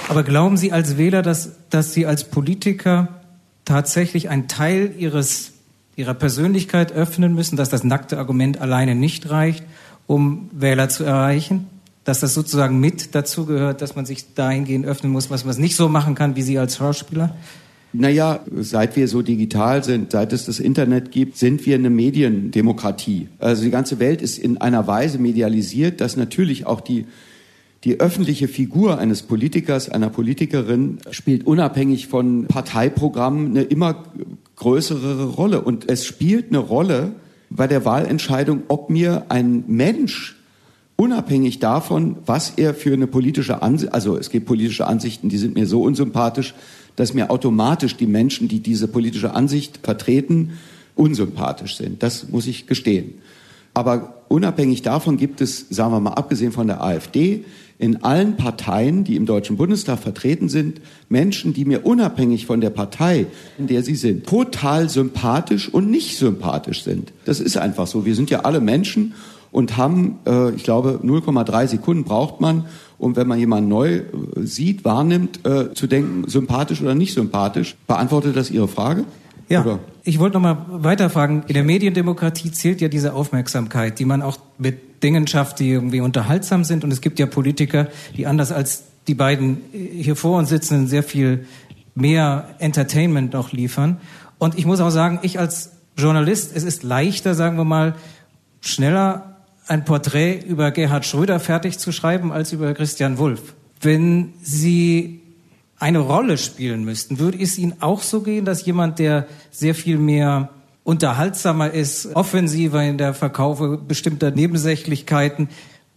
[0.09, 3.21] Aber glauben Sie als Wähler, dass, dass Sie als Politiker
[3.65, 5.53] tatsächlich einen Teil Ihres,
[5.95, 9.63] Ihrer Persönlichkeit öffnen müssen, dass das nackte Argument alleine nicht reicht,
[10.09, 11.69] um Wähler zu erreichen?
[12.03, 15.77] Dass das sozusagen mit dazu gehört, dass man sich dahingehend öffnen muss, was man nicht
[15.77, 17.37] so machen kann wie Sie als Schauspieler?
[17.93, 23.28] Naja, seit wir so digital sind, seit es das Internet gibt, sind wir eine Mediendemokratie.
[23.41, 27.07] Also die ganze Welt ist in einer Weise medialisiert, dass natürlich auch die,
[27.82, 34.05] die öffentliche Figur eines Politikers, einer Politikerin spielt unabhängig von Parteiprogrammen eine immer
[34.55, 35.61] größere Rolle.
[35.61, 37.12] Und es spielt eine Rolle
[37.51, 40.36] bei der Wahlentscheidung, ob mir ein Mensch
[40.95, 45.55] unabhängig davon, was er für eine politische Ansicht, also es gibt politische Ansichten, die sind
[45.55, 46.55] mir so unsympathisch,
[46.97, 50.59] dass mir automatisch die Menschen, die diese politische Ansicht vertreten,
[50.95, 52.03] unsympathisch sind.
[52.03, 53.14] Das muss ich gestehen.
[53.72, 57.45] Aber unabhängig davon gibt es, sagen wir mal, abgesehen von der AfD,
[57.78, 62.68] in allen Parteien, die im Deutschen Bundestag vertreten sind, Menschen, die mir unabhängig von der
[62.68, 63.26] Partei,
[63.57, 67.14] in der sie sind, total sympathisch und nicht sympathisch sind.
[67.24, 68.05] Das ist einfach so.
[68.05, 69.14] Wir sind ja alle Menschen
[69.51, 72.66] und haben, äh, ich glaube, 0,3 Sekunden braucht man,
[73.01, 74.05] um wenn man jemanden neu äh,
[74.37, 77.77] sieht, wahrnimmt, äh, zu denken, sympathisch oder nicht sympathisch.
[77.87, 79.05] Beantwortet das Ihre Frage?
[79.49, 79.81] Ja, oder?
[80.05, 81.43] ich wollte noch mal weiterfragen.
[81.49, 86.01] In der Mediendemokratie zählt ja diese Aufmerksamkeit, die man auch mit Dingen schafft, die irgendwie
[86.01, 86.85] unterhaltsam sind.
[86.85, 91.03] Und es gibt ja Politiker, die anders als die beiden hier vor uns sitzenden sehr
[91.03, 91.47] viel
[91.95, 93.97] mehr Entertainment noch liefern.
[94.39, 97.95] Und ich muss auch sagen, ich als Journalist, es ist leichter, sagen wir mal,
[98.61, 99.39] schneller
[99.71, 103.55] ein Porträt über Gerhard Schröder fertig zu schreiben als über Christian Wulff.
[103.81, 105.21] Wenn Sie
[105.79, 109.97] eine Rolle spielen müssten, würde es Ihnen auch so gehen, dass jemand, der sehr viel
[109.97, 110.51] mehr
[110.83, 115.49] unterhaltsamer ist, offensiver in der Verkaufe bestimmter Nebensächlichkeiten,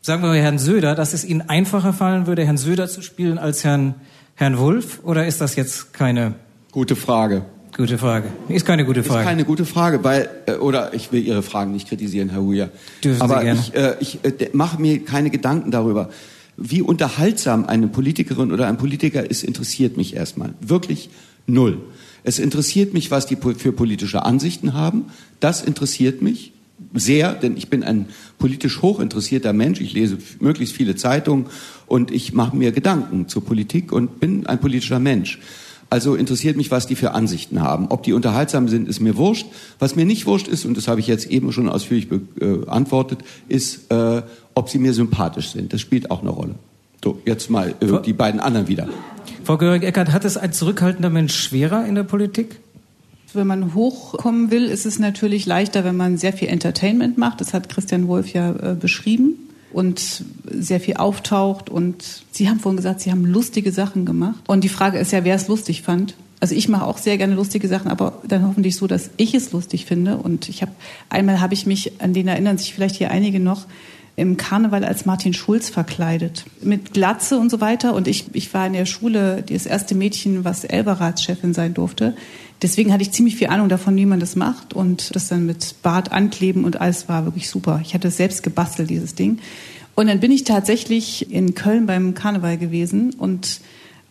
[0.01, 3.39] sagen wir mal Herrn Söder, dass es Ihnen einfacher fallen würde, Herrn Söder zu spielen
[3.39, 3.95] als Herrn,
[4.35, 4.99] Herrn Wulff?
[5.03, 6.35] Oder ist das jetzt keine?
[6.71, 7.45] Gute Frage.
[7.75, 8.27] Gute Frage.
[8.49, 9.21] Ist keine gute Frage.
[9.21, 12.69] Ist keine gute Frage, weil äh, oder ich will Ihre Fragen nicht kritisieren, Herr Huja.
[13.03, 13.59] Dürfen Aber Sie gerne.
[13.59, 16.09] ich, äh, ich äh, mache mir keine Gedanken darüber,
[16.55, 21.09] wie unterhaltsam eine Politikerin oder ein Politiker ist, interessiert mich erstmal wirklich
[21.47, 21.79] null.
[22.23, 25.05] Es interessiert mich, was die für politische Ansichten haben.
[25.39, 26.53] Das interessiert mich
[26.93, 28.05] sehr, denn ich bin ein
[28.37, 29.81] politisch hochinteressierter Mensch.
[29.81, 31.47] Ich lese möglichst viele Zeitungen
[31.87, 35.39] und ich mache mir Gedanken zur Politik und bin ein politischer Mensch.
[35.93, 37.85] Also interessiert mich, was die für Ansichten haben.
[37.89, 39.45] Ob die unterhaltsam sind, ist mir wurscht.
[39.77, 43.53] Was mir nicht wurscht ist, und das habe ich jetzt eben schon ausführlich beantwortet, äh,
[43.53, 44.23] ist, äh,
[44.55, 45.71] ob sie mir sympathisch sind.
[45.71, 46.55] Das spielt auch eine Rolle.
[47.03, 48.89] So, jetzt mal äh, die beiden anderen wieder.
[49.43, 52.59] Frau Göring-Eckert, hat es ein zurückhaltender Mensch schwerer in der Politik?
[53.31, 57.39] Wenn man hochkommen will, ist es natürlich leichter, wenn man sehr viel Entertainment macht.
[57.39, 59.42] Das hat Christian Wolf ja äh, beschrieben
[59.73, 61.69] und sehr viel auftaucht.
[61.69, 64.39] Und Sie haben vorhin gesagt, Sie haben lustige Sachen gemacht.
[64.47, 66.15] Und die Frage ist ja, wer es lustig fand.
[66.39, 69.51] Also ich mache auch sehr gerne lustige Sachen, aber dann hoffentlich so, dass ich es
[69.53, 70.17] lustig finde.
[70.17, 70.73] Und ich habe
[71.09, 73.65] einmal habe ich mich, an den erinnern sich vielleicht hier einige noch,
[74.15, 76.45] im Karneval als Martin Schulz verkleidet.
[76.61, 77.95] Mit Glatze und so weiter.
[77.95, 82.15] Und ich, ich war in der Schule das erste Mädchen, was Elberatschefin sein durfte.
[82.63, 84.73] Deswegen hatte ich ziemlich viel Ahnung davon, wie man das macht.
[84.73, 87.81] Und das dann mit Bart ankleben und alles war wirklich super.
[87.83, 89.39] Ich hatte es selbst gebastelt, dieses Ding.
[89.95, 93.61] Und dann bin ich tatsächlich in Köln beim Karneval gewesen und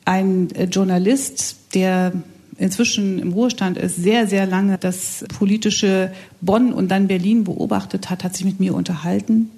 [0.04, 2.12] ein äh, Journalist, der
[2.58, 8.22] inzwischen im Ruhestand ist, sehr, sehr lange das politische Bonn und dann Berlin beobachtet hat,
[8.22, 9.50] hat sich mit mir unterhalten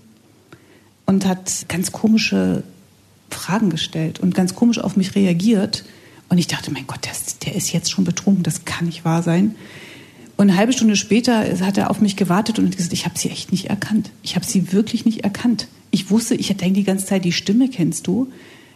[1.05, 2.63] und hat ganz komische
[3.31, 5.85] Fragen gestellt und ganz komisch auf mich reagiert.
[6.29, 9.05] Und ich dachte, mein Gott, der ist, der ist jetzt schon betrunken, das kann nicht
[9.05, 9.55] wahr sein.
[10.37, 13.19] Und eine halbe Stunde später hat er auf mich gewartet und hat gesagt, ich habe
[13.19, 14.11] sie echt nicht erkannt.
[14.23, 15.69] Ich habe sie wirklich nicht erkannt.
[15.91, 18.33] Ich wusste, ich denke die ganze Zeit, die Stimme kennst du.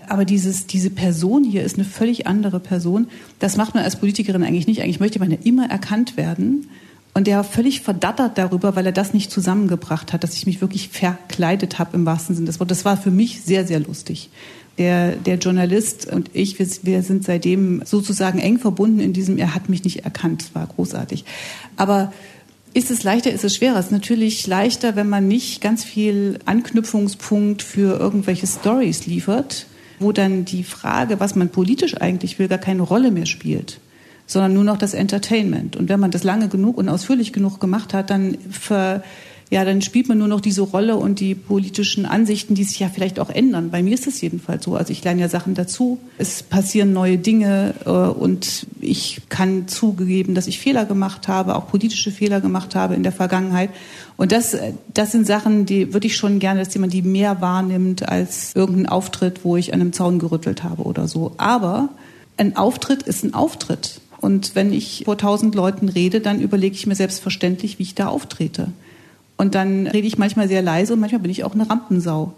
[0.06, 3.08] Aber dieses, diese Person hier ist eine völlig andere Person.
[3.40, 4.82] Das macht man als Politikerin eigentlich nicht.
[4.82, 6.68] Eigentlich möchte man ja immer erkannt werden.
[7.12, 10.60] Und der war völlig verdattert darüber, weil er das nicht zusammengebracht hat, dass ich mich
[10.60, 12.78] wirklich verkleidet habe im wahrsten Sinne des Wortes.
[12.78, 14.30] Das war für mich sehr, sehr lustig.
[14.78, 19.54] Der, der Journalist und ich, wir, wir sind seitdem sozusagen eng verbunden in diesem, er
[19.54, 21.24] hat mich nicht erkannt, war großartig.
[21.76, 22.12] Aber
[22.74, 23.78] ist es leichter, ist es schwerer?
[23.78, 29.66] Es ist natürlich leichter, wenn man nicht ganz viel Anknüpfungspunkt für irgendwelche Stories liefert,
[29.98, 33.80] wo dann die Frage, was man politisch eigentlich will, gar keine Rolle mehr spielt
[34.28, 35.74] sondern nur noch das Entertainment.
[35.74, 39.02] Und wenn man das lange genug und ausführlich genug gemacht hat, dann ver,
[39.50, 42.90] ja, dann spielt man nur noch diese Rolle und die politischen Ansichten, die sich ja
[42.90, 43.70] vielleicht auch ändern.
[43.70, 44.76] Bei mir ist es jedenfalls so.
[44.76, 45.98] Also ich lerne ja Sachen dazu.
[46.18, 51.66] Es passieren neue Dinge äh, und ich kann zugeben, dass ich Fehler gemacht habe, auch
[51.66, 53.70] politische Fehler gemacht habe in der Vergangenheit.
[54.18, 54.54] Und das,
[54.92, 58.86] das sind Sachen, die würde ich schon gerne, dass jemand die mehr wahrnimmt als irgendein
[58.86, 61.32] Auftritt, wo ich an einem Zaun gerüttelt habe oder so.
[61.38, 61.88] Aber
[62.36, 64.02] ein Auftritt ist ein Auftritt.
[64.20, 68.08] Und wenn ich vor tausend Leuten rede, dann überlege ich mir selbstverständlich, wie ich da
[68.08, 68.72] auftrete.
[69.38, 72.34] Und dann rede ich manchmal sehr leise und manchmal bin ich auch eine Rampensau.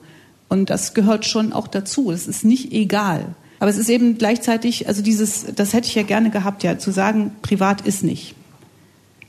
[0.48, 2.12] Und das gehört schon auch dazu.
[2.12, 3.34] Es ist nicht egal.
[3.58, 6.92] Aber es ist eben gleichzeitig, also dieses, das hätte ich ja gerne gehabt, ja, zu
[6.92, 8.36] sagen, privat ist nicht.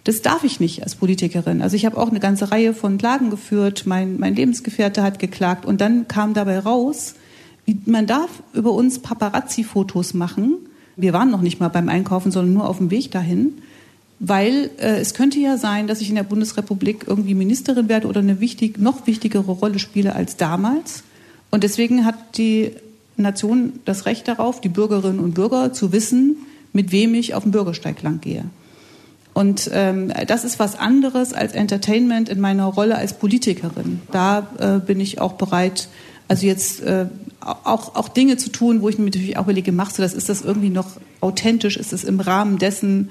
[0.03, 1.63] Das darf ich nicht als Politikerin.
[1.63, 3.83] Also ich habe auch eine ganze Reihe von Klagen geführt.
[3.85, 5.65] Mein, mein Lebensgefährte hat geklagt.
[5.65, 7.15] Und dann kam dabei raus,
[7.85, 10.57] man darf über uns Paparazzi-Fotos machen
[10.95, 13.53] wir waren noch nicht mal beim Einkaufen, sondern nur auf dem Weg dahin.
[14.23, 18.19] Weil äh, es könnte ja sein, dass ich in der Bundesrepublik irgendwie Ministerin werde oder
[18.19, 21.01] eine wichtig, noch wichtigere Rolle spiele als damals.
[21.49, 22.71] Und deswegen hat die
[23.17, 26.37] Nation das Recht darauf, die Bürgerinnen und Bürger zu wissen,
[26.71, 28.45] mit wem ich auf dem Bürgersteig lang gehe.
[29.33, 34.01] Und ähm, das ist was anderes als Entertainment in meiner Rolle als Politikerin.
[34.11, 35.87] Da äh, bin ich auch bereit,
[36.27, 37.07] also jetzt äh,
[37.39, 40.29] auch, auch Dinge zu tun, wo ich mir natürlich auch überlege, machst du das, ist
[40.29, 40.91] das irgendwie noch
[41.21, 43.09] authentisch, ist es im Rahmen dessen,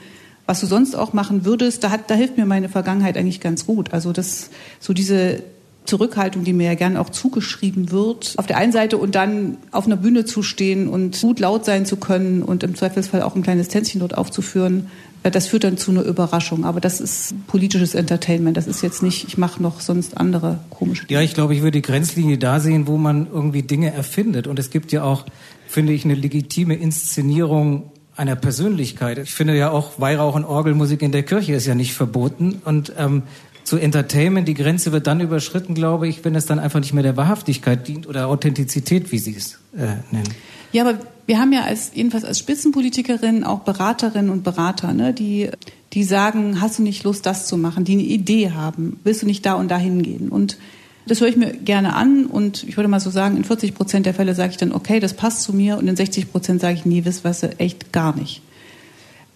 [0.51, 3.66] was du sonst auch machen würdest, da, hat, da hilft mir meine Vergangenheit eigentlich ganz
[3.66, 3.92] gut.
[3.92, 5.44] Also das, so diese
[5.84, 9.86] Zurückhaltung, die mir ja gern auch zugeschrieben wird, auf der einen Seite und dann auf
[9.86, 13.42] einer Bühne zu stehen und gut laut sein zu können und im Zweifelsfall auch ein
[13.42, 14.88] kleines Tänzchen dort aufzuführen,
[15.22, 16.64] das führt dann zu einer Überraschung.
[16.64, 18.57] Aber das ist politisches Entertainment.
[18.57, 21.20] Das ist jetzt nicht, ich mache noch sonst andere komische Dinge.
[21.20, 24.48] Ja, ich glaube, ich würde die Grenzlinie da sehen, wo man irgendwie Dinge erfindet.
[24.48, 25.26] Und es gibt ja auch,
[25.68, 29.18] finde ich, eine legitime Inszenierung einer Persönlichkeit.
[29.18, 32.60] Ich finde ja auch Weihrauch und Orgelmusik in der Kirche ist ja nicht verboten.
[32.66, 33.22] Und ähm,
[33.64, 37.02] zu Entertainment, die Grenze wird dann überschritten, glaube ich, wenn es dann einfach nicht mehr
[37.02, 40.28] der Wahrhaftigkeit dient oder Authentizität, wie Sie es äh, nennen.
[40.70, 45.48] Ja, aber wir haben ja als, jedenfalls als Spitzenpolitikerinnen auch Beraterinnen und Berater, ne, die,
[45.94, 49.26] die sagen, hast du nicht Lust, das zu machen, die eine Idee haben, willst du
[49.26, 50.28] nicht da und da hingehen?
[50.28, 50.58] Und
[51.07, 54.07] das höre ich mir gerne an und ich würde mal so sagen, in 40 Prozent
[54.07, 56.74] der Fälle sage ich dann, okay, das passt zu mir und in 60 Prozent sage
[56.74, 58.42] ich, nee, wisst was, echt gar nicht.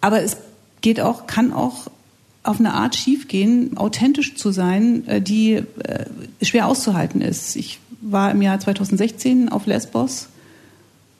[0.00, 0.36] Aber es
[0.82, 1.90] geht auch, kann auch
[2.42, 5.64] auf eine Art schiefgehen, authentisch zu sein, äh, die äh,
[6.42, 7.56] schwer auszuhalten ist.
[7.56, 10.28] Ich war im Jahr 2016 auf Lesbos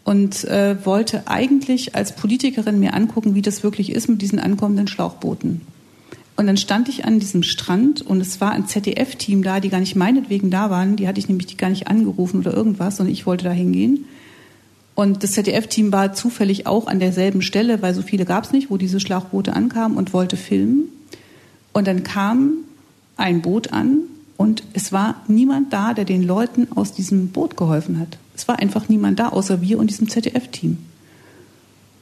[0.05, 4.87] und äh, wollte eigentlich als Politikerin mir angucken, wie das wirklich ist mit diesen ankommenden
[4.87, 5.63] Schlauchbooten.
[6.37, 9.79] Und dann stand ich an diesem Strand und es war ein ZDF-Team da, die gar
[9.79, 10.97] nicht meinetwegen da waren.
[10.97, 14.07] Die hatte ich nämlich gar nicht angerufen oder irgendwas, sondern ich wollte da hingehen.
[14.97, 18.71] Und das ZDF-Team war zufällig auch an derselben Stelle, weil so viele gab es nicht,
[18.71, 20.89] wo diese Schlauchboote ankamen und wollte filmen.
[21.73, 22.59] Und dann kam
[23.17, 23.99] ein Boot an
[24.37, 28.19] und es war niemand da, der den Leuten aus diesem Boot geholfen hat.
[28.37, 30.79] Es war einfach niemand da, außer wir und diesem ZDF-Team.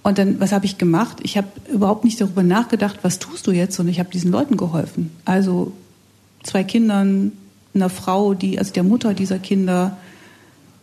[0.02, 1.18] Und dann, was habe ich gemacht?
[1.22, 4.56] Ich habe überhaupt nicht darüber nachgedacht, was tust du jetzt, sondern ich habe diesen Leuten
[4.56, 5.10] geholfen.
[5.24, 5.72] Also
[6.42, 7.32] zwei Kindern,
[7.74, 9.96] einer Frau, die, also der Mutter dieser Kinder,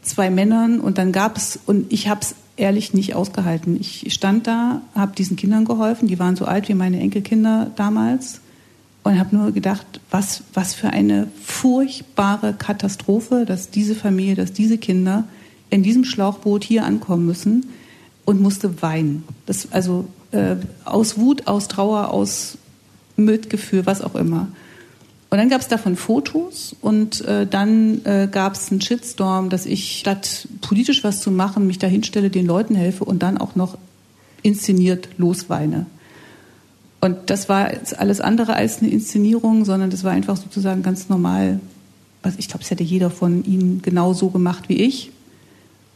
[0.02, 3.78] zwei Männern und dann gab es, und ich habe es ehrlich nicht ausgehalten.
[3.80, 8.40] Ich stand da, habe diesen Kindern geholfen, die waren so alt wie meine Enkelkinder damals
[9.04, 14.78] und habe nur gedacht, was, was für eine furchtbare Katastrophe, dass diese Familie, dass diese
[14.78, 15.26] Kinder
[15.70, 17.66] in diesem Schlauchboot hier ankommen müssen
[18.30, 19.24] und musste weinen.
[19.48, 20.56] Das, also äh,
[20.86, 22.60] aus Wut, aus Trauer, aus
[23.16, 24.50] Mitgefühl, was auch immer.
[25.32, 29.66] Und dann gab es davon Fotos und äh, dann äh, gab es einen Shitstorm, dass
[29.66, 33.80] ich statt politisch was zu machen, mich dahinstelle, den Leuten helfe und dann auch noch
[34.44, 35.88] inszeniert losweine.
[37.02, 41.60] Und das war alles andere als eine Inszenierung, sondern das war einfach sozusagen ganz normal.
[42.38, 45.10] Ich glaube, es hätte jeder von Ihnen genau so gemacht wie ich.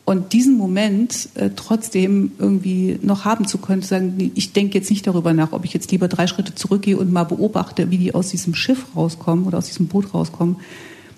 [0.05, 4.89] Und diesen Moment äh, trotzdem irgendwie noch haben zu können, zu sagen, ich denke jetzt
[4.89, 8.13] nicht darüber nach, ob ich jetzt lieber drei Schritte zurückgehe und mal beobachte, wie die
[8.13, 10.57] aus diesem Schiff rauskommen oder aus diesem Boot rauskommen,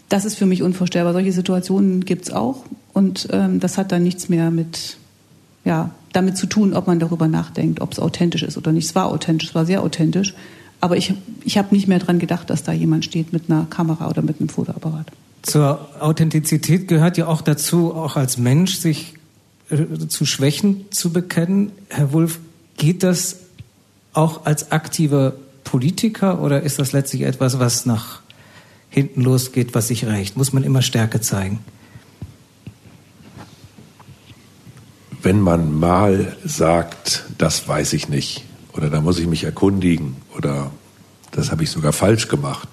[0.08, 1.14] das ist für mich unvorstellbar.
[1.14, 2.64] Solche Situationen gibt's auch
[2.94, 4.98] und ähm, das hat dann nichts mehr mit,
[5.64, 8.86] ja, damit zu tun, ob man darüber nachdenkt, ob es authentisch ist oder nicht.
[8.86, 10.36] Es war authentisch, es war sehr authentisch,
[10.80, 14.08] aber ich, ich habe nicht mehr dran gedacht, dass da jemand steht mit einer Kamera
[14.10, 15.08] oder mit einem Fotoapparat.
[15.46, 19.14] Zur Authentizität gehört ja auch dazu, auch als Mensch sich
[19.70, 21.72] äh, zu Schwächen zu bekennen.
[21.89, 22.39] Herr Wulff,
[22.78, 23.38] geht das
[24.14, 25.34] auch als aktiver
[25.64, 28.22] Politiker oder ist das letztlich etwas, was nach
[28.89, 30.36] hinten losgeht, was sich rächt?
[30.36, 31.60] Muss man immer Stärke zeigen?
[35.22, 40.72] Wenn man mal sagt, das weiß ich nicht, oder da muss ich mich erkundigen, oder
[41.32, 42.68] das habe ich sogar falsch gemacht,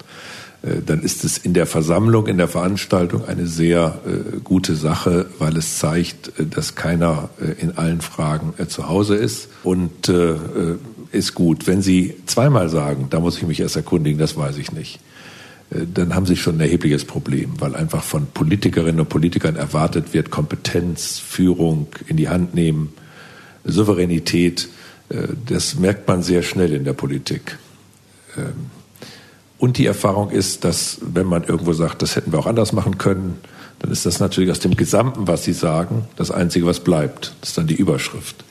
[0.62, 5.56] dann ist es in der Versammlung, in der Veranstaltung eine sehr äh, gute Sache, weil
[5.56, 10.36] es zeigt, äh, dass keiner äh, in allen Fragen äh, zu Hause ist und äh,
[11.10, 11.66] ist gut.
[11.66, 15.00] Wenn Sie zweimal sagen, da muss ich mich erst erkundigen, das weiß ich nicht,
[15.70, 20.30] dann haben Sie schon ein erhebliches Problem, weil einfach von Politikerinnen und Politikern erwartet wird,
[20.30, 22.92] Kompetenz, Führung in die Hand nehmen,
[23.64, 24.68] Souveränität.
[25.46, 27.58] Das merkt man sehr schnell in der Politik.
[29.62, 32.98] Und die Erfahrung ist, dass wenn man irgendwo sagt, das hätten wir auch anders machen
[32.98, 33.38] können,
[33.78, 37.32] dann ist das natürlich aus dem Gesamten, was Sie sagen, das Einzige, was bleibt.
[37.40, 38.42] Das ist dann die Überschrift.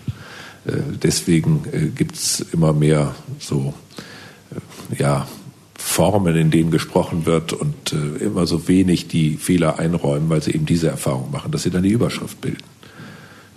[0.66, 3.74] Äh, deswegen äh, gibt es immer mehr so
[4.52, 5.28] äh, ja,
[5.76, 10.66] Formen, in denen gesprochen wird und immer so wenig die Fehler einräumen, weil sie eben
[10.66, 12.64] diese Erfahrung machen, dass sie dann die Überschrift bilden.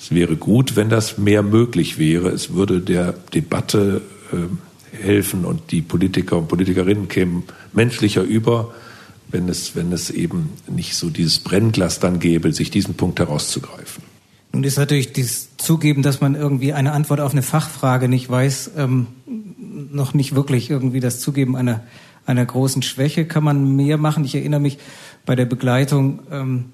[0.01, 2.31] Es wäre gut, wenn das mehr möglich wäre.
[2.31, 4.03] Es würde der Debatte
[4.33, 4.59] ähm,
[5.03, 8.75] helfen und die Politiker und Politikerinnen kämen menschlicher über,
[9.29, 14.03] wenn es, wenn es eben nicht so dieses Brennglas dann gäbe, sich diesen Punkt herauszugreifen.
[14.53, 18.71] Nun ist natürlich dieses Zugeben, dass man irgendwie eine Antwort auf eine Fachfrage nicht weiß,
[18.77, 19.09] ähm,
[19.91, 21.83] noch nicht wirklich irgendwie das Zugeben einer,
[22.25, 23.25] einer großen Schwäche.
[23.25, 24.25] Kann man mehr machen?
[24.25, 24.79] Ich erinnere mich
[25.27, 26.67] bei der Begleitung ähm,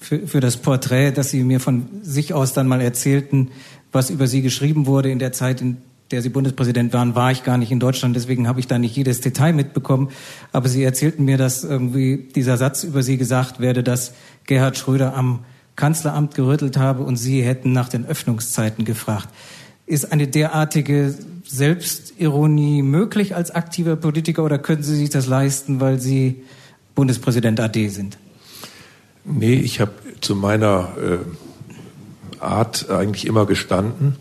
[0.00, 3.50] für, für das Porträt, dass Sie mir von sich aus dann mal erzählten,
[3.92, 5.76] was über Sie geschrieben wurde in der Zeit, in
[6.10, 8.96] der Sie Bundespräsident waren, war ich gar nicht in Deutschland, deswegen habe ich da nicht
[8.96, 10.08] jedes Detail mitbekommen.
[10.52, 14.12] Aber Sie erzählten mir, dass irgendwie dieser Satz über Sie gesagt werde, dass
[14.46, 15.44] Gerhard Schröder am
[15.76, 19.28] Kanzleramt gerüttelt habe und Sie hätten nach den Öffnungszeiten gefragt.
[19.86, 21.14] Ist eine derartige
[21.46, 26.42] Selbstironie möglich als aktiver Politiker oder können Sie sich das leisten, weil Sie
[26.96, 28.18] Bundespräsident AD sind?
[29.24, 34.16] Nee, ich habe zu meiner äh, Art eigentlich immer gestanden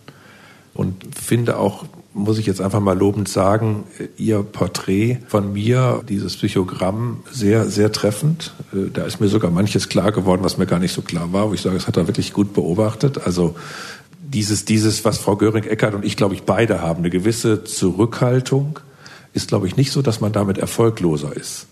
[0.80, 3.84] und finde auch, muss ich jetzt einfach mal lobend sagen,
[4.16, 8.54] Ihr Porträt von mir, dieses Psychogramm, sehr, sehr treffend.
[8.72, 11.50] Äh, da ist mir sogar manches klar geworden, was mir gar nicht so klar war,
[11.50, 13.20] wo ich sage, das hat er wirklich gut beobachtet.
[13.26, 13.56] Also
[14.22, 18.80] dieses, dieses, was Frau Göring-Eckert und ich, glaube ich, beide haben, eine gewisse Zurückhaltung,
[19.34, 21.68] ist, glaube ich, nicht so, dass man damit erfolgloser ist.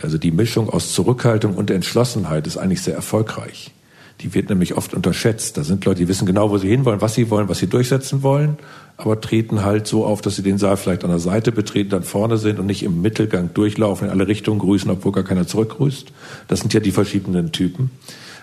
[0.00, 3.72] Also die Mischung aus Zurückhaltung und Entschlossenheit ist eigentlich sehr erfolgreich.
[4.20, 5.56] Die wird nämlich oft unterschätzt.
[5.56, 8.22] Da sind Leute, die wissen genau, wo sie hinwollen, was sie wollen, was sie durchsetzen
[8.22, 8.58] wollen,
[8.96, 12.02] aber treten halt so auf, dass sie den Saal vielleicht an der Seite betreten, dann
[12.02, 16.12] vorne sind und nicht im Mittelgang durchlaufen, in alle Richtungen grüßen, obwohl gar keiner zurückgrüßt.
[16.48, 17.90] Das sind ja die verschiedenen Typen.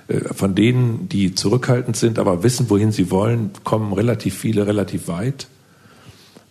[0.08, 5.08] Äh, von denen, die zurückhaltend sind, aber wissen, wohin sie wollen, kommen relativ viele relativ
[5.08, 5.48] weit.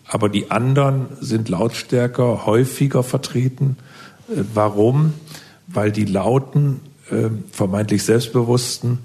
[0.07, 3.77] Aber die anderen sind lautstärker, häufiger vertreten.
[4.29, 5.14] Äh, warum?
[5.66, 8.99] Weil die Lauten, äh, vermeintlich Selbstbewussten,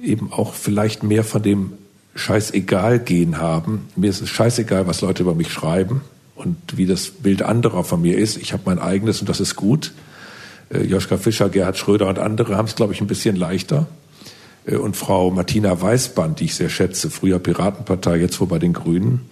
[0.00, 1.72] eben auch vielleicht mehr von dem
[2.14, 3.88] scheißegal gehen haben.
[3.96, 6.00] Mir ist es scheißegal, was Leute über mich schreiben
[6.34, 8.36] und wie das Bild anderer von mir ist.
[8.36, 9.92] Ich habe mein eigenes und das ist gut.
[10.70, 13.86] Äh, Joschka Fischer, Gerhard Schröder und andere haben es, glaube ich, ein bisschen leichter.
[14.66, 18.72] Äh, und Frau Martina Weißband, die ich sehr schätze, früher Piratenpartei, jetzt wo bei den
[18.72, 19.22] Grünen,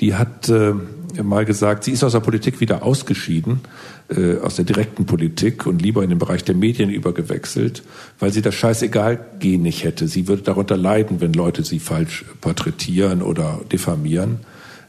[0.00, 0.74] die hat äh,
[1.22, 3.60] mal gesagt, sie ist aus der Politik wieder ausgeschieden,
[4.08, 7.82] äh, aus der direkten Politik und lieber in den Bereich der Medien übergewechselt,
[8.18, 10.06] weil sie das scheißegal gehen nicht hätte.
[10.06, 14.40] Sie würde darunter leiden, wenn Leute sie falsch porträtieren oder diffamieren.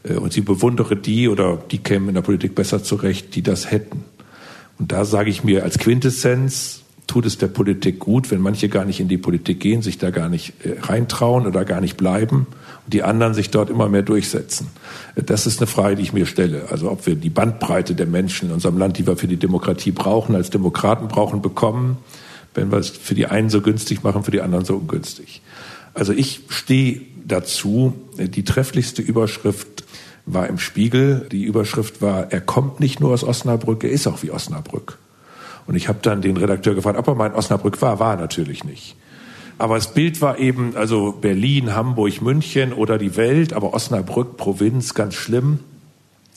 [0.04, 3.72] Äh, und sie bewundere die oder die kämen in der Politik besser zurecht, die das
[3.72, 4.04] hätten.
[4.78, 8.86] Und da sage ich mir als Quintessenz, tut es der Politik gut, wenn manche gar
[8.86, 12.48] nicht in die Politik gehen, sich da gar nicht äh, reintrauen oder gar nicht bleiben
[12.88, 14.68] die anderen sich dort immer mehr durchsetzen.
[15.16, 16.68] Das ist eine Frage, die ich mir stelle.
[16.72, 19.92] Also ob wir die Bandbreite der Menschen in unserem Land, die wir für die Demokratie
[19.92, 21.98] brauchen, als Demokraten brauchen, bekommen,
[22.54, 25.42] wenn wir es für die einen so günstig machen, für die anderen so ungünstig.
[25.94, 29.84] Also ich stehe dazu, die trefflichste Überschrift
[30.26, 31.28] war im Spiegel.
[31.32, 34.98] Die Überschrift war, er kommt nicht nur aus Osnabrück, er ist auch wie Osnabrück.
[35.66, 38.00] Und ich habe dann den Redakteur gefragt, ob er mal in Osnabrück war.
[38.00, 38.96] War er natürlich nicht.
[39.58, 44.94] Aber das Bild war eben, also Berlin, Hamburg, München oder die Welt, aber Osnabrück, Provinz,
[44.94, 45.60] ganz schlimm.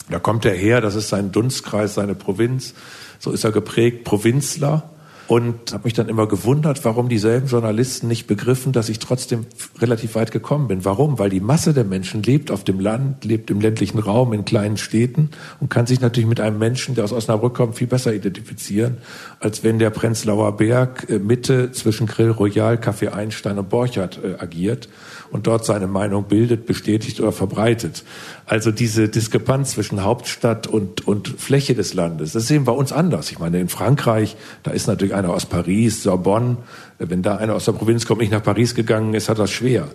[0.08, 2.74] Da kommt er her, das ist sein Dunstkreis, seine Provinz.
[3.18, 4.90] So ist er geprägt, Provinzler
[5.30, 9.46] und habe mich dann immer gewundert, warum dieselben Journalisten nicht begriffen, dass ich trotzdem
[9.78, 10.84] relativ weit gekommen bin.
[10.84, 11.20] Warum?
[11.20, 14.76] Weil die Masse der Menschen lebt auf dem Land, lebt im ländlichen Raum, in kleinen
[14.76, 18.96] Städten und kann sich natürlich mit einem Menschen, der aus Osnabrück kommt, viel besser identifizieren,
[19.38, 24.34] als wenn der Prenzlauer Berg äh, Mitte zwischen Grill Royal, Café Einstein und Borchardt äh,
[24.42, 24.88] agiert
[25.30, 28.04] und dort seine Meinung bildet, bestätigt oder verbreitet.
[28.46, 33.30] Also diese Diskrepanz zwischen Hauptstadt und, und Fläche des Landes, das sehen wir uns anders.
[33.30, 36.56] Ich meine, in Frankreich, da ist natürlich einer aus Paris, Sorbonne,
[36.98, 39.88] wenn da einer aus der Provinz kommt, nicht nach Paris gegangen ist, hat das schwer.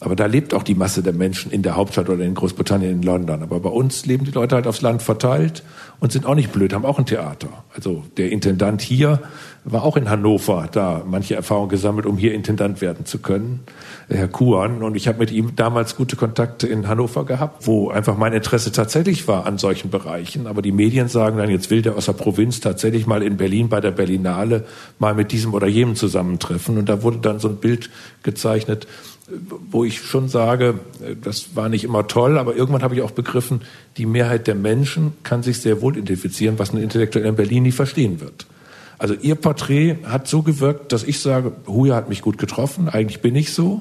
[0.00, 3.02] Aber da lebt auch die Masse der Menschen in der Hauptstadt oder in Großbritannien, in
[3.02, 3.42] London.
[3.42, 5.62] Aber bei uns leben die Leute halt aufs Land verteilt
[6.00, 7.64] und sind auch nicht blöd, haben auch ein Theater.
[7.74, 9.20] Also der Intendant hier
[9.64, 13.60] war auch in Hannover, da manche Erfahrungen gesammelt, um hier Intendant werden zu können,
[14.08, 14.82] Herr Kuhn.
[14.82, 18.72] Und ich habe mit ihm damals gute Kontakte in Hannover gehabt, wo einfach mein Interesse
[18.72, 20.46] tatsächlich war an solchen Bereichen.
[20.46, 23.68] Aber die Medien sagen dann, jetzt will der aus der Provinz tatsächlich mal in Berlin
[23.68, 24.64] bei der Berlinale
[24.98, 26.78] mal mit diesem oder jenem zusammentreffen.
[26.78, 27.90] Und da wurde dann so ein Bild
[28.22, 28.86] gezeichnet,
[29.70, 30.80] wo ich schon sage,
[31.22, 33.60] das war nicht immer toll, aber irgendwann habe ich auch begriffen,
[33.96, 37.72] die Mehrheit der Menschen kann sich sehr wohl identifizieren, was ein Intellektueller in Berlin nie
[37.72, 38.46] verstehen wird.
[39.00, 43.22] Also ihr Porträt hat so gewirkt, dass ich sage, Huja hat mich gut getroffen, eigentlich
[43.22, 43.80] bin ich so.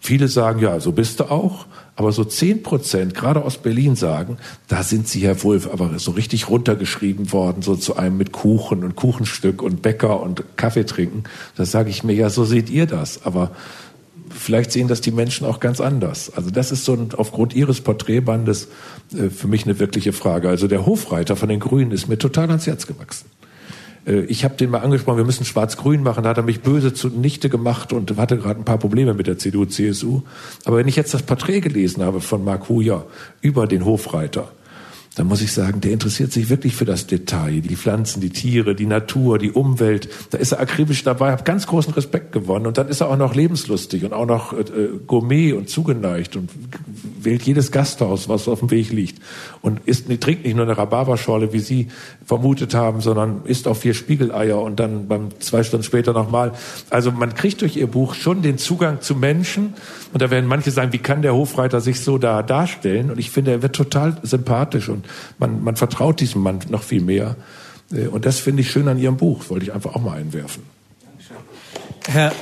[0.00, 1.66] Viele sagen, ja, so bist du auch.
[1.96, 4.38] Aber so zehn Prozent, gerade aus Berlin, sagen,
[4.68, 8.84] da sind sie ja wohl aber so richtig runtergeschrieben worden, so zu einem mit Kuchen
[8.84, 11.24] und Kuchenstück und Bäcker und Kaffee trinken.
[11.56, 13.26] Da sage ich mir, ja, so seht ihr das.
[13.26, 13.50] Aber
[14.30, 16.32] vielleicht sehen das die Menschen auch ganz anders.
[16.34, 18.68] Also das ist so ein, aufgrund Ihres Porträtbandes
[19.12, 20.48] äh, für mich eine wirkliche Frage.
[20.48, 23.26] Also der Hofreiter von den Grünen ist mir total ans Herz gewachsen.
[24.06, 26.92] Äh, ich habe den mal angesprochen, wir müssen schwarz-grün machen, da hat er mich böse
[26.92, 30.22] zunichte gemacht und hatte gerade ein paar Probleme mit der CDU, CSU.
[30.64, 33.04] Aber wenn ich jetzt das Porträt gelesen habe von Mark Huja
[33.40, 34.48] über den Hofreiter,
[35.16, 38.76] dann muss ich sagen, der interessiert sich wirklich für das Detail, die Pflanzen, die Tiere,
[38.76, 40.08] die Natur, die Umwelt.
[40.30, 43.16] Da ist er akribisch dabei, hat ganz großen Respekt gewonnen und dann ist er auch
[43.16, 44.64] noch lebenslustig und auch noch äh,
[45.08, 46.50] Gourmet und zugeneigt und
[47.20, 49.20] wählt jedes Gasthaus, was auf dem Weg liegt
[49.62, 51.88] und isst, trinkt nicht nur eine Rhabarberschorle, wie Sie
[52.24, 56.52] vermutet haben, sondern isst auch vier Spiegeleier und dann beim zwei Stunden später nochmal.
[56.88, 59.74] Also man kriegt durch Ihr Buch schon den Zugang zu Menschen
[60.12, 63.10] und da werden manche sagen, wie kann der Hofreiter sich so da darstellen?
[63.10, 64.99] Und ich finde, er wird total sympathisch und
[65.38, 67.36] man, man vertraut diesem Mann noch viel mehr.
[67.92, 70.62] Äh, und das finde ich schön an Ihrem Buch, wollte ich einfach auch mal einwerfen.
[72.06, 72.32] Herr,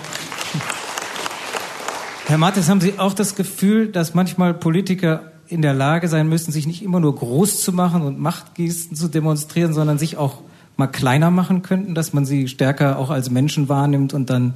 [2.27, 6.53] Herr Mattes, haben Sie auch das Gefühl, dass manchmal Politiker in der Lage sein müssen,
[6.53, 10.43] sich nicht immer nur groß zu machen und Machtgesten zu demonstrieren, sondern sich auch
[10.77, 14.55] mal kleiner machen könnten, dass man sie stärker auch als Menschen wahrnimmt und dann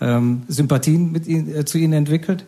[0.00, 2.44] ähm, Sympathien mit ihnen, äh, zu ihnen entwickelt?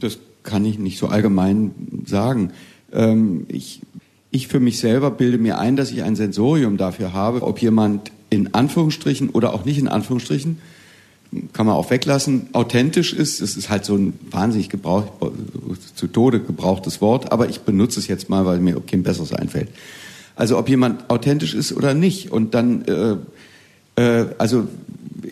[0.00, 1.72] Das kann ich nicht so allgemein
[2.06, 2.52] sagen.
[2.92, 3.80] Ähm, ich,
[4.30, 8.10] ich für mich selber bilde mir ein, dass ich ein Sensorium dafür habe, ob jemand
[8.30, 10.58] in Anführungsstrichen oder auch nicht in Anführungsstrichen,
[11.52, 13.40] kann man auch weglassen, authentisch ist.
[13.40, 15.04] Es ist halt so ein wahnsinnig gebrauch,
[15.94, 19.68] zu Tode gebrauchtes Wort, aber ich benutze es jetzt mal, weil mir kein besseres einfällt.
[20.34, 22.32] Also ob jemand authentisch ist oder nicht.
[22.32, 23.16] Und dann, äh,
[24.00, 24.66] äh, also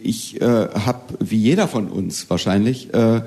[0.03, 3.23] ich äh, habe, wie jeder von uns wahrscheinlich, äh,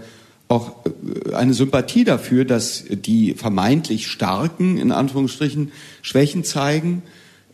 [0.52, 5.72] auch äh, eine Sympathie dafür, dass die vermeintlich Starken, in Anführungsstrichen,
[6.02, 7.04] Schwächen zeigen,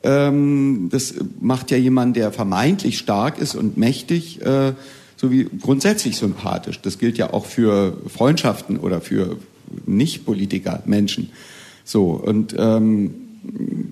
[0.03, 4.73] Ähm, das macht ja jemand, der vermeintlich stark ist und mächtig, äh,
[5.17, 6.79] so wie grundsätzlich sympathisch.
[6.81, 9.37] Das gilt ja auch für Freundschaften oder für
[9.87, 11.31] Nicht-Politiker, Menschen.
[11.83, 13.09] So, und ähm,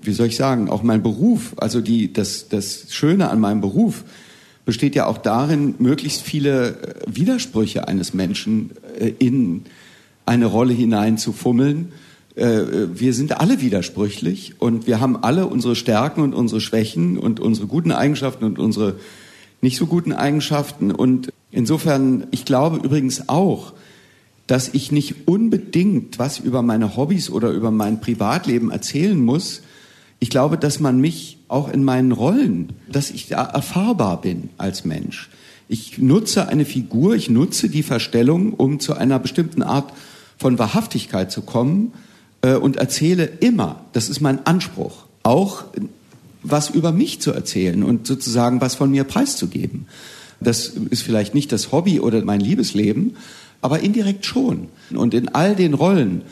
[0.00, 4.04] wie soll ich sagen, auch mein Beruf, also die, das, das Schöne an meinem Beruf
[4.64, 6.74] besteht ja auch darin, möglichst viele äh,
[7.08, 8.70] Widersprüche eines Menschen
[9.00, 9.64] äh, in
[10.24, 11.92] eine Rolle hineinzufummeln.
[12.34, 12.62] Äh,
[12.94, 17.66] wir sind alle widersprüchlich und wir haben alle unsere Stärken und unsere Schwächen und unsere
[17.66, 18.96] guten Eigenschaften und unsere
[19.62, 20.90] nicht so guten Eigenschaften.
[20.90, 23.72] Und insofern, ich glaube übrigens auch,
[24.46, 29.62] dass ich nicht unbedingt was über meine Hobbys oder über mein Privatleben erzählen muss.
[30.18, 34.84] Ich glaube, dass man mich auch in meinen Rollen, dass ich da erfahrbar bin als
[34.84, 35.30] Mensch.
[35.68, 39.92] Ich nutze eine Figur, ich nutze die Verstellung, um zu einer bestimmten Art
[40.38, 41.92] von Wahrhaftigkeit zu kommen
[42.42, 45.64] äh, und erzähle immer, das ist mein Anspruch, auch
[46.42, 49.86] was über mich zu erzählen und sozusagen was von mir preiszugeben.
[50.40, 53.16] Das ist vielleicht nicht das Hobby oder mein Liebesleben,
[53.60, 54.68] aber indirekt schon.
[54.94, 56.22] Und in all den Rollen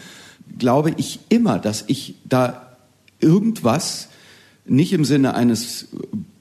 [0.58, 2.76] glaube ich immer, dass ich da
[3.18, 4.08] irgendwas,
[4.66, 5.88] nicht im Sinne eines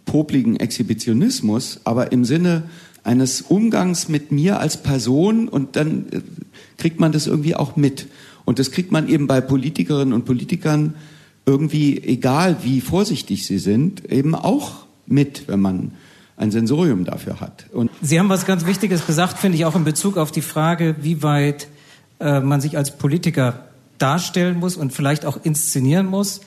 [0.06, 2.64] popligen Exhibitionismus, aber im Sinne
[3.04, 6.22] eines Umgangs mit mir als Person und dann äh,
[6.78, 8.08] kriegt man das irgendwie auch mit.
[8.46, 10.96] Und das kriegt man eben bei Politikerinnen und Politikern
[11.46, 15.92] irgendwie, egal wie vorsichtig sie sind, eben auch mit, wenn man
[16.38, 17.66] ein Sensorium dafür hat.
[17.74, 20.96] Und Sie haben was ganz Wichtiges gesagt, finde ich, auch in Bezug auf die Frage,
[21.02, 21.68] wie weit
[22.20, 26.42] äh, man sich als Politiker darstellen muss und vielleicht auch inszenieren muss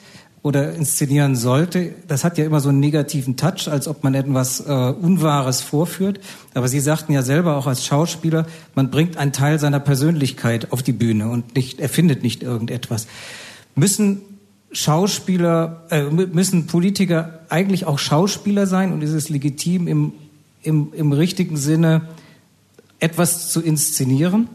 [0.46, 1.92] oder inszenieren sollte.
[2.06, 6.20] Das hat ja immer so einen negativen Touch, als ob man etwas äh, Unwahres vorführt.
[6.54, 10.84] Aber Sie sagten ja selber auch als Schauspieler, man bringt einen Teil seiner Persönlichkeit auf
[10.84, 13.08] die Bühne und nicht, erfindet nicht irgendetwas.
[13.74, 14.20] Müssen
[14.70, 20.12] Schauspieler, äh, müssen Politiker eigentlich auch Schauspieler sein und ist es legitim, im,
[20.62, 22.02] im, im richtigen Sinne
[23.00, 24.48] etwas zu inszenieren?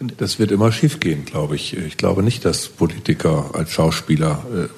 [0.00, 1.76] Das wird immer schiefgehen, glaube ich.
[1.76, 4.68] Ich glaube nicht, dass Politiker als Schauspieler äh,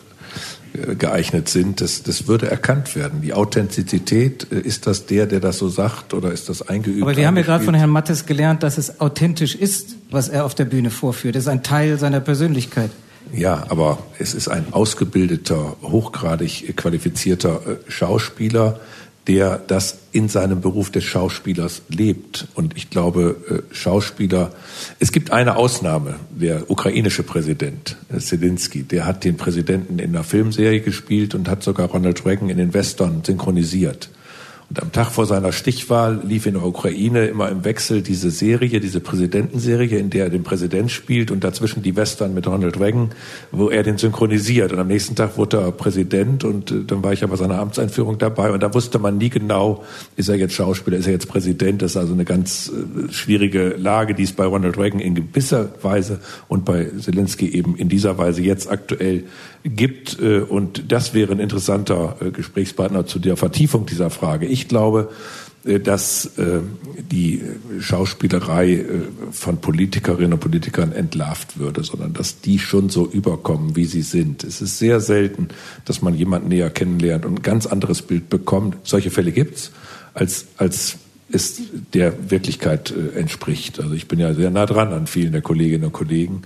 [0.95, 1.81] geeignet sind.
[1.81, 3.21] Das, das würde erkannt werden.
[3.21, 7.03] Die Authentizität, äh, ist das der, der das so sagt oder ist das eingeübt?
[7.03, 10.45] Aber wir haben ja gerade von Herrn Mattes gelernt, dass es authentisch ist, was er
[10.45, 11.35] auf der Bühne vorführt.
[11.35, 12.91] Das ist ein Teil seiner Persönlichkeit.
[13.33, 18.81] Ja, aber es ist ein ausgebildeter, hochgradig qualifizierter äh, Schauspieler,
[19.27, 22.49] der das in seinem Beruf des Schauspielers lebt.
[22.55, 24.53] Und ich glaube, äh, Schauspieler,
[24.99, 30.25] es gibt eine Ausnahme, der ukrainische Präsident äh, Zelensky, der hat den Präsidenten in einer
[30.25, 34.11] Filmserie gespielt und hat sogar Ronald Reagan in den Western synchronisiert.
[34.71, 38.79] Und am Tag vor seiner Stichwahl lief in der Ukraine immer im Wechsel diese Serie,
[38.79, 43.11] diese Präsidentenserie, in der er den Präsident spielt und dazwischen die Western mit Ronald Reagan,
[43.51, 44.73] wo er den synchronisiert.
[44.73, 48.19] Und am nächsten Tag wurde er Präsident und äh, dann war ich aber seiner Amtseinführung
[48.19, 51.83] dabei und da wusste man nie genau, ist er jetzt Schauspieler, ist er jetzt Präsident.
[51.83, 55.71] Das ist also eine ganz äh, schwierige Lage, die es bei Ronald Reagan in gewisser
[55.83, 59.25] Weise und bei Zelensky eben in dieser Weise jetzt aktuell
[59.65, 60.19] gibt.
[60.21, 64.47] Äh, und das wäre ein interessanter äh, Gesprächspartner zu der Vertiefung dieser Frage.
[64.47, 65.11] Ich glaube,
[65.65, 66.31] äh, dass
[67.11, 67.43] die
[67.81, 68.85] Schauspielerei
[69.31, 74.45] von Politikerinnen und Politikern entlarvt würde, sondern dass die schon so überkommen, wie sie sind.
[74.45, 75.49] Es ist sehr selten,
[75.85, 78.77] dass man jemanden näher kennenlernt und ein ganz anderes Bild bekommt.
[78.85, 79.73] Solche Fälle gibt's,
[80.15, 80.97] als, als
[81.33, 81.61] es
[81.93, 83.81] der Wirklichkeit entspricht.
[83.81, 86.43] Also ich bin ja sehr nah dran an vielen der Kolleginnen und Kollegen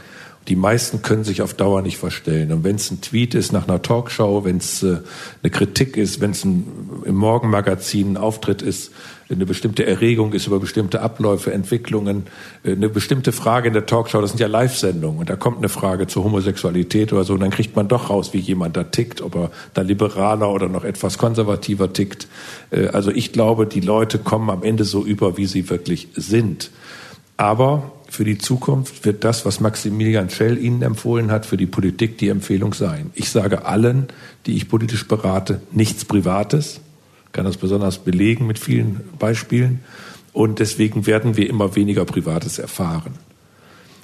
[0.48, 2.52] die meisten können sich auf Dauer nicht verstellen.
[2.52, 4.98] Und wenn es ein Tweet ist nach einer Talkshow, wenn es äh,
[5.42, 6.64] eine Kritik ist, wenn es im
[7.06, 8.92] Morgenmagazin ein Auftritt ist,
[9.30, 12.24] eine bestimmte Erregung ist über bestimmte Abläufe, Entwicklungen,
[12.62, 15.70] äh, eine bestimmte Frage in der Talkshow, das sind ja Live-Sendungen, und da kommt eine
[15.70, 19.22] Frage zur Homosexualität oder so, und dann kriegt man doch raus, wie jemand da tickt,
[19.22, 22.28] ob er da liberaler oder noch etwas konservativer tickt.
[22.70, 26.70] Äh, also ich glaube, die Leute kommen am Ende so über, wie sie wirklich sind.
[27.36, 32.18] Aber für die Zukunft wird das, was Maximilian Schell Ihnen empfohlen hat, für die Politik
[32.18, 33.10] die Empfehlung sein.
[33.14, 34.08] Ich sage allen,
[34.46, 36.80] die ich politisch berate, nichts Privates,
[37.32, 39.80] kann das besonders belegen mit vielen Beispielen.
[40.32, 43.14] Und deswegen werden wir immer weniger Privates erfahren.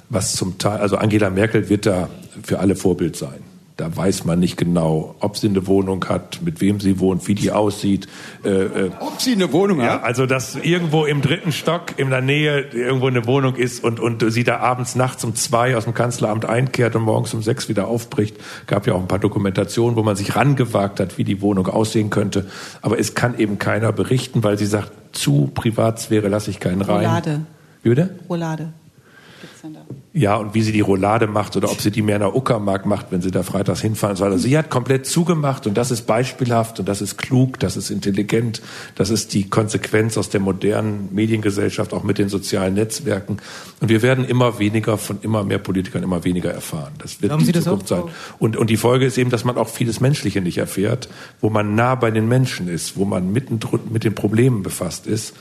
[0.08, 2.10] Was zum Teil, also Angela Merkel wird da
[2.42, 3.49] für alle Vorbild sein.
[3.80, 7.34] Da weiß man nicht genau, ob sie eine Wohnung hat, mit wem sie wohnt, wie
[7.34, 8.08] die aussieht.
[8.44, 10.04] Äh, äh, ob sie eine Wohnung ja, hat?
[10.04, 14.22] Also, dass irgendwo im dritten Stock in der Nähe irgendwo eine Wohnung ist und, und
[14.30, 17.88] sie da abends nachts um zwei aus dem Kanzleramt einkehrt und morgens um sechs wieder
[17.88, 18.36] aufbricht.
[18.66, 22.10] Gab ja auch ein paar Dokumentationen, wo man sich rangewagt hat, wie die Wohnung aussehen
[22.10, 22.50] könnte.
[22.82, 27.06] Aber es kann eben keiner berichten, weil sie sagt, zu Privatsphäre lasse ich keinen rein.
[27.06, 27.40] Roulade.
[27.82, 28.10] Wie bitte?
[28.28, 28.74] Roulade.
[29.40, 29.80] Gibt's denn da?
[30.12, 33.06] Ja, und wie sie die Roulade macht oder ob sie die mehr der Uckermark macht,
[33.10, 34.32] wenn sie da freitags hinfahren soll.
[34.32, 37.90] Also sie hat komplett zugemacht und das ist beispielhaft und das ist klug, das ist
[37.90, 38.60] intelligent,
[38.96, 43.36] das ist die Konsequenz aus der modernen Mediengesellschaft, auch mit den sozialen Netzwerken.
[43.78, 46.92] Und wir werden immer weniger von immer mehr Politikern immer weniger erfahren.
[46.98, 48.02] Das wird Glauben die Sie Zukunft sein.
[48.40, 51.08] Und, und die Folge ist eben, dass man auch vieles Menschliche nicht erfährt,
[51.40, 53.60] wo man nah bei den Menschen ist, wo man mitten
[53.90, 55.34] mit den Problemen befasst ist.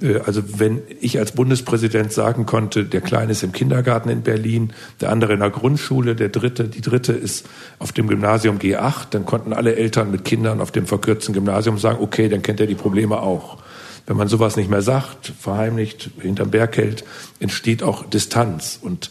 [0.00, 4.72] Äh, Also wenn ich als Bundespräsident sagen konnte, der Kleine ist im Kindergarten in Berlin,
[5.00, 7.46] der andere in der Grundschule, der dritte, die dritte ist
[7.78, 11.98] auf dem Gymnasium G8, dann konnten alle Eltern mit Kindern auf dem verkürzten Gymnasium sagen,
[12.00, 13.58] okay, dann kennt er die Probleme auch.
[14.06, 17.04] Wenn man sowas nicht mehr sagt, verheimlicht, hinterm Berg hält,
[17.38, 18.78] entsteht auch Distanz.
[18.80, 19.10] Und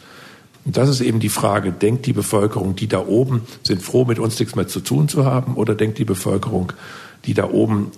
[0.66, 4.20] und das ist eben die Frage, denkt die Bevölkerung, die da oben sind froh, mit
[4.20, 6.74] uns nichts mehr zu tun zu haben, oder denkt die Bevölkerung,
[7.26, 7.92] die da oben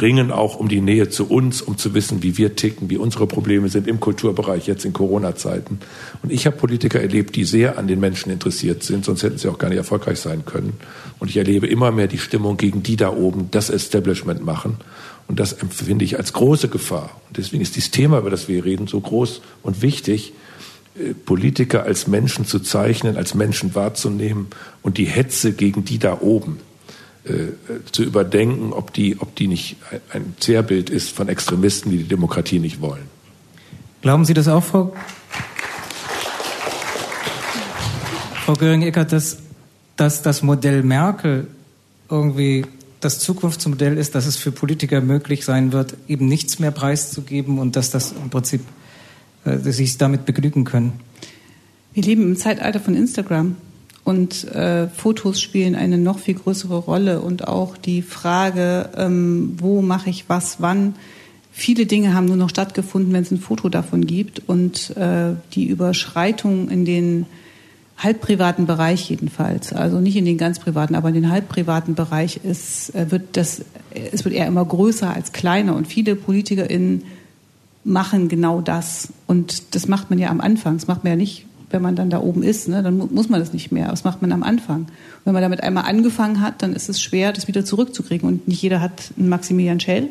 [0.00, 3.26] ringen auch um die Nähe zu uns, um zu wissen, wie wir ticken, wie unsere
[3.26, 5.80] Probleme sind im Kulturbereich jetzt in Corona-Zeiten.
[6.22, 9.48] Und ich habe Politiker erlebt, die sehr an den Menschen interessiert sind, sonst hätten sie
[9.48, 10.74] auch gar nicht erfolgreich sein können.
[11.18, 14.76] Und ich erlebe immer mehr die Stimmung gegen die da oben, das Establishment machen.
[15.26, 17.20] Und das empfinde ich als große Gefahr.
[17.28, 20.32] Und deswegen ist dieses Thema, über das wir reden, so groß und wichtig,
[20.94, 24.46] äh, Politiker als Menschen zu zeichnen, als Menschen wahrzunehmen
[24.82, 26.58] und die Hetze gegen die da oben
[27.92, 29.76] zu überdenken, ob die, ob die nicht
[30.12, 33.04] ein Zerrbild ist von Extremisten, die die Demokratie nicht wollen.
[34.00, 34.94] Glauben Sie das auch, Frau,
[38.44, 39.38] Frau Göring-Eckert, dass,
[39.96, 41.48] dass das Modell Merkel
[42.08, 42.64] irgendwie
[43.00, 47.76] das Zukunftsmodell ist, dass es für Politiker möglich sein wird, eben nichts mehr preiszugeben und
[47.76, 48.62] dass das im Prinzip
[49.44, 51.00] äh, dass sie sich damit begnügen können?
[51.94, 53.56] Wir leben im Zeitalter von Instagram
[54.08, 59.82] und äh, Fotos spielen eine noch viel größere Rolle und auch die Frage, ähm, wo
[59.82, 60.94] mache ich was, wann.
[61.52, 65.66] Viele Dinge haben nur noch stattgefunden, wenn es ein Foto davon gibt und äh, die
[65.66, 67.26] Überschreitung in den
[67.98, 72.94] halbprivaten Bereich jedenfalls, also nicht in den ganz privaten, aber in den halbprivaten Bereich ist,
[72.94, 73.62] äh, wird das,
[74.10, 77.02] es wird eher immer größer als kleiner und viele PolitikerInnen
[77.84, 79.12] machen genau das.
[79.26, 80.78] Und das macht man ja am Anfang.
[80.78, 82.68] Das macht man ja nicht, wenn man dann da oben ist.
[82.68, 82.82] Ne?
[82.82, 83.88] Dann mu- muss man das nicht mehr.
[83.88, 84.80] Das macht man am Anfang.
[84.82, 84.88] Und
[85.24, 88.28] wenn man damit einmal angefangen hat, dann ist es schwer, das wieder zurückzukriegen.
[88.28, 90.08] Und nicht jeder hat einen Maximilian Schell.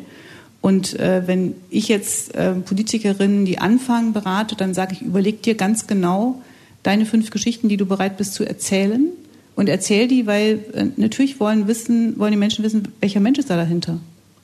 [0.60, 5.54] Und äh, wenn ich jetzt äh, Politikerinnen, die anfangen, berate, dann sage ich, überleg dir
[5.54, 6.42] ganz genau
[6.82, 9.08] deine fünf Geschichten, die du bereit bist zu erzählen.
[9.54, 13.50] Und erzähl die, weil äh, natürlich wollen wissen, wollen die Menschen wissen, welcher Mensch ist
[13.50, 13.98] da dahinter.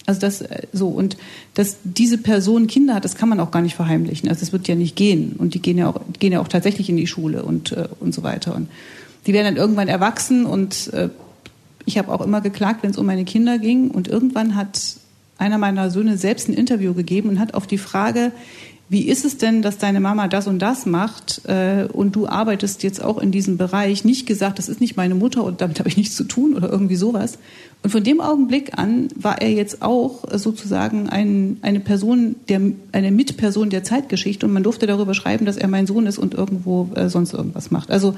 [0.07, 1.17] Also das äh, so und
[1.55, 4.29] dass diese Person Kinder hat, das kann man auch gar nicht verheimlichen.
[4.29, 5.35] Also das wird ja nicht gehen.
[5.39, 8.15] Und die gehen ja auch gehen ja auch tatsächlich in die Schule und äh, und
[8.15, 8.55] so weiter.
[8.55, 8.69] Und
[9.27, 11.09] die werden dann irgendwann erwachsen und äh,
[11.87, 13.91] ich habe auch immer geklagt, wenn es um meine Kinder ging.
[13.91, 14.97] Und irgendwann hat
[15.39, 18.33] einer meiner Söhne selbst ein Interview gegeben und hat auf die Frage,
[18.89, 22.82] wie ist es denn, dass deine Mama das und das macht äh, und du arbeitest
[22.82, 25.89] jetzt auch in diesem Bereich, nicht gesagt, das ist nicht meine Mutter und damit habe
[25.89, 27.39] ich nichts zu tun oder irgendwie sowas.
[27.82, 32.61] Und von dem Augenblick an war er jetzt auch sozusagen ein, eine Person, der,
[32.93, 36.35] eine Mitperson der Zeitgeschichte und man durfte darüber schreiben, dass er mein Sohn ist und
[36.35, 37.90] irgendwo äh, sonst irgendwas macht.
[37.90, 38.15] Also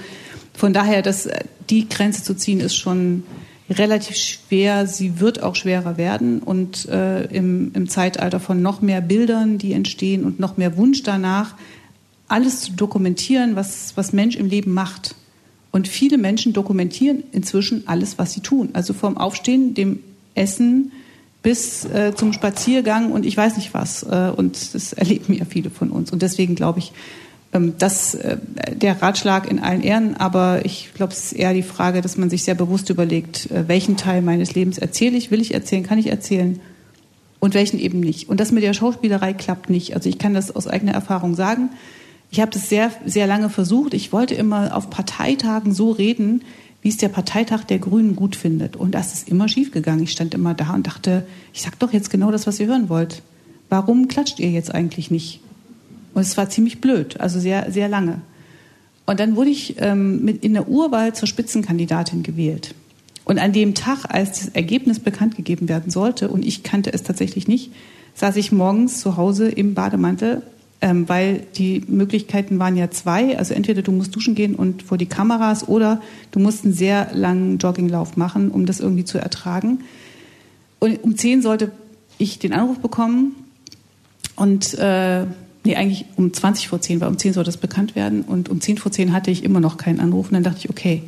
[0.52, 3.22] von daher, dass äh, die Grenze zu ziehen, ist schon
[3.70, 4.86] relativ schwer.
[4.86, 9.72] Sie wird auch schwerer werden und äh, im, im Zeitalter von noch mehr Bildern, die
[9.72, 11.54] entstehen und noch mehr Wunsch danach,
[12.28, 15.14] alles zu dokumentieren, was, was Mensch im Leben macht.
[15.72, 18.70] Und viele Menschen dokumentieren inzwischen alles, was sie tun.
[18.72, 20.00] Also vom Aufstehen, dem
[20.34, 20.92] Essen
[21.42, 24.02] bis äh, zum Spaziergang und ich weiß nicht was.
[24.02, 26.10] Äh, und das erleben ja viele von uns.
[26.10, 26.92] Und deswegen glaube ich,
[27.78, 28.38] das äh,
[28.74, 32.30] der Ratschlag in allen Ehren, aber ich glaube, es ist eher die Frage, dass man
[32.30, 35.98] sich sehr bewusst überlegt, äh, welchen Teil meines Lebens erzähle ich, will ich erzählen, kann
[35.98, 36.60] ich erzählen
[37.40, 38.28] und welchen eben nicht.
[38.28, 39.94] Und das mit der Schauspielerei klappt nicht.
[39.94, 41.70] Also ich kann das aus eigener Erfahrung sagen.
[42.30, 43.94] Ich habe das sehr, sehr lange versucht.
[43.94, 46.42] Ich wollte immer auf Parteitagen so reden,
[46.82, 48.76] wie es der Parteitag der Grünen gut findet.
[48.76, 50.02] Und das ist immer schiefgegangen.
[50.02, 52.88] Ich stand immer da und dachte, ich sag doch jetzt genau das, was ihr hören
[52.88, 53.22] wollt.
[53.68, 55.40] Warum klatscht ihr jetzt eigentlich nicht?
[56.16, 58.22] Und es war ziemlich blöd, also sehr, sehr lange.
[59.04, 62.74] Und dann wurde ich ähm, mit in der Urwahl zur Spitzenkandidatin gewählt.
[63.26, 67.02] Und an dem Tag, als das Ergebnis bekannt gegeben werden sollte, und ich kannte es
[67.02, 67.70] tatsächlich nicht,
[68.14, 70.40] saß ich morgens zu Hause im Bademantel,
[70.80, 73.36] ähm, weil die Möglichkeiten waren ja zwei.
[73.36, 77.10] Also entweder du musst duschen gehen und vor die Kameras oder du musst einen sehr
[77.12, 79.80] langen Jogginglauf machen, um das irgendwie zu ertragen.
[80.78, 81.72] Und um zehn sollte
[82.16, 83.34] ich den Anruf bekommen
[84.34, 85.26] und äh,
[85.66, 88.22] nee, eigentlich um 20 vor 10, weil um 10 sollte es bekannt werden.
[88.22, 90.28] Und um 10 vor 10 hatte ich immer noch keinen Anruf.
[90.28, 91.02] Und dann dachte ich, okay,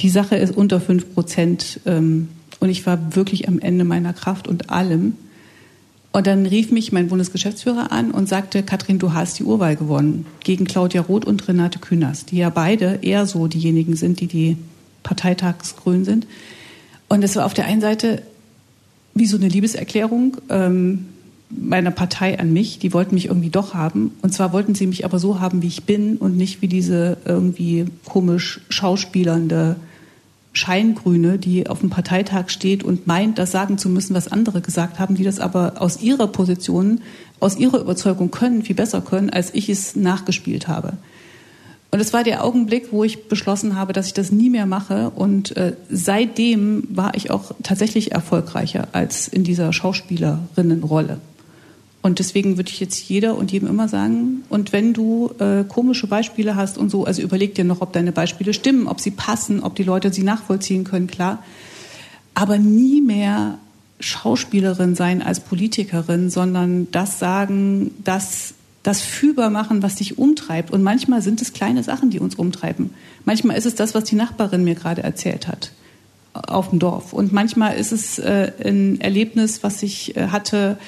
[0.00, 1.80] die Sache ist unter 5 Prozent.
[1.86, 2.28] Ähm,
[2.60, 5.14] und ich war wirklich am Ende meiner Kraft und allem.
[6.12, 10.26] Und dann rief mich mein Bundesgeschäftsführer an und sagte, Katrin, du hast die Urwahl gewonnen
[10.42, 14.56] gegen Claudia Roth und Renate Künast, die ja beide eher so diejenigen sind, die die
[15.02, 16.26] Parteitagsgrün sind.
[17.08, 18.22] Und es war auf der einen Seite
[19.14, 21.06] wie so eine Liebeserklärung ähm,
[21.50, 22.78] meiner Partei an mich.
[22.78, 24.12] Die wollten mich irgendwie doch haben.
[24.22, 27.18] Und zwar wollten sie mich aber so haben, wie ich bin und nicht wie diese
[27.24, 29.76] irgendwie komisch schauspielernde
[30.52, 34.98] Scheingrüne, die auf dem Parteitag steht und meint, das sagen zu müssen, was andere gesagt
[34.98, 37.00] haben, die das aber aus ihrer Position,
[37.38, 40.94] aus ihrer Überzeugung können, viel besser können, als ich es nachgespielt habe.
[41.90, 45.10] Und es war der Augenblick, wo ich beschlossen habe, dass ich das nie mehr mache.
[45.10, 51.18] Und äh, seitdem war ich auch tatsächlich erfolgreicher als in dieser Schauspielerinnenrolle.
[52.08, 56.06] Und deswegen würde ich jetzt jeder und jedem immer sagen, und wenn du äh, komische
[56.06, 59.62] Beispiele hast und so, also überleg dir noch, ob deine Beispiele stimmen, ob sie passen,
[59.62, 61.42] ob die Leute sie nachvollziehen können, klar.
[62.32, 63.58] Aber nie mehr
[64.00, 70.70] Schauspielerin sein als Politikerin, sondern das sagen, das, das fühlbar machen, was dich umtreibt.
[70.70, 72.94] Und manchmal sind es kleine Sachen, die uns umtreiben.
[73.26, 75.72] Manchmal ist es das, was die Nachbarin mir gerade erzählt hat
[76.32, 77.12] auf dem Dorf.
[77.12, 80.78] Und manchmal ist es äh, ein Erlebnis, was ich äh, hatte,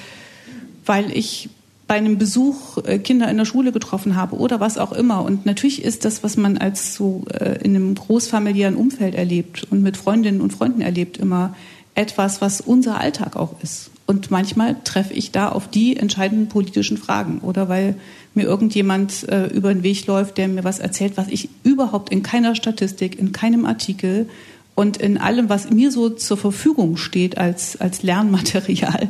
[0.85, 1.49] weil ich
[1.87, 5.25] bei einem Besuch äh, Kinder in der Schule getroffen habe oder was auch immer.
[5.25, 9.83] Und natürlich ist das, was man als so äh, in einem großfamiliären Umfeld erlebt und
[9.83, 11.53] mit Freundinnen und Freunden erlebt, immer
[11.93, 13.91] etwas, was unser Alltag auch ist.
[14.07, 17.95] Und manchmal treffe ich da auf die entscheidenden politischen Fragen oder weil
[18.33, 22.23] mir irgendjemand äh, über den Weg läuft, der mir was erzählt, was ich überhaupt in
[22.23, 24.29] keiner Statistik, in keinem Artikel
[24.75, 29.09] und in allem, was mir so zur Verfügung steht als, als Lernmaterial,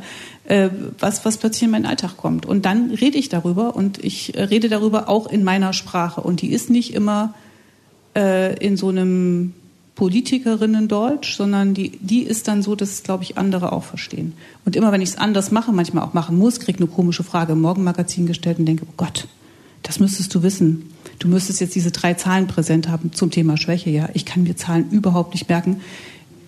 [0.52, 0.70] äh,
[1.00, 2.46] was, was plötzlich in meinen Alltag kommt.
[2.46, 6.20] Und dann rede ich darüber und ich rede darüber auch in meiner Sprache.
[6.20, 7.34] Und die ist nicht immer
[8.18, 9.54] äh, in so einem
[9.96, 14.34] Politikerinnen-Deutsch, sondern die, die ist dann so, dass, glaube ich, andere auch verstehen.
[14.66, 17.54] Und immer wenn ich es anders mache, manchmal auch machen muss, kriege eine komische Frage
[17.54, 19.30] im Morgenmagazin gestellt und denke, oh Gott,
[19.84, 20.92] das müsstest du wissen.
[21.20, 23.90] Du müsstest jetzt diese drei Zahlen präsent haben zum Thema Schwäche.
[23.90, 25.80] Ja, ich kann mir Zahlen überhaupt nicht merken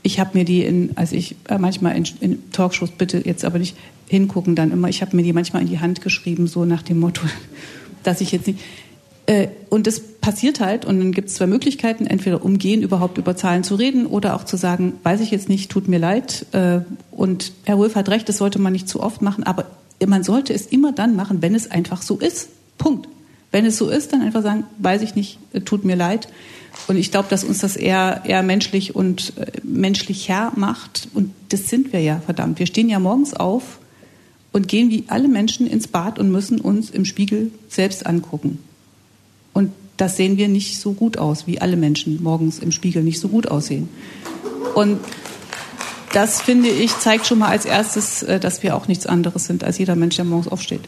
[0.03, 3.57] ich habe mir die in, also ich äh, manchmal in, in, Talkshows, bitte jetzt aber
[3.57, 3.75] nicht
[4.07, 6.99] hingucken dann immer, ich habe mir die manchmal in die Hand geschrieben, so nach dem
[6.99, 7.23] Motto,
[8.03, 8.59] dass ich jetzt nicht.
[9.25, 13.37] Äh, und das passiert halt und dann gibt es zwei Möglichkeiten, entweder umgehen, überhaupt über
[13.37, 16.45] Zahlen zu reden oder auch zu sagen, weiß ich jetzt nicht, tut mir leid.
[16.51, 16.81] Äh,
[17.11, 19.65] und Herr Wolf hat recht, das sollte man nicht zu oft machen, aber
[20.05, 22.49] man sollte es immer dann machen, wenn es einfach so ist.
[22.77, 23.07] Punkt.
[23.51, 26.27] Wenn es so ist, dann einfach sagen, weiß ich nicht, äh, tut mir leid.
[26.87, 31.07] Und ich glaube, dass uns das eher, eher menschlich und äh, menschlicher macht.
[31.13, 32.59] Und das sind wir ja, verdammt.
[32.59, 33.79] Wir stehen ja morgens auf
[34.51, 38.59] und gehen wie alle Menschen ins Bad und müssen uns im Spiegel selbst angucken.
[39.53, 43.19] Und das sehen wir nicht so gut aus, wie alle Menschen morgens im Spiegel nicht
[43.19, 43.89] so gut aussehen.
[44.75, 44.99] Und
[46.11, 49.63] das, finde ich, zeigt schon mal als erstes, äh, dass wir auch nichts anderes sind
[49.63, 50.81] als jeder Mensch, der morgens aufsteht.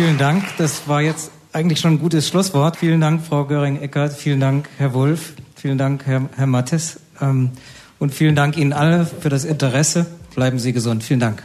[0.00, 0.44] Vielen Dank.
[0.56, 2.78] Das war jetzt eigentlich schon ein gutes Schlusswort.
[2.78, 4.14] Vielen Dank, Frau Göring-Eckert.
[4.14, 5.34] Vielen Dank, Herr Wulff.
[5.56, 7.00] Vielen Dank, Herr, Herr Mattes.
[7.20, 7.50] Ähm,
[7.98, 10.06] und vielen Dank Ihnen alle für das Interesse.
[10.34, 11.04] Bleiben Sie gesund.
[11.04, 11.42] Vielen Dank.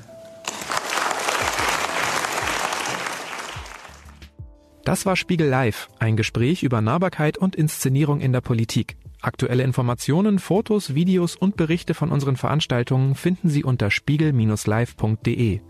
[4.85, 8.95] Das war Spiegel Live, ein Gespräch über Nahbarkeit und Inszenierung in der Politik.
[9.25, 15.61] Aktuelle Informationen, Fotos, Videos und Berichte von unseren Veranstaltungen finden Sie unter spiegel-live.de.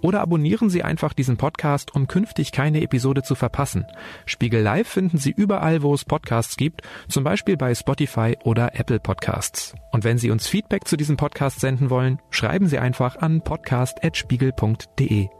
[0.00, 3.84] Oder abonnieren Sie einfach diesen Podcast, um künftig keine Episode zu verpassen.
[4.26, 9.00] Spiegel Live finden Sie überall, wo es Podcasts gibt, zum Beispiel bei Spotify oder Apple
[9.00, 9.74] Podcasts.
[9.90, 15.39] Und wenn Sie uns Feedback zu diesem Podcast senden wollen, schreiben Sie einfach an podcast.spiegel.de.